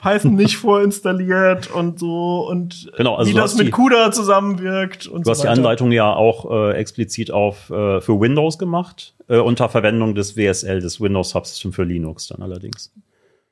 Python 0.01 0.35
nicht 0.35 0.57
vorinstalliert 0.57 1.71
und 1.71 1.99
so 1.99 2.47
und 2.49 2.91
genau, 2.97 3.15
also 3.15 3.29
wie 3.29 3.35
das 3.35 3.55
mit 3.55 3.67
die, 3.67 3.71
CUDA 3.71 4.11
zusammenwirkt 4.11 5.05
und 5.05 5.21
Du 5.21 5.25
so 5.25 5.31
hast 5.31 5.39
weiter. 5.39 5.53
die 5.53 5.59
Anleitung 5.59 5.91
ja 5.91 6.11
auch 6.11 6.49
äh, 6.51 6.73
explizit 6.73 7.29
auf 7.29 7.69
äh, 7.69 8.01
für 8.01 8.19
Windows 8.19 8.57
gemacht, 8.57 9.13
äh, 9.27 9.37
unter 9.37 9.69
Verwendung 9.69 10.15
des 10.15 10.35
WSL, 10.35 10.81
des 10.81 10.99
Windows 10.99 11.29
Subsystem 11.29 11.73
für 11.73 11.83
Linux 11.83 12.27
dann 12.27 12.41
allerdings. 12.41 12.91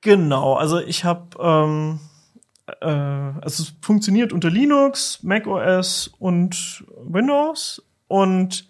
Genau, 0.01 0.55
also 0.55 0.79
ich 0.79 1.05
habe 1.05 1.27
ähm, 1.39 1.99
äh, 2.81 2.87
also 2.87 3.63
es 3.63 3.73
funktioniert 3.81 4.33
unter 4.33 4.49
Linux, 4.49 5.21
Mac 5.21 5.45
OS 5.45 6.11
und 6.17 6.83
Windows 7.03 7.83
und 8.07 8.67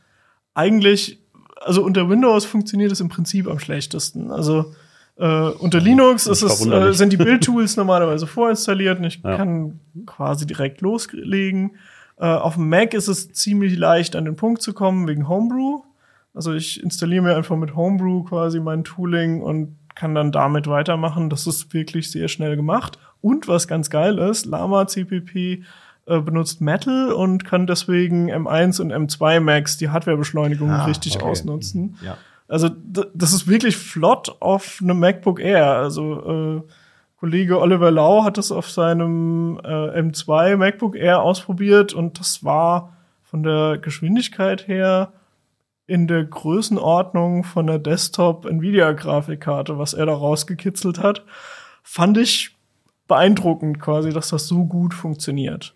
eigentlich 0.54 1.19
also 1.60 1.84
unter 1.84 2.10
Windows 2.10 2.46
funktioniert 2.46 2.92
es 2.92 3.00
im 3.00 3.10
Prinzip 3.10 3.48
am 3.48 3.60
schlechtesten. 3.60 4.32
Also 4.32 4.74
äh, 5.18 5.50
unter 5.50 5.80
Linux 5.80 6.28
ist 6.28 6.42
es, 6.42 6.66
äh, 6.66 6.94
sind 6.94 7.12
die 7.12 7.18
Build-Tools 7.18 7.76
normalerweise 7.78 8.28
vorinstalliert 8.28 9.00
und 9.00 9.06
ich 9.06 9.22
ja. 9.24 9.36
kann 9.36 9.80
quasi 10.06 10.48
direkt 10.48 10.82
loslegen. 10.82 11.72
Äh, 12.18 12.26
auf 12.26 12.56
dem 12.56 12.70
Mac 12.70 12.94
ist 12.94 13.08
es 13.08 13.32
ziemlich 13.34 13.78
leicht, 13.78 14.16
an 14.16 14.26
den 14.26 14.36
Punkt 14.36 14.62
zu 14.62 14.74
kommen 14.74 15.08
wegen 15.08 15.28
Homebrew. 15.28 15.82
Also 16.34 16.54
ich 16.54 16.82
installiere 16.82 17.24
mir 17.24 17.36
einfach 17.36 17.58
mit 17.58 17.76
Homebrew 17.76 18.24
quasi 18.24 18.60
mein 18.60 18.84
Tooling 18.84 19.42
und 19.42 19.76
kann 19.96 20.16
dann 20.16 20.32
damit 20.32 20.68
weitermachen. 20.68 21.30
Das 21.30 21.48
ist 21.48 21.74
wirklich 21.74 22.10
sehr 22.10 22.30
schnell 22.30 22.56
gemacht. 22.56 22.98
Und 23.22 23.50
was 23.50 23.68
ganz 23.68 23.90
geil 23.90 24.18
ist, 24.18 24.46
Lama 24.46 24.88
CPP 24.88 25.64
äh, 26.10 26.20
benutzt 26.20 26.60
Metal 26.62 27.12
und 27.12 27.46
kann 27.46 27.68
deswegen 27.68 28.32
M1 28.32 28.82
und 28.82 28.92
M2 28.92 29.40
Max 29.40 29.78
die 29.78 29.90
Hardwarebeschleunigung 29.90 30.70
ah, 30.72 30.86
richtig 30.86 31.18
okay. 31.18 31.26
ausnutzen. 31.26 31.98
Ja. 32.04 32.18
Also 32.48 32.70
das 33.14 33.32
ist 33.32 33.48
wirklich 33.48 33.78
flott 33.78 34.36
auf 34.40 34.80
einem 34.82 35.00
MacBook 35.00 35.40
Air. 35.40 35.68
Also 35.68 36.64
äh, 36.66 36.72
Kollege 37.20 37.60
Oliver 37.60 37.92
Lau 37.92 38.24
hat 38.24 38.38
das 38.38 38.52
auf 38.52 38.72
seinem 38.72 39.60
äh, 39.64 40.00
M2 40.00 40.58
MacBook 40.58 40.96
Air 40.96 41.22
ausprobiert 41.22 41.94
und 41.94 42.20
das 42.20 42.44
war 42.44 42.98
von 43.24 43.44
der 43.44 43.78
Geschwindigkeit 43.78 44.68
her 44.68 45.12
in 45.86 46.08
der 46.08 46.24
Größenordnung 46.24 47.44
von 47.44 47.68
der 47.68 47.78
Desktop 47.78 48.46
Nvidia 48.46 48.94
Grafikkarte, 48.94 49.78
was 49.78 49.94
er 49.94 50.06
da 50.06 50.14
rausgekitzelt 50.14 51.00
hat, 51.00 51.24
fand 51.84 52.18
ich 52.18 52.56
beeindruckend 53.08 53.80
quasi, 53.82 54.12
dass 54.12 54.30
das 54.30 54.48
so 54.48 54.66
gut 54.66 54.94
funktioniert. 54.94 55.76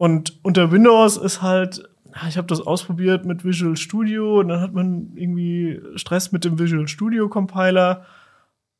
Und 0.00 0.38
unter 0.42 0.72
Windows 0.72 1.18
ist 1.18 1.42
halt, 1.42 1.86
ich 2.26 2.38
habe 2.38 2.46
das 2.46 2.62
ausprobiert 2.62 3.26
mit 3.26 3.44
Visual 3.44 3.76
Studio 3.76 4.40
und 4.40 4.48
dann 4.48 4.62
hat 4.62 4.72
man 4.72 5.10
irgendwie 5.14 5.78
Stress 5.96 6.32
mit 6.32 6.42
dem 6.42 6.58
Visual 6.58 6.88
Studio 6.88 7.28
Compiler 7.28 8.06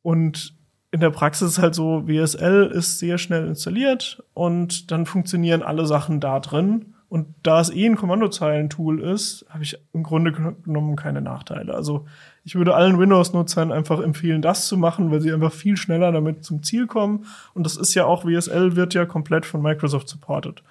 und 0.01 0.55
in 0.89 0.99
der 0.99 1.11
Praxis 1.11 1.51
ist 1.51 1.59
halt 1.59 1.75
so, 1.75 2.07
WSL 2.07 2.71
ist 2.73 2.97
sehr 2.97 3.19
schnell 3.19 3.45
installiert 3.45 4.23
und 4.33 4.89
dann 4.89 5.05
funktionieren 5.05 5.61
alle 5.61 5.85
Sachen 5.85 6.21
da 6.21 6.39
drin. 6.39 6.95
Und 7.07 7.27
da 7.43 7.61
es 7.61 7.69
eh 7.69 7.85
ein 7.85 7.97
Kommandozeilentool 7.97 8.99
ist, 9.03 9.45
habe 9.49 9.63
ich 9.63 9.77
im 9.93 10.01
Grunde 10.01 10.31
genommen 10.31 10.95
keine 10.95 11.21
Nachteile. 11.21 11.75
Also 11.75 12.07
ich 12.43 12.55
würde 12.55 12.73
allen 12.73 12.97
Windows-Nutzern 12.97 13.71
einfach 13.71 14.01
empfehlen, 14.01 14.41
das 14.41 14.65
zu 14.65 14.75
machen, 14.75 15.11
weil 15.11 15.21
sie 15.21 15.31
einfach 15.31 15.53
viel 15.53 15.77
schneller 15.77 16.11
damit 16.11 16.43
zum 16.43 16.63
Ziel 16.63 16.87
kommen. 16.87 17.25
Und 17.53 17.63
das 17.63 17.77
ist 17.77 17.93
ja 17.93 18.05
auch, 18.05 18.25
WSL 18.25 18.75
wird 18.75 18.95
ja 18.95 19.05
komplett 19.05 19.45
von 19.45 19.61
Microsoft 19.61 20.09
supported. 20.09 20.63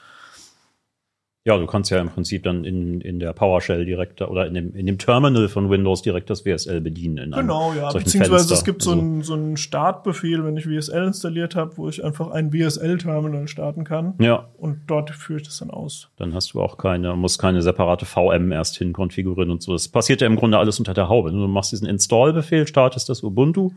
Ja, 1.50 1.58
du 1.58 1.66
kannst 1.66 1.90
ja 1.90 2.00
im 2.00 2.08
Prinzip 2.08 2.44
dann 2.44 2.64
in, 2.64 3.00
in 3.00 3.18
der 3.18 3.32
PowerShell 3.32 3.84
direkt 3.84 4.22
oder 4.22 4.46
in 4.46 4.54
dem, 4.54 4.72
in 4.76 4.86
dem 4.86 4.98
Terminal 4.98 5.48
von 5.48 5.68
Windows 5.68 6.00
direkt 6.00 6.30
das 6.30 6.44
WSL 6.46 6.80
bedienen. 6.80 7.32
genau, 7.32 7.72
ja. 7.72 7.90
Beziehungsweise 7.90 8.36
Fenster. 8.36 8.54
es 8.54 8.64
gibt 8.64 8.82
so, 8.82 8.90
also 8.92 9.02
einen, 9.02 9.22
so 9.22 9.34
einen 9.34 9.56
Startbefehl, 9.56 10.44
wenn 10.44 10.56
ich 10.56 10.68
WSL 10.68 11.06
installiert 11.06 11.56
habe, 11.56 11.76
wo 11.76 11.88
ich 11.88 12.04
einfach 12.04 12.30
ein 12.30 12.52
WSL-Terminal 12.52 13.48
starten 13.48 13.82
kann. 13.82 14.14
Ja. 14.20 14.46
Und 14.58 14.82
dort 14.86 15.10
führe 15.10 15.40
ich 15.40 15.46
das 15.46 15.58
dann 15.58 15.70
aus. 15.70 16.08
Dann 16.18 16.34
hast 16.34 16.54
du 16.54 16.62
auch 16.62 16.78
keine, 16.78 17.16
musst 17.16 17.40
keine 17.40 17.62
separate 17.62 18.06
VM 18.06 18.52
erst 18.52 18.76
hin 18.76 18.92
konfigurieren 18.92 19.50
und 19.50 19.60
so. 19.60 19.72
Das 19.72 19.88
passiert 19.88 20.20
ja 20.20 20.28
im 20.28 20.36
Grunde 20.36 20.56
alles 20.56 20.78
unter 20.78 20.94
der 20.94 21.08
Haube. 21.08 21.32
Du 21.32 21.48
machst 21.48 21.72
diesen 21.72 21.88
Install-Befehl, 21.88 22.68
startest 22.68 23.08
das 23.08 23.24
Ubuntu 23.24 23.72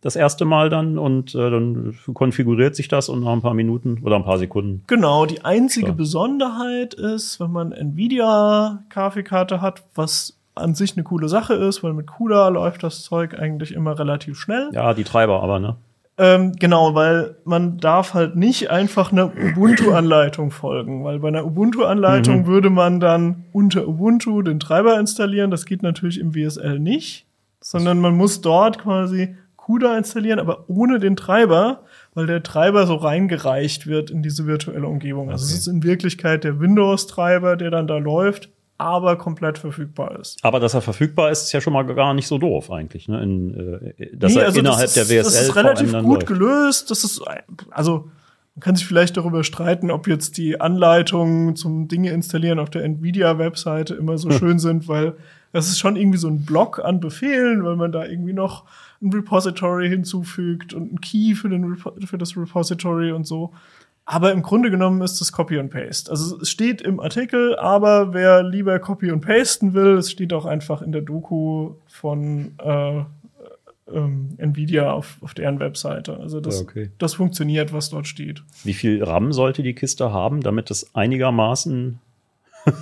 das 0.00 0.14
erste 0.14 0.44
Mal 0.44 0.70
dann 0.70 0.96
und 0.96 1.34
äh, 1.34 1.50
dann 1.50 1.96
konfiguriert 2.14 2.76
sich 2.76 2.88
das 2.88 3.08
und 3.08 3.24
nach 3.24 3.32
ein 3.32 3.42
paar 3.42 3.54
Minuten 3.54 4.00
oder 4.04 4.16
ein 4.16 4.24
paar 4.24 4.38
Sekunden. 4.38 4.84
Genau, 4.86 5.26
die 5.26 5.44
einzige 5.44 5.88
ja. 5.88 5.92
Besonderheit 5.92 6.94
ist, 6.94 7.40
wenn 7.40 7.50
man 7.50 7.72
Nvidia-Grafikkarte 7.72 9.60
hat, 9.60 9.82
was 9.94 10.38
an 10.54 10.74
sich 10.74 10.96
eine 10.96 11.04
coole 11.04 11.28
Sache 11.28 11.54
ist, 11.54 11.82
weil 11.82 11.94
mit 11.94 12.06
CUDA 12.06 12.48
läuft 12.48 12.82
das 12.82 13.02
Zeug 13.02 13.38
eigentlich 13.38 13.72
immer 13.72 13.98
relativ 13.98 14.38
schnell. 14.38 14.70
Ja, 14.72 14.94
die 14.94 15.04
Treiber 15.04 15.42
aber, 15.42 15.58
ne? 15.58 15.76
Ähm, 16.20 16.52
genau, 16.58 16.96
weil 16.96 17.36
man 17.44 17.78
darf 17.78 18.12
halt 18.12 18.34
nicht 18.34 18.70
einfach 18.70 19.12
einer 19.12 19.30
Ubuntu-Anleitung 19.36 20.50
folgen, 20.50 21.04
weil 21.04 21.20
bei 21.20 21.28
einer 21.28 21.44
Ubuntu-Anleitung 21.46 22.40
mhm. 22.40 22.46
würde 22.46 22.70
man 22.70 22.98
dann 22.98 23.44
unter 23.52 23.86
Ubuntu 23.86 24.42
den 24.42 24.58
Treiber 24.58 24.98
installieren. 24.98 25.52
Das 25.52 25.64
geht 25.64 25.84
natürlich 25.84 26.18
im 26.18 26.34
WSL 26.34 26.80
nicht, 26.80 27.26
sondern 27.60 28.00
man 28.00 28.16
muss 28.16 28.40
dort 28.40 28.80
quasi 28.80 29.36
CUDA 29.68 29.98
installieren, 29.98 30.38
aber 30.38 30.64
ohne 30.68 30.98
den 30.98 31.14
Treiber, 31.14 31.82
weil 32.14 32.26
der 32.26 32.42
Treiber 32.42 32.86
so 32.86 32.94
reingereicht 32.96 33.86
wird 33.86 34.10
in 34.10 34.22
diese 34.22 34.46
virtuelle 34.46 34.86
Umgebung. 34.86 35.30
Also 35.30 35.44
es 35.44 35.52
ist 35.52 35.66
in 35.66 35.82
Wirklichkeit 35.82 36.42
der 36.42 36.58
Windows-Treiber, 36.58 37.56
der 37.56 37.70
dann 37.70 37.86
da 37.86 37.98
läuft, 37.98 38.48
aber 38.78 39.16
komplett 39.18 39.58
verfügbar 39.58 40.18
ist. 40.18 40.38
Aber 40.42 40.58
dass 40.58 40.72
er 40.72 40.80
verfügbar 40.80 41.30
ist, 41.30 41.42
ist 41.42 41.52
ja 41.52 41.60
schon 41.60 41.74
mal 41.74 41.82
gar 41.82 42.14
nicht 42.14 42.28
so 42.28 42.38
doof 42.38 42.70
eigentlich. 42.70 43.08
Ne? 43.08 43.22
In, 43.22 43.92
äh, 43.98 44.16
dass 44.16 44.32
Nee, 44.34 44.40
er 44.40 44.46
also 44.46 44.60
innerhalb 44.60 44.80
das 44.84 44.94
der 44.94 45.02
ist, 45.02 45.10
WSL 45.10 45.22
Das 45.24 45.42
ist 45.42 45.56
relativ 45.56 45.92
gut 45.92 46.02
läuft. 46.22 46.26
gelöst. 46.26 46.90
Das 46.90 47.04
ist, 47.04 47.20
also, 47.70 48.08
man 48.54 48.60
kann 48.62 48.74
sich 48.76 48.86
vielleicht 48.86 49.16
darüber 49.18 49.44
streiten, 49.44 49.90
ob 49.90 50.08
jetzt 50.08 50.38
die 50.38 50.60
Anleitungen 50.60 51.56
zum 51.56 51.88
Dinge 51.88 52.10
installieren 52.10 52.58
auf 52.58 52.70
der 52.70 52.84
Nvidia-Webseite 52.84 53.94
immer 53.94 54.16
so 54.16 54.30
schön 54.30 54.58
sind, 54.58 54.88
weil 54.88 55.14
das 55.52 55.68
ist 55.68 55.78
schon 55.78 55.96
irgendwie 55.96 56.18
so 56.18 56.28
ein 56.28 56.44
Block 56.44 56.78
an 56.84 57.00
Befehlen, 57.00 57.64
weil 57.64 57.76
man 57.76 57.92
da 57.92 58.04
irgendwie 58.04 58.32
noch 58.32 58.64
ein 59.00 59.12
Repository 59.12 59.88
hinzufügt 59.88 60.74
und 60.74 60.92
ein 60.92 61.00
Key 61.00 61.34
für, 61.34 61.48
den 61.48 61.64
Repo 61.64 61.94
für 62.04 62.18
das 62.18 62.36
Repository 62.36 63.12
und 63.12 63.26
so. 63.26 63.52
Aber 64.04 64.32
im 64.32 64.42
Grunde 64.42 64.70
genommen 64.70 65.02
ist 65.02 65.20
es 65.20 65.32
Copy 65.32 65.58
und 65.58 65.68
Paste. 65.70 66.10
Also 66.10 66.40
es 66.40 66.50
steht 66.50 66.80
im 66.80 66.98
Artikel, 66.98 67.56
aber 67.58 68.14
wer 68.14 68.42
lieber 68.42 68.78
Copy 68.78 69.10
und 69.10 69.20
Pasten 69.20 69.74
will, 69.74 69.98
es 69.98 70.10
steht 70.10 70.32
auch 70.32 70.46
einfach 70.46 70.80
in 70.80 70.92
der 70.92 71.02
Doku 71.02 71.74
von 71.86 72.52
äh, 72.58 73.02
ähm, 73.92 74.30
Nvidia 74.38 74.92
auf, 74.92 75.18
auf 75.20 75.34
deren 75.34 75.60
Webseite. 75.60 76.16
Also 76.18 76.40
das, 76.40 76.62
okay. 76.62 76.90
das 76.98 77.14
funktioniert, 77.14 77.72
was 77.72 77.90
dort 77.90 78.06
steht. 78.06 78.42
Wie 78.64 78.72
viel 78.72 79.02
RAM 79.02 79.32
sollte 79.32 79.62
die 79.62 79.74
Kiste 79.74 80.12
haben, 80.12 80.40
damit 80.40 80.70
es 80.70 80.94
einigermaßen 80.94 81.98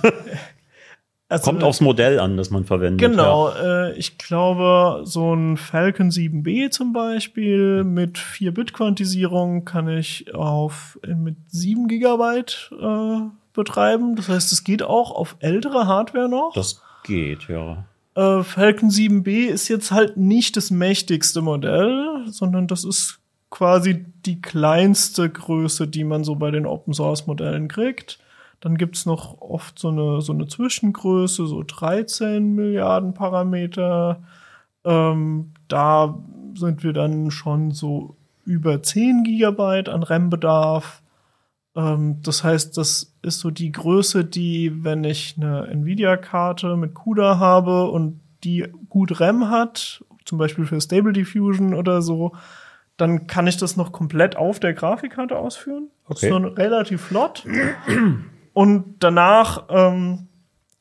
Also, 1.29 1.43
kommt 1.51 1.63
aufs 1.63 1.81
Modell 1.81 2.19
an, 2.19 2.37
das 2.37 2.51
man 2.51 2.63
verwendet? 2.63 3.09
Genau, 3.11 3.49
Ja. 3.49 3.87
äh, 3.87 3.97
ich 3.97 4.17
glaube, 4.17 5.01
so 5.05 5.33
ein 5.33 5.57
Falcon 5.57 6.09
7B 6.09 6.69
zum 6.69 6.93
Beispiel 6.93 7.83
mit 7.83 8.17
4-Bit-Quantisierung 8.17 9.65
kann 9.65 9.89
ich 9.89 10.33
auf 10.33 10.97
äh, 11.03 11.13
mit 11.15 11.35
7 11.47 11.87
Gigabyte 11.87 12.71
äh, 12.81 13.19
betreiben. 13.53 14.15
Das 14.15 14.29
heißt, 14.29 14.51
es 14.53 14.63
geht 14.63 14.83
auch 14.83 15.11
auf 15.11 15.35
ältere 15.39 15.87
Hardware 15.87 16.29
noch. 16.29 16.53
Das 16.53 16.81
geht, 17.03 17.47
ja. 17.49 17.85
Äh, 18.15 18.43
Falcon 18.43 18.89
7B 18.89 19.47
ist 19.47 19.67
jetzt 19.67 19.91
halt 19.91 20.15
nicht 20.17 20.55
das 20.55 20.71
mächtigste 20.71 21.41
Modell, 21.41 22.23
sondern 22.27 22.67
das 22.67 22.83
ist 22.85 23.19
quasi 23.49 24.05
die 24.25 24.41
kleinste 24.41 25.29
Größe, 25.29 25.87
die 25.87 26.03
man 26.03 26.23
so 26.23 26.35
bei 26.35 26.51
den 26.51 26.65
Open 26.65 26.93
Source 26.93 27.27
Modellen 27.27 27.67
kriegt. 27.67 28.19
Dann 28.59 28.77
gibt's 28.77 29.05
noch 29.05 29.39
oft 29.41 29.77
so 29.77 29.89
eine, 29.89 30.21
so 30.21 30.33
eine 30.33 30.47
Zwischengröße, 30.47 31.45
so 31.45 31.63
13 31.63 32.55
Milliarden 32.55 33.13
Parameter. 33.13 34.23
Ähm, 34.83 35.51
da 35.67 36.17
sind 36.55 36.83
wir 36.83 36.93
dann 36.93 37.29
schon 37.29 37.71
so 37.71 38.15
über 38.45 38.81
10 38.81 39.23
Gigabyte 39.23 39.89
an 39.89 40.03
RAM-Bedarf. 40.03 41.03
Ähm, 41.75 42.21
das 42.23 42.43
heißt, 42.43 42.77
das 42.77 43.13
ist 43.21 43.39
so 43.39 43.51
die 43.51 43.71
Größe, 43.71 44.25
die, 44.25 44.83
wenn 44.83 45.03
ich 45.03 45.35
eine 45.37 45.67
Nvidia-Karte 45.67 46.77
mit 46.77 46.95
CUDA 46.95 47.37
habe 47.37 47.91
und 47.91 48.19
die 48.43 48.65
gut 48.89 49.19
RAM 49.19 49.49
hat, 49.49 50.03
zum 50.25 50.37
Beispiel 50.37 50.65
für 50.65 50.81
Stable 50.81 51.13
Diffusion 51.13 51.73
oder 51.73 52.01
so, 52.01 52.33
dann 52.97 53.27
kann 53.27 53.45
ich 53.45 53.57
das 53.57 53.77
noch 53.77 53.91
komplett 53.91 54.35
auf 54.35 54.59
der 54.59 54.73
Grafikkarte 54.73 55.37
ausführen. 55.37 55.89
Okay. 56.05 56.29
So 56.29 56.37
relativ 56.37 57.01
flott. 57.01 57.45
Und 58.57 58.95
danach 59.01 59.65
ähm, 59.69 60.29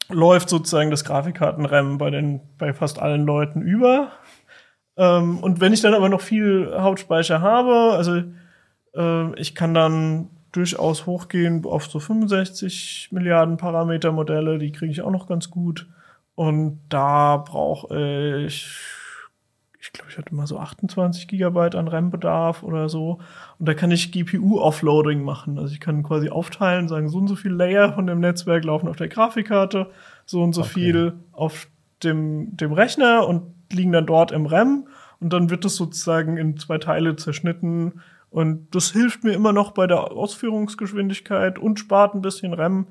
läuft 0.09 0.49
sozusagen 0.49 0.91
das 0.91 1.05
Grafikkarten-RAM 1.05 1.99
bei 1.99 2.09
den 2.09 2.41
bei 2.57 2.73
fast 2.73 2.99
allen 2.99 3.27
Leuten 3.27 3.61
über. 3.61 4.13
Ähm, 4.97 5.41
und 5.41 5.61
wenn 5.61 5.75
ich 5.75 5.83
dann 5.83 5.93
aber 5.93 6.09
noch 6.09 6.23
viel 6.23 6.73
Hauptspeicher 6.75 7.43
habe, 7.43 7.93
also 7.93 8.23
äh, 8.95 9.39
ich 9.39 9.55
kann 9.55 9.75
dann 9.75 10.31
durchaus 10.53 11.05
hochgehen 11.05 11.67
auf 11.67 11.85
so 11.85 12.01
65 12.01 13.11
Milliarden 13.11 13.59
Parameter 13.59 14.11
Modelle, 14.11 14.57
die 14.57 14.73
kriege 14.73 14.91
ich 14.91 15.03
auch 15.03 15.11
noch 15.11 15.27
ganz 15.27 15.51
gut. 15.51 15.87
Und 16.35 16.81
da 16.89 17.37
brauche 17.37 18.43
ich, 18.47 18.71
ich 19.87 19.93
glaube, 19.93 20.11
ich 20.11 20.19
hatte 20.19 20.35
mal 20.35 20.49
so 20.49 20.59
28 20.59 21.29
Gigabyte 21.29 21.77
an 21.77 21.87
RAM-Bedarf 21.87 22.65
oder 22.65 22.89
so. 22.89 23.21
Und 23.59 23.69
da 23.69 23.75
kann 23.75 23.93
ich 23.93 24.11
GPU-Offloading 24.11 25.23
machen. 25.23 25.59
Also 25.59 25.73
ich 25.73 25.81
kann 25.81 26.03
quasi 26.03 26.29
aufteilen, 26.29 26.89
sagen, 26.89 27.09
so 27.09 27.19
und 27.19 27.29
so 27.29 27.37
viel 27.37 27.53
Layer 27.53 27.93
von 27.93 28.09
dem 28.09 28.19
Netzwerk 28.19 28.65
laufen 28.65 28.89
auf 28.89 28.97
der 28.97 29.07
Grafikkarte, 29.07 29.91
so 30.25 30.43
und 30.43 30.55
so 30.55 30.65
viel 30.65 31.15
auf 31.31 31.69
dem, 32.03 32.57
dem 32.57 32.73
Rechner 32.73 33.29
und 33.29 33.55
liegen 33.73 33.93
dann 33.93 34.07
dort 34.07 34.33
im 34.33 34.47
RAM. 34.47 34.89
Und 35.21 35.33
dann 35.33 35.51
wird 35.51 35.65
das 35.65 35.77
sozusagen 35.77 36.37
in 36.37 36.57
zwei 36.59 36.79
Teile 36.79 37.15
zerschnitten. 37.15 38.03
Und 38.31 38.75
das 38.75 38.91
hilft 38.91 39.23
mir 39.23 39.35
immer 39.35 39.53
noch 39.53 39.71
bei 39.71 39.87
der 39.87 40.11
Ausführungsgeschwindigkeit 40.11 41.61
und 41.61 41.79
spart 41.79 42.15
ein 42.15 42.23
bisschen 42.23 42.55
RAM. 42.55 42.89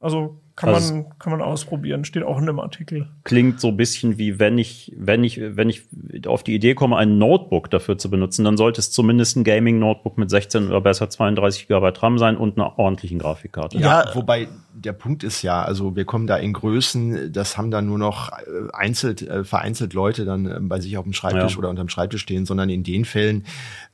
Also 0.00 0.40
kann 0.56 0.70
Also- 0.70 0.94
man, 0.94 1.18
kann 1.18 1.32
man 1.32 1.42
ausprobieren. 1.42 2.04
Steht 2.04 2.22
auch 2.22 2.38
in 2.38 2.46
dem 2.46 2.58
Artikel. 2.58 3.08
Klingt 3.24 3.60
so 3.60 3.68
ein 3.68 3.76
bisschen 3.76 4.16
wie 4.18 4.38
wenn 4.38 4.56
ich, 4.58 4.92
wenn 4.96 5.22
ich, 5.22 5.38
wenn 5.40 5.68
ich 5.68 5.82
auf 6.26 6.42
die 6.42 6.54
Idee 6.54 6.74
komme, 6.74 6.96
ein 6.96 7.18
Notebook 7.18 7.70
dafür 7.70 7.98
zu 7.98 8.08
benutzen, 8.10 8.44
dann 8.44 8.56
sollte 8.56 8.80
es 8.80 8.90
zumindest 8.90 9.36
ein 9.36 9.44
Gaming-Notebook 9.44 10.16
mit 10.18 10.30
16 10.30 10.68
oder 10.68 10.80
besser 10.80 11.10
32 11.10 11.68
GB 11.68 11.92
RAM 12.00 12.18
sein 12.18 12.36
und 12.36 12.58
einer 12.58 12.78
ordentlichen 12.78 13.18
Grafikkarte. 13.18 13.78
Ja, 13.78 14.04
Ja. 14.04 14.14
wobei 14.14 14.48
der 14.74 14.92
Punkt 14.92 15.24
ist 15.24 15.40
ja, 15.42 15.62
also 15.62 15.96
wir 15.96 16.04
kommen 16.04 16.26
da 16.26 16.36
in 16.36 16.52
Größen, 16.52 17.32
das 17.32 17.56
haben 17.56 17.70
dann 17.70 17.86
nur 17.86 17.98
noch 17.98 18.30
äh, 18.30 18.34
einzelt, 18.74 19.22
äh, 19.22 19.42
vereinzelt 19.44 19.94
Leute 19.94 20.24
dann 20.26 20.46
äh, 20.46 20.58
bei 20.60 20.80
sich 20.80 20.96
auf 20.98 21.04
dem 21.04 21.14
Schreibtisch 21.14 21.52
Ja. 21.52 21.58
oder 21.58 21.70
unterm 21.70 21.88
Schreibtisch 21.88 22.20
stehen, 22.22 22.44
sondern 22.44 22.68
in 22.68 22.82
den 22.82 23.04
Fällen 23.06 23.44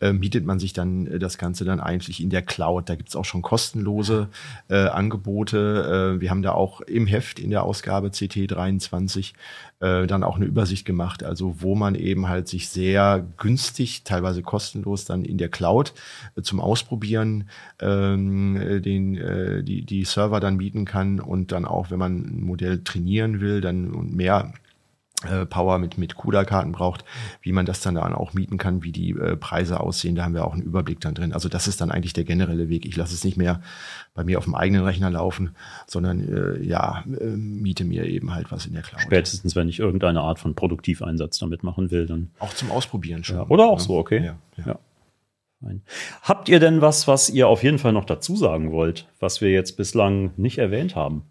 äh, 0.00 0.12
mietet 0.12 0.44
man 0.44 0.58
sich 0.58 0.72
dann 0.72 1.06
äh, 1.06 1.18
das 1.20 1.38
Ganze 1.38 1.64
dann 1.64 1.78
eigentlich 1.80 2.20
in 2.22 2.30
der 2.30 2.42
Cloud. 2.42 2.88
Da 2.88 2.94
gibt's 2.96 3.14
auch 3.14 3.24
schon 3.24 3.42
kostenlose 3.42 4.28
äh, 4.68 4.74
Angebote. 4.88 6.14
Äh, 6.16 6.20
wir 6.20 6.30
haben 6.30 6.42
da 6.42 6.51
auch 6.54 6.80
im 6.82 7.06
Heft 7.06 7.38
in 7.38 7.50
der 7.50 7.64
Ausgabe 7.64 8.08
CT23 8.08 9.32
äh, 9.80 10.06
dann 10.06 10.22
auch 10.22 10.36
eine 10.36 10.44
Übersicht 10.44 10.84
gemacht, 10.84 11.24
also 11.24 11.56
wo 11.60 11.74
man 11.74 11.94
eben 11.94 12.28
halt 12.28 12.48
sich 12.48 12.68
sehr 12.68 13.26
günstig, 13.38 14.04
teilweise 14.04 14.42
kostenlos 14.42 15.04
dann 15.04 15.24
in 15.24 15.38
der 15.38 15.48
Cloud 15.48 15.92
äh, 16.36 16.42
zum 16.42 16.60
Ausprobieren 16.60 17.48
ähm, 17.80 18.56
äh, 18.56 18.80
den, 18.80 19.16
äh, 19.16 19.62
die, 19.62 19.82
die 19.82 20.04
Server 20.04 20.40
dann 20.40 20.58
bieten 20.58 20.84
kann 20.84 21.20
und 21.20 21.52
dann 21.52 21.64
auch, 21.64 21.90
wenn 21.90 21.98
man 21.98 22.16
ein 22.22 22.42
Modell 22.42 22.82
trainieren 22.84 23.40
will, 23.40 23.60
dann 23.60 23.92
und 23.92 24.14
mehr 24.14 24.52
äh, 25.24 25.46
Power 25.46 25.78
mit, 25.78 25.98
mit 25.98 26.16
CUDA-Karten 26.16 26.72
braucht, 26.72 27.04
wie 27.40 27.52
man 27.52 27.66
das 27.66 27.80
dann, 27.80 27.96
dann 27.96 28.14
auch 28.14 28.34
mieten 28.34 28.58
kann, 28.58 28.82
wie 28.82 28.92
die 28.92 29.10
äh, 29.10 29.36
Preise 29.36 29.80
aussehen. 29.80 30.14
Da 30.14 30.24
haben 30.24 30.34
wir 30.34 30.44
auch 30.44 30.54
einen 30.54 30.62
Überblick 30.62 31.00
dann 31.00 31.14
drin. 31.14 31.32
Also 31.32 31.48
das 31.48 31.68
ist 31.68 31.80
dann 31.80 31.90
eigentlich 31.90 32.12
der 32.12 32.24
generelle 32.24 32.68
Weg. 32.68 32.86
Ich 32.86 32.96
lasse 32.96 33.14
es 33.14 33.24
nicht 33.24 33.36
mehr 33.36 33.60
bei 34.14 34.24
mir 34.24 34.38
auf 34.38 34.44
dem 34.44 34.54
eigenen 34.54 34.84
Rechner 34.84 35.10
laufen, 35.10 35.54
sondern 35.86 36.20
äh, 36.20 36.62
ja, 36.62 37.04
äh, 37.06 37.24
miete 37.24 37.84
mir 37.84 38.06
eben 38.06 38.34
halt 38.34 38.52
was 38.52 38.66
in 38.66 38.74
der 38.74 38.82
Cloud. 38.82 39.02
Spätestens, 39.02 39.56
wenn 39.56 39.68
ich 39.68 39.78
irgendeine 39.78 40.20
Art 40.20 40.38
von 40.38 40.54
Produktiveinsatz 40.54 41.38
damit 41.38 41.62
machen 41.62 41.90
will, 41.90 42.06
dann. 42.06 42.30
Auch 42.38 42.54
zum 42.54 42.70
Ausprobieren 42.70 43.24
schon. 43.24 43.36
Ja, 43.36 43.46
oder 43.48 43.66
auch 43.66 43.80
so, 43.80 43.96
okay. 43.96 44.24
Ja, 44.24 44.36
ja. 44.56 44.64
Ja. 44.66 44.78
Habt 46.22 46.48
ihr 46.48 46.60
denn 46.60 46.80
was, 46.80 47.06
was 47.06 47.30
ihr 47.30 47.48
auf 47.48 47.62
jeden 47.62 47.78
Fall 47.78 47.92
noch 47.92 48.04
dazu 48.04 48.36
sagen 48.36 48.72
wollt, 48.72 49.06
was 49.20 49.40
wir 49.40 49.50
jetzt 49.50 49.76
bislang 49.76 50.32
nicht 50.36 50.58
erwähnt 50.58 50.96
haben? 50.96 51.22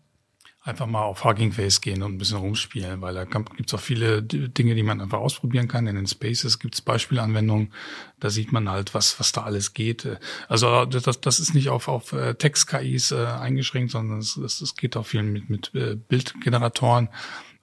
Einfach 0.64 0.86
mal 0.86 1.01
auf 1.01 1.24
Hugging 1.24 1.51
Face 1.51 1.82
gehen 1.82 2.03
und 2.03 2.14
ein 2.14 2.18
bisschen 2.20 2.38
rumspielen, 2.38 3.01
weil 3.01 3.16
da 3.16 3.24
gibt 3.24 3.68
es 3.68 3.74
auch 3.74 3.80
viele 3.80 4.22
Dinge, 4.22 4.76
die 4.76 4.84
man 4.84 5.01
einfach 5.01 5.18
ausprobieren 5.18 5.68
kann. 5.68 5.88
In 5.88 5.95
den 5.95 6.05
Spaces 6.05 6.59
gibt 6.59 6.76
es 6.76 6.82
Beispielanwendungen, 6.82 7.74
da 8.20 8.30
sieht 8.30 8.51
man 8.51 8.70
halt, 8.70 8.93
was, 8.93 9.20
was 9.20 9.32
da 9.32 9.41
alles 9.41 9.74
geht. 9.74 10.07
Also 10.47 10.86
das, 10.86 11.20
das 11.20 11.39
ist 11.39 11.55
nicht 11.55 11.70
auf, 11.70 11.88
auf 11.88 12.14
äh, 12.14 12.36
Text-KIs 12.36 13.12
äh, 13.12 13.26
eingeschränkt, 13.26 13.91
sondern 13.91 14.20
es, 14.20 14.38
es, 14.38 14.62
es 14.62 14.76
geht 14.76 14.95
auch 14.97 15.05
viel 15.07 15.24
mit, 15.24 15.49
mit 15.49 15.74
äh, 15.74 15.95
Bildgeneratoren. 15.95 17.09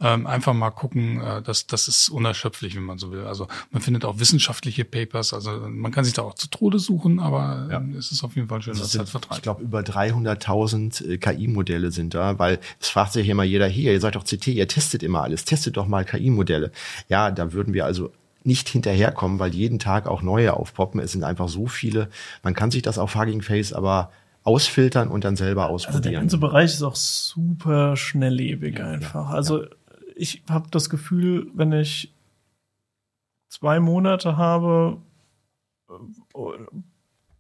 Ähm, 0.00 0.28
einfach 0.28 0.54
mal 0.54 0.70
gucken, 0.70 1.20
äh, 1.20 1.42
das, 1.42 1.66
das 1.66 1.88
ist 1.88 2.08
unerschöpflich, 2.08 2.76
wenn 2.76 2.84
man 2.84 2.98
so 2.98 3.10
will. 3.10 3.24
Also 3.26 3.48
man 3.72 3.82
findet 3.82 4.04
auch 4.04 4.20
wissenschaftliche 4.20 4.84
Papers, 4.84 5.34
also 5.34 5.50
man 5.68 5.90
kann 5.90 6.04
sich 6.04 6.14
da 6.14 6.22
auch 6.22 6.34
zu 6.34 6.46
Tode 6.48 6.78
suchen, 6.78 7.18
aber 7.18 7.66
Ja. 7.68 7.78
ähm, 7.78 7.96
es 7.96 8.12
ist 8.12 8.22
auf 8.22 8.36
jeden 8.36 8.46
Fall 8.48 8.62
schön, 8.62 8.74
dass 8.74 8.82
es 8.86 8.92
sind, 8.92 9.00
halt 9.00 9.08
ich 9.08 9.12
vertreibt. 9.12 9.42
glaube, 9.42 9.62
über 9.64 9.80
300.000 9.80 11.04
äh, 11.04 11.18
KI-Modelle 11.18 11.90
sind 11.90 12.14
da, 12.14 12.38
weil 12.38 12.58
es 12.80 12.88
fragt 12.88 13.12
sich 13.12 13.28
immer 13.28 13.42
jeder, 13.42 13.66
hier, 13.66 13.92
ihr 13.92 14.00
seid 14.00 14.14
doch 14.14 14.24
CT, 14.24 14.48
ihr 14.48 14.68
testet 14.68 15.02
immer 15.02 15.22
alles, 15.22 15.44
testet 15.44 15.76
doch 15.76 15.86
mal 15.86 16.04
KI-Modelle. 16.04 16.70
Ja, 17.08 17.30
da 17.30 17.52
würden 17.52 17.74
wir 17.74 17.84
also 17.84 18.12
nicht 18.44 18.68
hinterherkommen, 18.68 19.38
weil 19.38 19.52
jeden 19.54 19.78
Tag 19.78 20.06
auch 20.06 20.22
neue 20.22 20.54
aufpoppen. 20.54 21.00
Es 21.00 21.12
sind 21.12 21.24
einfach 21.24 21.48
so 21.48 21.66
viele. 21.66 22.08
Man 22.42 22.54
kann 22.54 22.70
sich 22.70 22.82
das 22.82 22.98
auf 22.98 23.14
Hugging 23.14 23.42
Face 23.42 23.72
aber 23.72 24.10
ausfiltern 24.44 25.08
und 25.08 25.24
dann 25.24 25.36
selber 25.36 25.64
Also 25.68 25.86
der 25.88 25.88
ausprobieren. 25.90 26.14
ganze 26.22 26.38
Bereich 26.38 26.72
ist 26.72 26.82
auch 26.82 26.96
super 26.96 27.96
schnelllebig 27.96 28.80
einfach. 28.80 29.28
Also 29.30 29.64
ich 30.18 30.42
habe 30.50 30.68
das 30.70 30.90
Gefühl, 30.90 31.48
wenn 31.54 31.72
ich 31.72 32.12
zwei 33.48 33.80
Monate 33.80 34.36
habe, 34.36 34.98
äh, 35.88 35.92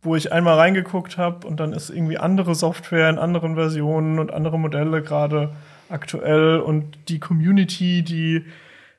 wo 0.00 0.14
ich 0.14 0.32
einmal 0.32 0.56
reingeguckt 0.56 1.18
habe 1.18 1.46
und 1.46 1.58
dann 1.58 1.72
ist 1.72 1.90
irgendwie 1.90 2.18
andere 2.18 2.54
Software 2.54 3.10
in 3.10 3.18
anderen 3.18 3.56
Versionen 3.56 4.18
und 4.18 4.32
andere 4.32 4.58
Modelle 4.58 5.02
gerade 5.02 5.56
aktuell 5.88 6.58
und 6.60 6.98
die 7.08 7.18
Community, 7.18 8.02
die 8.02 8.44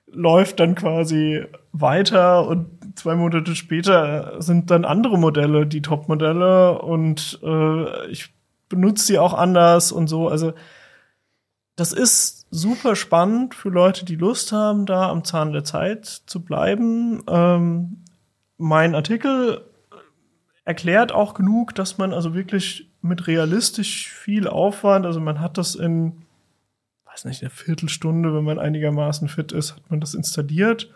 läuft 0.07 0.59
dann 0.59 0.75
quasi 0.75 1.45
weiter 1.71 2.47
und 2.47 2.97
zwei 2.97 3.15
Monate 3.15 3.55
später 3.55 4.41
sind 4.41 4.71
dann 4.71 4.83
andere 4.83 5.17
Modelle 5.17 5.65
die 5.67 5.81
Top-Modelle 5.81 6.81
und 6.81 7.39
äh, 7.43 8.07
ich 8.07 8.33
benutze 8.67 9.05
sie 9.05 9.19
auch 9.19 9.33
anders 9.33 9.91
und 9.91 10.07
so. 10.07 10.27
Also 10.27 10.53
das 11.75 11.93
ist 11.93 12.38
super 12.51 12.95
spannend 12.95 13.53
für 13.53 13.69
Leute, 13.69 14.05
die 14.05 14.15
Lust 14.15 14.51
haben, 14.51 14.85
da 14.85 15.09
am 15.09 15.23
Zahn 15.23 15.53
der 15.53 15.63
Zeit 15.63 16.05
zu 16.05 16.43
bleiben. 16.43 17.23
Ähm, 17.27 18.03
mein 18.57 18.95
Artikel 18.95 19.65
erklärt 20.65 21.11
auch 21.11 21.33
genug, 21.33 21.75
dass 21.75 21.97
man 21.97 22.13
also 22.13 22.33
wirklich 22.33 22.91
mit 23.01 23.27
realistisch 23.27 24.11
viel 24.11 24.47
Aufwand, 24.47 25.05
also 25.05 25.19
man 25.19 25.39
hat 25.39 25.57
das 25.57 25.75
in, 25.75 26.23
weiß 27.05 27.25
nicht, 27.25 27.41
eine 27.41 27.49
Viertelstunde, 27.49 28.33
wenn 28.35 28.43
man 28.43 28.59
einigermaßen 28.59 29.29
fit 29.29 29.51
ist, 29.51 29.75
hat 29.75 29.89
man 29.89 30.01
das 30.01 30.13
installiert. 30.13 30.91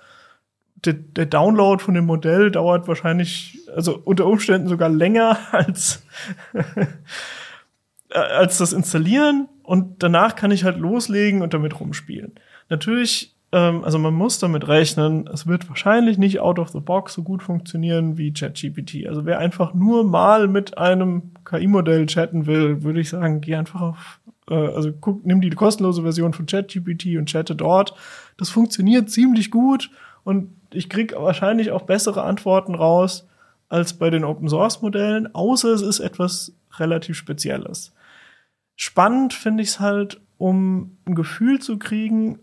Der, 0.76 0.94
der 0.94 1.26
Download 1.26 1.82
von 1.82 1.94
dem 1.94 2.06
Modell 2.06 2.52
dauert 2.52 2.88
wahrscheinlich, 2.88 3.60
also 3.74 3.98
unter 4.04 4.26
Umständen 4.26 4.68
sogar 4.68 4.90
länger 4.90 5.38
als, 5.52 6.04
als 8.10 8.58
das 8.58 8.74
Installieren 8.74 9.48
und 9.64 10.04
danach 10.04 10.36
kann 10.36 10.52
ich 10.52 10.64
halt 10.64 10.78
loslegen 10.78 11.42
und 11.42 11.54
damit 11.54 11.80
rumspielen. 11.80 12.34
Natürlich, 12.70 13.36
ähm, 13.52 13.84
also 13.84 13.98
man 13.98 14.14
muss 14.14 14.40
damit 14.40 14.68
rechnen, 14.68 15.28
es 15.32 15.48
wird 15.48 15.70
wahrscheinlich 15.70 16.18
nicht 16.18 16.40
out 16.42 16.60
of 16.60 16.70
the 16.70 16.80
box 16.80 17.14
so 17.14 17.24
gut 17.24 17.42
funktionieren 17.42 18.18
wie 18.18 18.34
ChatGPT. 18.34 19.08
Also 19.08 19.26
wer 19.26 19.40
einfach 19.40 19.74
nur 19.74 20.04
mal 20.04 20.48
mit 20.48 20.78
einem 20.78 21.32
KI-Modell 21.46 22.06
chatten 22.08 22.46
will, 22.46 22.84
würde 22.84 23.00
ich 23.00 23.10
sagen, 23.10 23.42
geh 23.42 23.56
einfach 23.56 23.82
auf, 23.82 24.20
äh, 24.50 24.54
also 24.56 24.92
guck, 25.00 25.26
nimm 25.26 25.40
die 25.40 25.50
kostenlose 25.50 26.02
Version 26.02 26.34
von 26.34 26.46
ChatGPT 26.46 27.18
und 27.18 27.30
chatte 27.30 27.56
dort. 27.56 27.96
Das 28.38 28.50
funktioniert 28.50 29.10
ziemlich 29.10 29.50
gut 29.50 29.90
und 30.24 30.50
ich 30.72 30.90
krieg 30.90 31.14
wahrscheinlich 31.18 31.72
auch 31.72 31.84
bessere 31.84 32.24
Antworten 32.24 32.76
raus 32.76 33.28
als 33.70 33.94
bei 33.94 34.10
den 34.10 34.24
Open 34.24 34.50
Source 34.50 34.82
Modellen, 34.82 35.34
außer 35.34 35.70
es 35.70 35.82
ist 35.82 36.00
etwas 36.00 36.54
relativ 36.78 37.16
Spezielles. 37.18 37.94
Spannend 38.76 39.34
finde 39.34 39.64
ich 39.64 39.70
es 39.70 39.80
halt, 39.80 40.20
um 40.38 40.98
ein 41.06 41.16
Gefühl 41.16 41.60
zu 41.60 41.78
kriegen, 41.78 42.40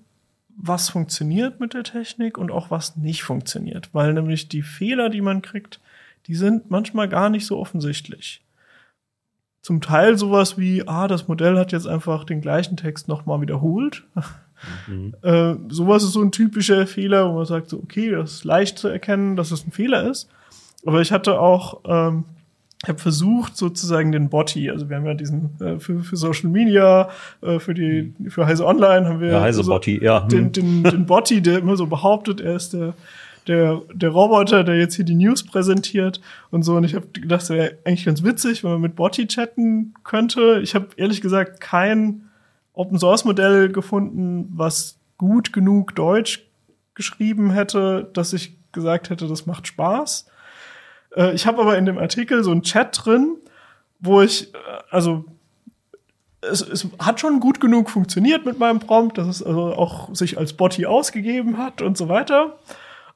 was 0.63 0.91
funktioniert 0.91 1.61
mit 1.61 1.75
der 1.75 1.85
Technik 1.85 2.39
und 2.39 2.51
auch 2.51 2.71
was 2.71 2.97
nicht 2.97 3.23
funktioniert. 3.23 3.91
Weil 3.93 4.13
nämlich 4.13 4.49
die 4.49 4.63
Fehler, 4.63 5.09
die 5.09 5.23
man 5.23 5.43
kriegt, 5.43 5.81
die 6.27 6.35
sind 6.35 6.71
manchmal 6.71 7.09
gar 7.09 7.31
nicht 7.31 7.47
so 7.47 7.59
offensichtlich. 7.59 8.43
Zum 9.63 9.81
Teil 9.81 10.17
sowas 10.17 10.59
wie, 10.59 10.87
ah, 10.87 11.09
das 11.09 11.29
Modell 11.29 11.59
hat 11.59 11.73
jetzt 11.73 11.87
einfach 11.87 12.25
den 12.25 12.41
gleichen 12.41 12.77
Text 12.77 13.09
nochmal 13.09 13.41
wiederholt. 13.41 14.05
Mhm. 14.87 15.15
äh, 15.23 15.55
sowas 15.69 16.03
ist 16.03 16.13
so 16.13 16.23
ein 16.23 16.33
typischer 16.33 16.87
Fehler, 16.87 17.29
wo 17.29 17.37
man 17.37 17.47
sagt, 17.47 17.69
so, 17.69 17.79
okay, 17.79 18.11
das 18.11 18.33
ist 18.33 18.45
leicht 18.45 18.79
zu 18.79 18.89
erkennen, 18.89 19.37
dass 19.37 19.51
es 19.51 19.67
ein 19.67 19.73
Fehler 19.73 20.09
ist. 20.09 20.29
Aber 20.87 21.01
ich 21.01 21.13
hatte 21.13 21.39
auch 21.39 21.81
ähm, 21.85 22.25
habe 22.89 22.99
versucht, 22.99 23.57
sozusagen 23.57 24.11
den 24.11 24.31
Botti, 24.31 24.71
also 24.71 24.89
wir 24.89 24.97
haben 24.97 25.07
ja 25.07 25.15
diesen 25.15 25.51
äh, 25.61 25.79
für, 25.79 26.03
für 26.03 26.17
Social 26.17 26.49
Media, 26.49 27.11
äh, 27.43 27.59
für 27.59 27.75
die 27.75 28.15
für 28.29 28.47
Heise 28.47 28.67
Online 28.67 29.07
haben 29.07 29.21
wir 29.21 29.33
ja, 29.33 29.41
Heise 29.41 29.63
so 29.63 29.71
Botti, 29.71 30.03
ja. 30.03 30.21
den, 30.21 30.47
hm. 30.47 30.53
den, 30.53 30.83
den 30.85 31.07
Botti, 31.07 31.43
der 31.43 31.59
immer 31.59 31.77
so 31.77 31.87
behauptet, 31.87 32.41
er 32.41 32.57
ist 32.57 32.73
der 32.73 32.95
der, 33.47 33.83
der 33.93 34.11
Roboter, 34.11 34.65
der 34.65 34.77
jetzt 34.77 34.95
hier 34.95 35.05
die 35.05 35.15
News 35.15 35.43
präsentiert 35.45 36.21
und 36.51 36.63
so. 36.63 36.77
Und 36.77 36.85
ich 36.85 36.95
habe 36.95 37.07
gedacht, 37.09 37.41
das 37.41 37.51
wäre 37.51 37.79
eigentlich 37.85 38.05
ganz 38.05 38.23
witzig, 38.23 38.63
wenn 38.63 38.73
man 38.73 38.81
mit 38.81 38.97
Botti 38.97 39.27
chatten 39.27 39.95
könnte. 40.05 40.61
Ich 40.63 40.75
habe 40.75 40.89
ehrlich 40.97 41.21
gesagt 41.21 41.61
kein 41.61 42.29
Open 42.75 42.99
Source 42.99 43.25
Modell 43.25 43.71
gefunden, 43.71 44.51
was 44.55 44.99
gut 45.19 45.53
genug 45.53 45.95
Deutsch 45.97 46.47
geschrieben 46.95 47.51
hätte, 47.51 48.09
dass 48.13 48.33
ich 48.33 48.57
gesagt 48.73 49.11
hätte, 49.11 49.27
das 49.27 49.47
macht 49.47 49.67
Spaß. 49.67 50.27
Äh, 51.17 51.35
ich 51.35 51.47
habe 51.47 51.61
aber 51.61 51.77
in 51.79 51.87
dem 51.87 51.99
Artikel 51.99 52.43
so 52.45 52.51
einen 52.51 52.63
Chat 52.63 53.05
drin, 53.05 53.37
wo 53.99 54.21
ich, 54.23 54.55
äh, 54.55 54.59
also 54.91 55.25
es, 56.41 56.63
es 56.63 56.89
hat 56.99 57.21
schon 57.21 57.41
gut 57.41 57.61
genug 57.61 57.91
funktioniert 57.91 58.47
mit 58.47 58.59
meinem 58.59 58.81
Prompt, 58.81 59.19
dass 59.19 59.27
es 59.27 59.43
also 59.43 59.75
auch 59.75 60.15
sich 60.15 60.39
als 60.39 60.55
Botty 60.55 60.87
ausgegeben 60.87 61.59
hat 61.59 61.83
und 61.83 61.99
so 61.99 62.09
weiter 62.09 62.59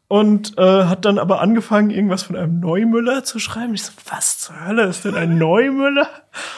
und 0.07 0.59
äh, 0.59 0.85
hat 0.85 1.07
dann 1.07 1.19
aber 1.19 1.41
angefangen, 1.41 1.89
irgendwas 1.89 2.23
von 2.23 2.37
einem 2.37 2.61
Neumüller 2.61 3.25
zu 3.25 3.39
schreiben. 3.39 3.75
Ich 3.75 3.85
so, 3.85 3.93
was 4.11 4.39
zur 4.39 4.67
Hölle 4.67 4.85
ist 4.85 5.05
denn 5.05 5.15
ein 5.15 5.39
Neumüller? 5.39 6.09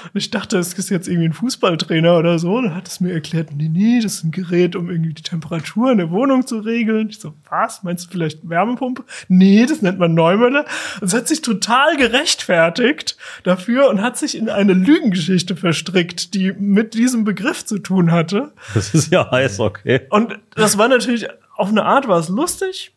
Und 0.04 0.16
ich 0.16 0.30
dachte, 0.30 0.58
es 0.58 0.74
ist 0.74 0.90
jetzt 0.90 1.06
irgendwie 1.06 1.28
ein 1.28 1.32
Fußballtrainer 1.32 2.18
oder 2.18 2.40
so. 2.40 2.56
Und 2.56 2.64
dann 2.64 2.74
hat 2.74 2.88
es 2.88 2.98
mir 2.98 3.12
erklärt, 3.12 3.50
nee, 3.54 3.68
nee, 3.68 4.00
das 4.02 4.14
ist 4.14 4.24
ein 4.24 4.30
Gerät, 4.32 4.74
um 4.74 4.90
irgendwie 4.90 5.14
die 5.14 5.22
Temperatur 5.22 5.92
in 5.92 5.98
der 5.98 6.10
Wohnung 6.10 6.44
zu 6.44 6.58
regeln. 6.58 7.08
Ich 7.08 7.20
so, 7.20 7.34
was? 7.48 7.84
Meinst 7.84 8.06
du 8.06 8.10
vielleicht 8.10 8.48
Wärmepumpe? 8.48 9.04
Nee, 9.28 9.64
das 9.66 9.80
nennt 9.80 10.00
man 10.00 10.14
Neumüller. 10.14 10.64
Und 11.00 11.06
es 11.06 11.14
hat 11.14 11.28
sich 11.28 11.40
total 11.40 11.96
gerechtfertigt 11.96 13.16
dafür 13.44 13.88
und 13.90 14.02
hat 14.02 14.18
sich 14.18 14.36
in 14.36 14.48
eine 14.48 14.72
Lügengeschichte 14.72 15.54
verstrickt, 15.54 16.34
die 16.34 16.52
mit 16.52 16.94
diesem 16.94 17.22
Begriff 17.22 17.64
zu 17.64 17.78
tun 17.78 18.10
hatte. 18.10 18.52
Das 18.74 18.92
ist 18.92 19.12
ja 19.12 19.30
heiß, 19.30 19.60
okay. 19.60 20.00
Und 20.10 20.36
das 20.56 20.78
war 20.78 20.88
natürlich 20.88 21.28
auf 21.56 21.68
eine 21.68 21.84
Art 21.84 22.06
war 22.06 22.18
es 22.18 22.28
lustig, 22.28 22.92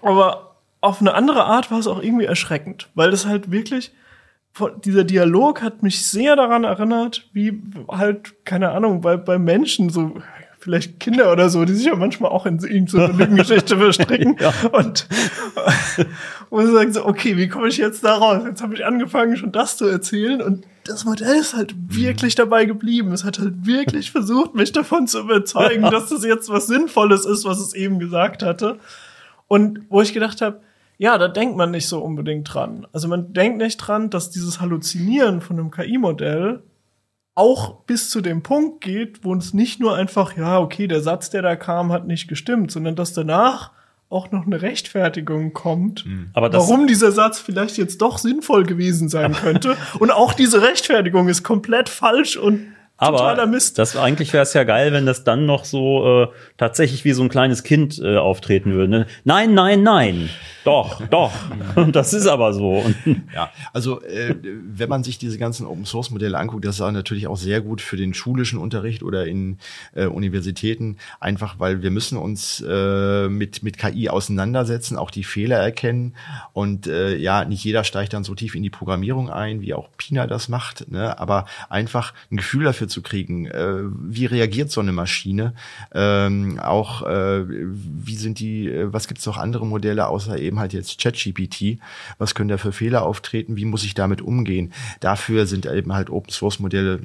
aber 0.00 0.56
auf 0.80 1.00
eine 1.00 1.14
andere 1.14 1.44
Art 1.44 1.70
war 1.70 1.78
es 1.78 1.86
auch 1.86 2.02
irgendwie 2.02 2.24
erschreckend, 2.24 2.88
weil 2.94 3.10
das 3.10 3.26
halt 3.26 3.50
wirklich, 3.50 3.92
dieser 4.84 5.04
Dialog 5.04 5.62
hat 5.62 5.82
mich 5.82 6.04
sehr 6.04 6.36
daran 6.36 6.64
erinnert, 6.64 7.28
wie 7.32 7.62
halt, 7.88 8.44
keine 8.44 8.70
Ahnung, 8.70 9.00
bei, 9.00 9.16
bei 9.16 9.38
Menschen, 9.38 9.90
so 9.90 10.22
vielleicht 10.62 11.00
Kinder 11.00 11.32
oder 11.32 11.48
so, 11.48 11.64
die 11.64 11.74
sich 11.74 11.86
ja 11.86 11.96
manchmal 11.96 12.30
auch 12.30 12.46
in, 12.46 12.58
in 12.60 12.86
so 12.86 12.98
eine 12.98 13.12
Lügengeschichte 13.12 13.76
verstricken 13.78 14.36
ja. 14.40 14.52
und 14.70 15.08
und 16.50 16.72
sagen 16.72 16.92
so, 16.92 17.04
okay, 17.04 17.36
wie 17.36 17.48
komme 17.48 17.68
ich 17.68 17.78
jetzt 17.78 18.04
da 18.04 18.14
raus? 18.14 18.42
Jetzt 18.46 18.62
habe 18.62 18.74
ich 18.74 18.84
angefangen, 18.84 19.36
schon 19.36 19.52
das 19.52 19.76
zu 19.76 19.86
erzählen 19.86 20.40
und 20.40 20.64
das 20.84 21.04
Modell 21.04 21.36
ist 21.36 21.54
halt 21.54 21.74
wirklich 21.76 22.34
dabei 22.34 22.64
geblieben. 22.64 23.12
Es 23.12 23.24
hat 23.24 23.38
halt 23.38 23.66
wirklich 23.66 24.10
versucht, 24.10 24.54
mich 24.54 24.72
davon 24.72 25.06
zu 25.06 25.20
überzeugen, 25.20 25.82
dass 25.90 26.08
das 26.08 26.24
jetzt 26.24 26.48
was 26.48 26.66
Sinnvolles 26.66 27.24
ist, 27.24 27.44
was 27.44 27.60
es 27.60 27.74
eben 27.74 27.98
gesagt 27.98 28.42
hatte. 28.42 28.78
Und 29.52 29.80
wo 29.90 30.00
ich 30.00 30.14
gedacht 30.14 30.40
habe, 30.40 30.62
ja, 30.96 31.18
da 31.18 31.28
denkt 31.28 31.58
man 31.58 31.72
nicht 31.72 31.86
so 31.86 32.02
unbedingt 32.02 32.54
dran. 32.54 32.86
Also 32.94 33.06
man 33.06 33.34
denkt 33.34 33.58
nicht 33.58 33.76
dran, 33.76 34.08
dass 34.08 34.30
dieses 34.30 34.62
Halluzinieren 34.62 35.42
von 35.42 35.58
einem 35.58 35.70
KI-Modell 35.70 36.62
auch 37.34 37.82
bis 37.84 38.08
zu 38.08 38.22
dem 38.22 38.42
Punkt 38.42 38.80
geht, 38.80 39.26
wo 39.26 39.34
es 39.34 39.52
nicht 39.52 39.78
nur 39.78 39.94
einfach, 39.94 40.38
ja, 40.38 40.58
okay, 40.58 40.86
der 40.86 41.02
Satz, 41.02 41.28
der 41.28 41.42
da 41.42 41.54
kam, 41.54 41.92
hat 41.92 42.06
nicht 42.06 42.28
gestimmt, 42.28 42.70
sondern 42.70 42.96
dass 42.96 43.12
danach 43.12 43.72
auch 44.08 44.30
noch 44.30 44.46
eine 44.46 44.62
Rechtfertigung 44.62 45.52
kommt, 45.52 46.06
mhm. 46.06 46.30
warum 46.32 46.86
dieser 46.86 47.12
Satz 47.12 47.38
vielleicht 47.38 47.76
jetzt 47.76 48.00
doch 48.00 48.16
sinnvoll 48.16 48.64
gewesen 48.64 49.10
sein 49.10 49.34
könnte. 49.34 49.76
Und 49.98 50.12
auch 50.12 50.32
diese 50.32 50.62
Rechtfertigung 50.62 51.28
ist 51.28 51.42
komplett 51.42 51.90
falsch 51.90 52.38
und 52.38 52.68
aber 52.96 53.36
das 53.74 53.96
eigentlich 53.96 54.32
wäre 54.32 54.44
es 54.44 54.54
ja 54.54 54.62
geil, 54.64 54.92
wenn 54.92 55.06
das 55.06 55.24
dann 55.24 55.44
noch 55.44 55.64
so 55.64 56.22
äh, 56.22 56.28
tatsächlich 56.56 57.04
wie 57.04 57.12
so 57.12 57.22
ein 57.22 57.28
kleines 57.28 57.64
Kind 57.64 57.98
äh, 57.98 58.16
auftreten 58.16 58.72
würde. 58.72 58.88
Ne? 58.88 59.06
Nein, 59.24 59.54
nein, 59.54 59.82
nein. 59.82 60.30
Doch, 60.64 61.04
doch. 61.08 61.32
Und 61.74 61.96
das 61.96 62.12
ist 62.12 62.28
aber 62.28 62.52
so. 62.52 62.84
ja, 63.34 63.50
also 63.72 64.00
äh, 64.02 64.36
wenn 64.42 64.88
man 64.88 65.02
sich 65.02 65.18
diese 65.18 65.38
ganzen 65.38 65.66
Open 65.66 65.84
Source 65.84 66.10
Modelle 66.10 66.38
anguckt, 66.38 66.64
das 66.64 66.76
ist 66.76 66.80
natürlich 66.80 67.26
auch 67.26 67.36
sehr 67.36 67.60
gut 67.60 67.80
für 67.80 67.96
den 67.96 68.14
schulischen 68.14 68.58
Unterricht 68.58 69.02
oder 69.02 69.26
in 69.26 69.58
äh, 69.94 70.06
Universitäten, 70.06 70.98
einfach 71.18 71.58
weil 71.58 71.82
wir 71.82 71.90
müssen 71.90 72.18
uns 72.18 72.64
äh, 72.66 73.28
mit 73.28 73.62
mit 73.64 73.78
KI 73.78 74.08
auseinandersetzen, 74.08 74.96
auch 74.96 75.10
die 75.10 75.24
Fehler 75.24 75.56
erkennen 75.56 76.14
und 76.52 76.86
äh, 76.86 77.16
ja, 77.16 77.44
nicht 77.44 77.64
jeder 77.64 77.82
steigt 77.82 78.12
dann 78.12 78.22
so 78.24 78.34
tief 78.34 78.54
in 78.54 78.62
die 78.62 78.70
Programmierung 78.70 79.30
ein, 79.30 79.60
wie 79.60 79.74
auch 79.74 79.88
Pina 79.96 80.26
das 80.26 80.48
macht, 80.48 80.90
ne? 80.90 81.18
aber 81.18 81.46
einfach 81.68 82.14
ein 82.30 82.36
Gefühl 82.36 82.64
dafür 82.64 82.81
zu 82.88 83.02
kriegen, 83.02 83.46
äh, 83.46 83.82
wie 83.84 84.26
reagiert 84.26 84.70
so 84.70 84.80
eine 84.80 84.92
Maschine, 84.92 85.54
ähm, 85.94 86.58
auch 86.60 87.02
äh, 87.02 87.44
wie 87.46 88.16
sind 88.16 88.38
die, 88.38 88.68
äh, 88.68 88.92
was 88.92 89.08
gibt 89.08 89.20
es 89.20 89.26
noch 89.26 89.38
andere 89.38 89.66
Modelle 89.66 90.06
außer 90.06 90.38
eben 90.38 90.58
halt 90.58 90.72
jetzt 90.72 91.00
ChatGPT, 91.00 91.78
was 92.18 92.34
können 92.34 92.48
da 92.48 92.58
für 92.58 92.72
Fehler 92.72 93.02
auftreten, 93.02 93.56
wie 93.56 93.64
muss 93.64 93.84
ich 93.84 93.94
damit 93.94 94.22
umgehen? 94.22 94.72
Dafür 95.00 95.46
sind 95.46 95.66
eben 95.66 95.92
halt 95.92 96.10
Open 96.10 96.30
Source 96.30 96.60
Modelle 96.60 97.00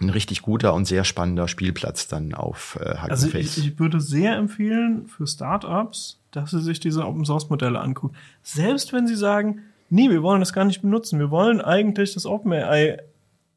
ein 0.00 0.10
richtig 0.10 0.42
guter 0.42 0.74
und 0.74 0.84
sehr 0.84 1.04
spannender 1.04 1.48
Spielplatz 1.48 2.08
dann 2.08 2.34
auf 2.34 2.78
äh, 2.80 2.98
Hugging 2.98 3.10
Also 3.10 3.28
ich, 3.28 3.58
ich 3.58 3.78
würde 3.78 4.00
sehr 4.00 4.36
empfehlen 4.36 5.06
für 5.06 5.26
Startups, 5.26 6.18
dass 6.32 6.50
sie 6.50 6.60
sich 6.60 6.80
diese 6.80 7.06
Open 7.06 7.24
Source 7.24 7.48
Modelle 7.48 7.80
angucken. 7.80 8.14
Selbst 8.42 8.92
wenn 8.92 9.06
sie 9.06 9.16
sagen, 9.16 9.62
nee, 9.88 10.10
wir 10.10 10.22
wollen 10.22 10.40
das 10.40 10.52
gar 10.52 10.64
nicht 10.64 10.82
benutzen, 10.82 11.18
wir 11.18 11.30
wollen 11.30 11.60
eigentlich 11.60 12.14
das 12.14 12.26
OpenAI 12.26 12.98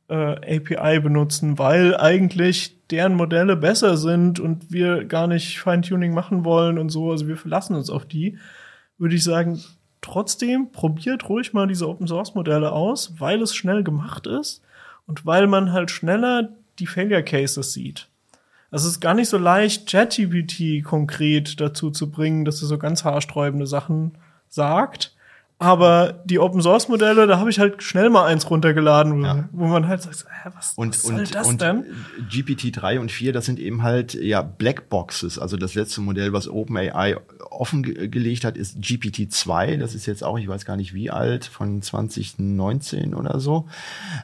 äh, 0.10 0.57
API 0.57 0.99
benutzen, 0.99 1.57
weil 1.57 1.95
eigentlich 1.95 2.76
deren 2.89 3.14
Modelle 3.14 3.55
besser 3.55 3.97
sind 3.97 4.39
und 4.39 4.72
wir 4.72 5.05
gar 5.05 5.28
nicht 5.28 5.60
Feintuning 5.60 6.14
machen 6.14 6.43
wollen 6.43 6.78
und 6.78 6.89
so. 6.89 7.12
Also 7.12 7.28
wir 7.28 7.38
verlassen 7.38 7.76
uns 7.76 7.89
auf 7.89 8.05
die. 8.05 8.38
Würde 8.97 9.16
ich 9.16 9.24
sagen, 9.24 9.62
trotzdem 10.01 10.72
probiert 10.72 11.30
ruhig 11.30 11.53
mal 11.53 11.68
diese 11.68 11.88
Open 11.88 12.07
Source 12.07 12.36
Modelle 12.36 12.72
aus, 12.72 13.14
weil 13.20 13.41
es 13.41 13.55
schnell 13.55 13.84
gemacht 13.84 14.28
ist 14.28 14.62
und 15.05 15.26
weil 15.26 15.47
man 15.47 15.72
halt 15.72 15.91
schneller 15.91 16.49
die 16.80 16.88
Failure 16.88 17.24
Cases 17.24 17.72
sieht. 17.74 18.07
Also 18.72 18.88
es 18.88 18.95
ist 18.95 18.99
gar 18.99 19.14
nicht 19.14 19.30
so 19.30 19.38
leicht, 19.38 19.89
ChatGPT 19.89 20.84
konkret 20.84 21.60
dazu 21.60 21.91
zu 21.91 22.12
bringen, 22.12 22.45
dass 22.45 22.62
er 22.62 22.68
so 22.68 22.78
ganz 22.78 23.03
haarsträubende 23.03 23.68
Sachen 23.68 24.14
sagt. 24.47 25.16
Aber 25.62 26.22
die 26.24 26.39
Open 26.39 26.62
Source 26.62 26.88
Modelle, 26.88 27.28
da 27.28 27.38
habe 27.38 27.49
ich 27.49 27.60
halt 27.60 27.84
schnell 27.84 28.10
mal 28.10 28.26
eins 28.26 28.49
runtergeladen, 28.49 29.20
wo, 29.20 29.26
Ja. 29.26 29.49
wo 29.51 29.68
man 29.68 29.89
halt 29.89 30.01
sagt, 30.01 30.26
hä, 30.43 30.49
was, 30.55 30.72
Und, 30.78 30.95
was 30.95 31.01
soll 31.01 31.16
und, 31.16 31.36
das 31.36 31.47
und 31.47 31.62
denn? 31.62 31.84
GPT-3 32.32 32.97
und 32.97 33.12
4, 33.12 33.34
das 33.34 33.45
sind 33.45 33.60
eben 33.60 33.84
halt 33.84 34.14
ja 34.14 34.41
Blackboxes. 34.41 35.38
Also 35.38 35.57
das 35.57 35.76
letzte 35.76 35.99
Modell, 35.99 36.32
was 36.32 36.47
OpenAI 36.47 37.18
offengelegt 37.49 38.45
hat, 38.45 38.55
ist 38.55 38.78
GPT-2. 38.78 39.76
Das 39.78 39.95
ist 39.95 40.05
jetzt 40.05 40.24
auch, 40.24 40.39
ich 40.39 40.47
weiß 40.47 40.64
gar 40.64 40.78
nicht 40.78 40.93
wie 40.93 41.10
alt, 41.12 41.43
von 41.43 41.82
2019 41.82 43.14
oder 43.14 43.41
so. 43.41 43.68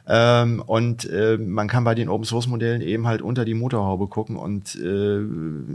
Ähm, 0.08 0.62
und 0.64 1.04
äh, 1.10 1.36
man 1.36 1.68
kann 1.68 1.84
bei 1.84 1.94
den 1.94 2.08
Open-Source-Modellen 2.08 2.80
eben 2.80 3.06
halt 3.06 3.20
unter 3.20 3.44
die 3.44 3.52
Motorhaube 3.52 4.06
gucken 4.06 4.36
und 4.36 4.74
äh, 4.76 5.20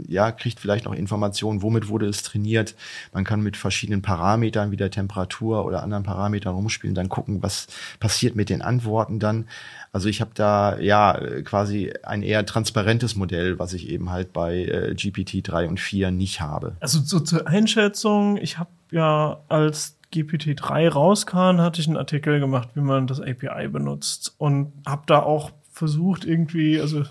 ja, 0.08 0.32
kriegt 0.32 0.58
vielleicht 0.58 0.86
noch 0.86 0.94
Informationen, 0.94 1.62
womit 1.62 1.88
wurde 1.88 2.06
es 2.06 2.24
trainiert. 2.24 2.74
Man 3.12 3.22
kann 3.22 3.42
mit 3.42 3.56
verschiedenen 3.56 4.02
Parametern 4.02 4.72
wie 4.72 4.76
der 4.76 4.90
Temperatur 4.90 5.51
oder 5.60 5.82
anderen 5.82 6.02
Parametern 6.02 6.54
rumspielen, 6.54 6.94
dann 6.94 7.08
gucken, 7.08 7.42
was 7.42 7.66
passiert 8.00 8.34
mit 8.36 8.48
den 8.48 8.62
Antworten 8.62 9.18
dann. 9.18 9.46
Also 9.92 10.08
ich 10.08 10.20
habe 10.20 10.30
da 10.34 10.78
ja 10.78 11.18
quasi 11.44 11.92
ein 12.02 12.22
eher 12.22 12.46
transparentes 12.46 13.14
Modell, 13.14 13.58
was 13.58 13.74
ich 13.74 13.88
eben 13.88 14.10
halt 14.10 14.32
bei 14.32 14.64
äh, 14.64 14.94
GPT 14.94 15.46
3 15.46 15.68
und 15.68 15.78
4 15.78 16.10
nicht 16.10 16.40
habe. 16.40 16.76
Also 16.80 17.00
so 17.00 17.20
zur 17.20 17.46
Einschätzung, 17.46 18.38
ich 18.38 18.58
habe 18.58 18.70
ja 18.90 19.40
als 19.48 19.98
GPT-3 20.12 20.90
rauskam, 20.90 21.60
hatte 21.60 21.80
ich 21.80 21.88
einen 21.88 21.96
Artikel 21.96 22.38
gemacht, 22.38 22.70
wie 22.74 22.80
man 22.80 23.06
das 23.06 23.20
API 23.20 23.68
benutzt 23.68 24.34
und 24.38 24.72
habe 24.86 25.02
da 25.06 25.20
auch 25.20 25.50
versucht 25.70 26.24
irgendwie, 26.24 26.80
also 26.80 27.02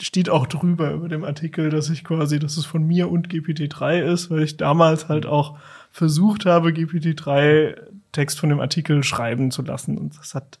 steht 0.00 0.30
auch 0.30 0.46
drüber 0.46 0.92
über 0.92 1.08
dem 1.08 1.24
Artikel, 1.24 1.70
dass 1.70 1.90
ich 1.90 2.04
quasi, 2.04 2.38
dass 2.38 2.56
es 2.56 2.64
von 2.64 2.84
mir 2.84 3.10
und 3.10 3.28
GPT-3 3.28 4.00
ist, 4.00 4.30
weil 4.30 4.42
ich 4.42 4.56
damals 4.56 5.08
halt 5.08 5.26
auch 5.26 5.58
versucht 5.98 6.46
habe, 6.46 6.70
GPT-3 6.70 7.76
Text 8.12 8.38
von 8.38 8.50
dem 8.50 8.60
Artikel 8.60 9.02
schreiben 9.02 9.50
zu 9.50 9.62
lassen 9.62 9.98
und 9.98 10.16
das 10.16 10.32
hat 10.32 10.60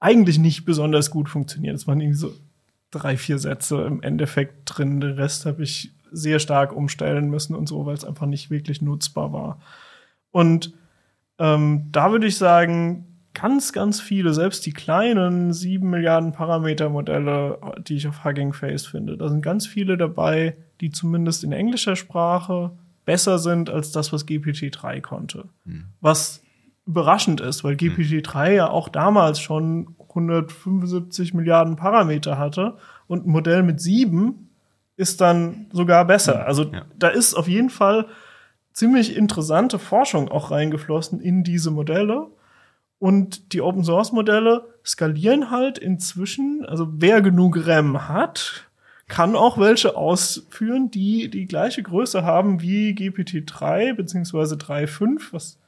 eigentlich 0.00 0.38
nicht 0.38 0.64
besonders 0.64 1.10
gut 1.10 1.28
funktioniert. 1.28 1.76
Es 1.76 1.86
waren 1.86 2.00
irgendwie 2.00 2.18
so 2.18 2.32
drei, 2.90 3.18
vier 3.18 3.38
Sätze 3.38 3.82
im 3.82 4.02
Endeffekt 4.02 4.62
drin. 4.64 5.00
Den 5.00 5.12
Rest 5.12 5.44
habe 5.44 5.62
ich 5.62 5.92
sehr 6.10 6.38
stark 6.38 6.74
umstellen 6.74 7.28
müssen 7.28 7.54
und 7.54 7.68
so, 7.68 7.84
weil 7.84 7.94
es 7.94 8.04
einfach 8.04 8.26
nicht 8.26 8.50
wirklich 8.50 8.80
nutzbar 8.80 9.32
war. 9.34 9.60
Und 10.30 10.72
ähm, 11.38 11.88
da 11.92 12.10
würde 12.10 12.26
ich 12.26 12.38
sagen, 12.38 13.06
ganz, 13.34 13.74
ganz 13.74 14.00
viele, 14.00 14.32
selbst 14.32 14.64
die 14.64 14.72
kleinen 14.72 15.52
sieben 15.52 15.90
Milliarden 15.90 16.32
Parameter 16.32 16.88
Modelle, 16.88 17.58
die 17.86 17.96
ich 17.96 18.08
auf 18.08 18.24
Hugging 18.24 18.54
Face 18.54 18.86
finde, 18.86 19.18
da 19.18 19.28
sind 19.28 19.42
ganz 19.42 19.66
viele 19.66 19.98
dabei, 19.98 20.56
die 20.80 20.90
zumindest 20.90 21.44
in 21.44 21.52
englischer 21.52 21.94
Sprache 21.94 22.72
besser 23.04 23.38
sind 23.38 23.70
als 23.70 23.92
das, 23.92 24.12
was 24.12 24.26
GPT-3 24.26 25.00
konnte. 25.00 25.44
Was 26.00 26.42
überraschend 26.86 27.40
ist, 27.40 27.64
weil 27.64 27.74
GPT-3 27.74 28.52
ja 28.52 28.70
auch 28.70 28.88
damals 28.88 29.40
schon 29.40 29.94
175 30.08 31.34
Milliarden 31.34 31.76
Parameter 31.76 32.38
hatte 32.38 32.76
und 33.06 33.26
ein 33.26 33.30
Modell 33.30 33.62
mit 33.62 33.80
sieben 33.80 34.50
ist 34.96 35.20
dann 35.20 35.66
sogar 35.72 36.04
besser. 36.04 36.46
Also 36.46 36.64
Ja. 36.64 36.84
da 36.98 37.08
ist 37.08 37.34
auf 37.34 37.48
jeden 37.48 37.70
Fall 37.70 38.06
ziemlich 38.72 39.16
interessante 39.16 39.78
Forschung 39.78 40.28
auch 40.28 40.50
reingeflossen 40.50 41.20
in 41.20 41.44
diese 41.44 41.70
Modelle. 41.70 42.28
Und 42.98 43.52
die 43.52 43.60
Open 43.60 43.84
Source 43.84 44.12
Modelle 44.12 44.64
skalieren 44.84 45.50
halt 45.50 45.78
inzwischen, 45.78 46.64
also 46.66 46.88
wer 46.92 47.20
genug 47.20 47.66
RAM 47.66 48.08
hat, 48.08 48.68
kann 49.12 49.36
auch 49.36 49.58
welche 49.58 49.94
ausführen, 49.94 50.90
die 50.90 51.28
die 51.28 51.46
gleiche 51.46 51.82
Größe 51.82 52.24
haben 52.24 52.62
wie 52.62 52.94
GPT-3 52.94 53.92
beziehungsweise 53.92 54.54
3.5, 54.54 55.32
was 55.32 55.58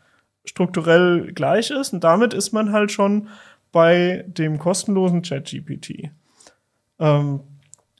strukturell 0.46 1.30
gleich 1.34 1.70
ist. 1.70 1.92
Und 1.92 2.02
damit 2.02 2.32
ist 2.32 2.52
man 2.52 2.72
halt 2.72 2.90
schon 2.90 3.28
bei 3.70 4.24
dem 4.28 4.58
kostenlosen 4.58 5.20
ChatGPT. 5.20 6.10
Ähm, 6.98 7.40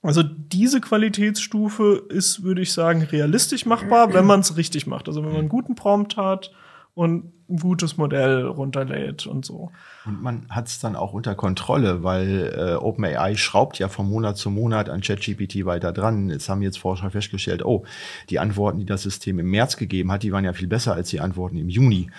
also 0.02 0.22
diese 0.22 0.80
Qualitätsstufe 0.80 2.06
ist, 2.08 2.42
würde 2.42 2.62
ich 2.62 2.72
sagen, 2.72 3.02
realistisch 3.02 3.66
machbar, 3.66 4.14
wenn 4.14 4.24
man 4.24 4.40
es 4.40 4.56
richtig 4.56 4.86
macht. 4.86 5.08
Also 5.08 5.22
wenn 5.22 5.30
man 5.30 5.40
einen 5.40 5.48
guten 5.50 5.74
Prompt 5.74 6.16
hat 6.16 6.52
und 6.94 7.32
ein 7.50 7.58
gutes 7.58 7.98
Modell 7.98 8.46
runterlädt 8.46 9.26
und 9.26 9.44
so. 9.44 9.72
Und 10.06 10.22
man 10.22 10.46
hat 10.50 10.68
es 10.68 10.78
dann 10.78 10.96
auch 10.96 11.14
unter 11.14 11.34
Kontrolle, 11.34 12.02
weil 12.02 12.52
äh, 12.56 12.74
OpenAI 12.74 13.36
schraubt 13.36 13.78
ja 13.78 13.88
von 13.88 14.08
Monat 14.08 14.36
zu 14.36 14.50
Monat 14.50 14.90
an 14.90 15.00
ChatGPT 15.00 15.64
weiter 15.64 15.92
dran. 15.92 16.28
Jetzt 16.28 16.48
haben 16.48 16.60
jetzt 16.60 16.78
Forscher 16.78 17.10
festgestellt, 17.10 17.64
oh, 17.64 17.84
die 18.28 18.38
Antworten, 18.38 18.78
die 18.78 18.84
das 18.84 19.02
System 19.02 19.38
im 19.38 19.50
März 19.50 19.78
gegeben 19.78 20.12
hat, 20.12 20.22
die 20.22 20.32
waren 20.32 20.44
ja 20.44 20.52
viel 20.52 20.66
besser 20.68 20.94
als 20.94 21.08
die 21.08 21.20
Antworten 21.20 21.56
im 21.56 21.70
Juni. 21.70 22.10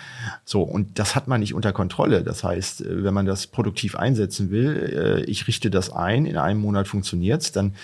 So, 0.44 0.62
und 0.62 0.98
das 0.98 1.14
hat 1.14 1.28
man 1.28 1.40
nicht 1.40 1.54
unter 1.54 1.72
Kontrolle. 1.72 2.24
Das 2.24 2.42
heißt, 2.42 2.80
äh, 2.80 3.04
wenn 3.04 3.14
man 3.14 3.26
das 3.26 3.46
produktiv 3.46 3.94
einsetzen 3.94 4.50
will, 4.50 5.22
äh, 5.24 5.30
ich 5.30 5.46
richte 5.46 5.70
das 5.70 5.90
ein, 5.90 6.26
in 6.26 6.36
einem 6.36 6.60
Monat 6.60 6.88
funktioniert's, 6.88 7.52
dann 7.52 7.74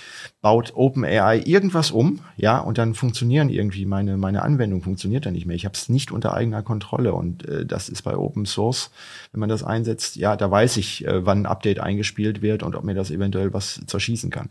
baut 0.41 0.73
OpenAI 0.75 1.43
irgendwas 1.45 1.93
um, 1.93 2.19
ja, 2.37 2.59
und 2.59 2.77
dann 2.77 2.95
funktionieren 2.95 3.49
irgendwie 3.49 3.87
meine, 3.87 4.17
meine 4.17 4.43
Anwendung 4.43 4.83
funktioniert 4.83 5.27
dann 5.27 5.35
nicht 5.35 5.47
mehr. 5.47 5.55
Ich 5.55 5.65
habe 5.65 5.75
es 5.75 5.89
nicht 5.89 6.11
unter 6.11 6.35
eigener 6.35 6.63
Kontrolle 6.63 7.15
und 7.15 7.49
äh, 7.49 7.65
das 7.65 7.89
ist 7.89 8.03
bei 8.03 8.17
Open 8.17 8.47
Source, 8.47 8.91
wenn 9.31 9.39
man 9.39 9.49
das 9.49 9.63
einsetzt, 9.63 9.92
ja, 10.15 10.37
da 10.37 10.51
weiß 10.51 10.77
ich, 10.77 11.07
äh, 11.07 11.25
wann 11.25 11.43
ein 11.43 11.47
Update 11.47 11.81
eingespielt 11.81 12.43
wird 12.43 12.63
und 12.63 12.75
ob 12.75 12.85
mir 12.85 12.95
das 12.95 13.11
eventuell 13.11 13.53
was 13.53 13.81
zerschießen 13.87 14.31
kann. 14.31 14.49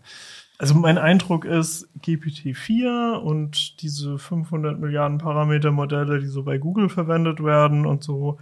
Also 0.57 0.75
mein 0.75 0.99
Eindruck 0.99 1.45
ist, 1.45 1.89
GPT-4 2.03 3.15
und 3.15 3.81
diese 3.81 4.19
500 4.19 4.79
Milliarden 4.79 5.17
Parameter 5.17 5.71
Modelle, 5.71 6.19
die 6.19 6.27
so 6.27 6.43
bei 6.43 6.59
Google 6.59 6.87
verwendet 6.87 7.43
werden 7.43 7.87
und 7.87 8.03
so, 8.03 8.37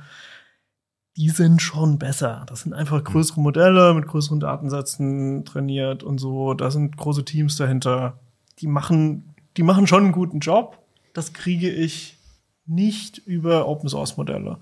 die 1.16 1.30
sind 1.30 1.62
schon 1.62 1.97
besser. 1.97 2.45
Das 2.47 2.62
sind 2.62 2.74
einfach 2.74 3.04
größere 3.04 3.39
Modelle 3.39 3.93
mit 3.93 4.08
größeren 4.08 4.39
Datensätzen 4.39 5.45
trainiert 5.45 6.04
und 6.04 6.18
so. 6.18 6.54
Da 6.54 6.72
sind 6.72 6.97
große 6.97 7.26
Teams 7.26 7.56
dahinter. 7.56 8.20
Die 8.60 8.68
machen, 8.68 9.36
die 9.58 9.64
machen 9.64 9.88
schon 9.88 10.04
einen 10.04 10.12
guten 10.12 10.39
Job. 10.39 10.78
Das 11.14 11.34
kriege 11.34 11.70
ich 11.70 12.18
nicht 12.66 13.18
über 13.18 13.68
Open 13.68 13.89
Source 13.89 14.18
Modelle. 14.18 14.58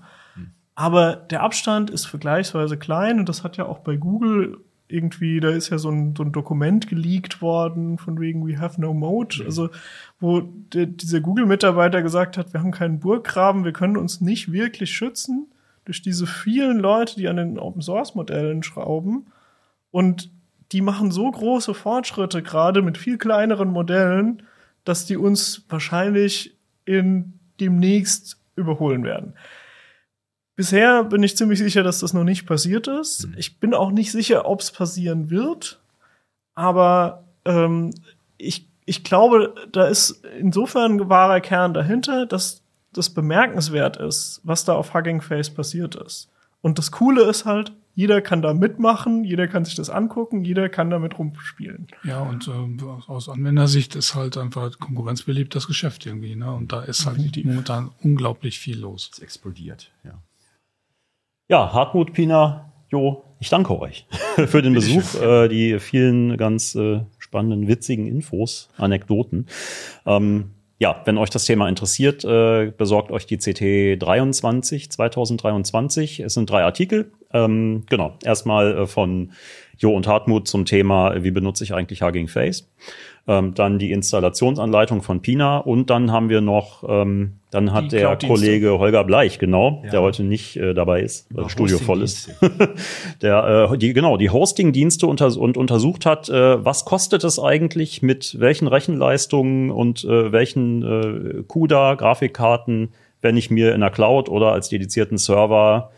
Aber 0.78 1.16
der 1.16 1.42
Abstand 1.42 1.90
ist 1.90 2.06
vergleichsweise 2.06 2.76
klein 2.78 3.18
und 3.18 3.28
das 3.28 3.42
hat 3.42 3.56
ja 3.56 3.66
auch 3.66 3.80
bei 3.80 3.96
Google 3.96 4.58
irgendwie, 4.86 5.40
da 5.40 5.48
ist 5.48 5.70
ja 5.70 5.78
so 5.78 5.90
ein, 5.90 6.14
so 6.16 6.22
ein 6.22 6.30
Dokument 6.30 6.86
geleakt 6.86 7.42
worden 7.42 7.98
von 7.98 8.20
wegen 8.20 8.46
We 8.46 8.60
have 8.60 8.80
no 8.80 8.94
mode, 8.94 9.42
also 9.44 9.70
wo 10.20 10.42
der, 10.42 10.86
dieser 10.86 11.20
Google-Mitarbeiter 11.20 12.00
gesagt 12.00 12.38
hat, 12.38 12.52
wir 12.52 12.60
haben 12.60 12.70
keinen 12.70 13.00
Burggraben, 13.00 13.64
wir 13.64 13.72
können 13.72 13.96
uns 13.96 14.20
nicht 14.20 14.52
wirklich 14.52 14.94
schützen 14.94 15.48
durch 15.84 16.00
diese 16.00 16.28
vielen 16.28 16.78
Leute, 16.78 17.16
die 17.16 17.26
an 17.26 17.38
den 17.38 17.58
Open-Source-Modellen 17.58 18.62
schrauben. 18.62 19.32
Und 19.90 20.30
die 20.70 20.80
machen 20.80 21.10
so 21.10 21.28
große 21.28 21.74
Fortschritte, 21.74 22.40
gerade 22.40 22.82
mit 22.82 22.98
viel 22.98 23.18
kleineren 23.18 23.70
Modellen, 23.70 24.44
dass 24.84 25.06
die 25.06 25.16
uns 25.16 25.64
wahrscheinlich 25.68 26.56
in 26.84 27.32
demnächst 27.58 28.40
überholen 28.54 29.02
werden. 29.02 29.34
Bisher 30.58 31.04
bin 31.04 31.22
ich 31.22 31.36
ziemlich 31.36 31.60
sicher, 31.60 31.84
dass 31.84 32.00
das 32.00 32.14
noch 32.14 32.24
nicht 32.24 32.44
passiert 32.44 32.88
ist. 32.88 33.28
Ich 33.36 33.60
bin 33.60 33.74
auch 33.74 33.92
nicht 33.92 34.10
sicher, 34.10 34.44
ob 34.44 34.60
es 34.60 34.72
passieren 34.72 35.30
wird. 35.30 35.78
Aber 36.56 37.22
ähm, 37.44 37.94
ich, 38.38 38.66
ich 38.84 39.04
glaube, 39.04 39.54
da 39.70 39.86
ist 39.86 40.24
insofern 40.40 40.94
ein 40.94 41.08
wahrer 41.08 41.40
Kern 41.40 41.74
dahinter, 41.74 42.26
dass 42.26 42.64
das 42.92 43.10
bemerkenswert 43.10 43.98
ist, 43.98 44.40
was 44.42 44.64
da 44.64 44.74
auf 44.74 44.94
Hugging 44.94 45.20
Face 45.20 45.48
passiert 45.48 45.94
ist. 45.94 46.28
Und 46.60 46.78
das 46.78 46.90
Coole 46.90 47.22
ist 47.30 47.44
halt, 47.44 47.72
jeder 47.94 48.20
kann 48.20 48.42
da 48.42 48.52
mitmachen, 48.52 49.22
jeder 49.22 49.46
kann 49.46 49.64
sich 49.64 49.76
das 49.76 49.90
angucken, 49.90 50.44
jeder 50.44 50.68
kann 50.68 50.90
damit 50.90 51.20
rumspielen. 51.20 51.86
Ja, 52.02 52.22
und 52.22 52.48
ähm, 52.48 52.80
aus 53.06 53.28
Anwendersicht 53.28 53.94
ist 53.94 54.16
halt 54.16 54.36
einfach 54.36 54.76
konkurrenzbelebt 54.80 55.54
das 55.54 55.68
Geschäft 55.68 56.04
irgendwie. 56.04 56.34
Ne? 56.34 56.52
Und 56.52 56.72
da 56.72 56.82
ist 56.82 57.06
halt 57.06 57.18
Definitiv. 57.18 57.44
momentan 57.44 57.90
unglaublich 58.02 58.58
viel 58.58 58.80
los. 58.80 59.08
Es 59.12 59.20
explodiert, 59.20 59.92
ja. 60.02 60.20
Ja, 61.50 61.72
Hartmut, 61.72 62.12
Pina, 62.12 62.70
Jo, 62.90 63.24
ich 63.40 63.48
danke 63.48 63.80
euch 63.80 64.06
für 64.36 64.60
den 64.60 64.74
Besuch, 64.74 65.18
äh, 65.18 65.48
die 65.48 65.78
vielen 65.78 66.36
ganz 66.36 66.74
äh, 66.74 67.00
spannenden, 67.18 67.68
witzigen 67.68 68.06
Infos, 68.06 68.68
Anekdoten. 68.76 69.46
Ähm, 70.04 70.50
ja, 70.78 71.00
wenn 71.06 71.16
euch 71.16 71.30
das 71.30 71.46
Thema 71.46 71.66
interessiert, 71.66 72.22
äh, 72.22 72.70
besorgt 72.76 73.10
euch 73.10 73.24
die 73.24 73.38
CT 73.38 74.02
23 74.02 74.90
2023. 74.90 76.20
Es 76.20 76.34
sind 76.34 76.50
drei 76.50 76.64
Artikel. 76.64 77.12
Ähm, 77.32 77.84
genau, 77.88 78.18
erstmal 78.22 78.80
äh, 78.80 78.86
von 78.86 79.32
Jo 79.78 79.94
und 79.94 80.06
Hartmut 80.06 80.48
zum 80.48 80.66
Thema, 80.66 81.24
wie 81.24 81.30
benutze 81.30 81.64
ich 81.64 81.72
eigentlich 81.72 82.02
Hugging 82.02 82.28
Face. 82.28 82.70
Ähm, 83.30 83.52
dann 83.54 83.78
die 83.78 83.92
Installationsanleitung 83.92 85.02
von 85.02 85.20
Pina 85.20 85.58
und 85.58 85.90
dann 85.90 86.10
haben 86.10 86.30
wir 86.30 86.40
noch, 86.40 86.82
ähm, 86.88 87.34
dann 87.50 87.72
hat 87.74 87.92
Die 87.92 87.98
der. 87.98 88.16
Kollege 88.16 88.78
Holger 88.78 89.04
Bleich, 89.04 89.38
genau, 89.38 89.82
Ja. 89.84 89.90
der 89.90 90.00
heute 90.02 90.24
nicht 90.24 90.56
äh, 90.56 90.72
dabei 90.72 91.02
ist, 91.02 91.26
weil 91.30 91.44
das 91.44 91.52
Studio 91.52 91.76
voll 91.76 92.00
ist 92.02 92.30
der 93.22 93.68
äh, 93.70 93.76
die 93.78 93.92
genau 93.92 94.16
die 94.16 94.30
Hosting-Dienste 94.30 95.06
unter 95.06 95.36
und 95.36 95.58
untersucht 95.58 96.06
hat, 96.06 96.30
äh, 96.30 96.64
was 96.64 96.86
kostet 96.86 97.22
es 97.22 97.38
eigentlich, 97.38 98.00
mit 98.00 98.40
welchen 98.40 98.66
Rechenleistungen 98.66 99.70
und 99.70 100.04
äh, 100.04 100.32
welchen 100.32 100.82
äh, 100.82 101.42
CUDA 101.46 101.94
Grafikkarten 101.96 102.88
wenn 103.20 103.36
ich 103.36 103.50
mir 103.50 103.74
in 103.74 103.80
der 103.80 103.90
Cloud 103.90 104.28
oder 104.28 104.52
als 104.52 104.68
dedizierten 104.68 105.18
Server 105.18 105.90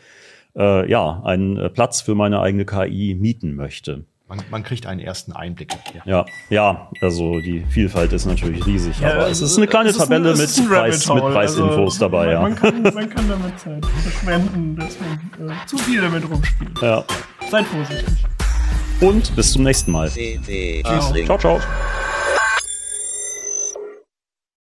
äh, 0.57 0.91
ja 0.91 1.23
einen 1.25 1.57
äh, 1.57 1.69
Platz 1.71 2.01
für 2.01 2.15
meine 2.15 2.41
eigene 2.41 2.65
KI 2.65 3.15
mieten 3.19 3.55
möchte. 3.55 4.05
Man, 4.31 4.41
man 4.49 4.63
kriegt 4.63 4.87
einen 4.87 5.01
ersten 5.01 5.33
Einblick. 5.33 5.73
Ja. 5.93 6.03
Ja, 6.05 6.25
ja, 6.51 6.89
also 7.01 7.41
die 7.41 7.65
Vielfalt 7.69 8.13
ist 8.13 8.27
natürlich 8.27 8.65
riesig, 8.65 9.05
aber 9.05 9.27
es 9.29 9.41
ist 9.43 9.57
eine 9.59 9.67
kleine 9.67 9.89
ein- 9.91 9.95
Tabelle 9.97 10.31
es 10.31 10.39
mit, 10.57 10.67
ein 10.67 10.69
Preis, 10.73 11.09
mit. 11.09 11.19
Preisinfos 11.21 11.95
Also, 11.95 11.99
dabei, 11.99 12.25
man, 12.27 12.33
ja. 12.35 12.41
Man 12.43 12.55
kann, 12.55 12.83
man 12.95 13.11
kann 13.11 13.29
damit 13.29 13.59
Zeit 13.59 13.85
verschwenden, 13.85 14.77
dass 14.77 14.97
man 15.39 15.51
äh, 15.51 15.53
zu 15.67 15.77
viel 15.79 16.01
damit 16.01 16.31
rumspielt. 16.31 16.81
ja. 16.81 17.05
Seid 17.51 17.67
vorsichtig. 17.67 18.25
Und 19.01 19.35
bis 19.35 19.53
zum 19.53 19.65
nächsten 19.65 19.91
Mal. 19.91 20.09
Uplink. 20.09 21.27
Ciao, 21.27 21.39
ciao. 21.39 21.61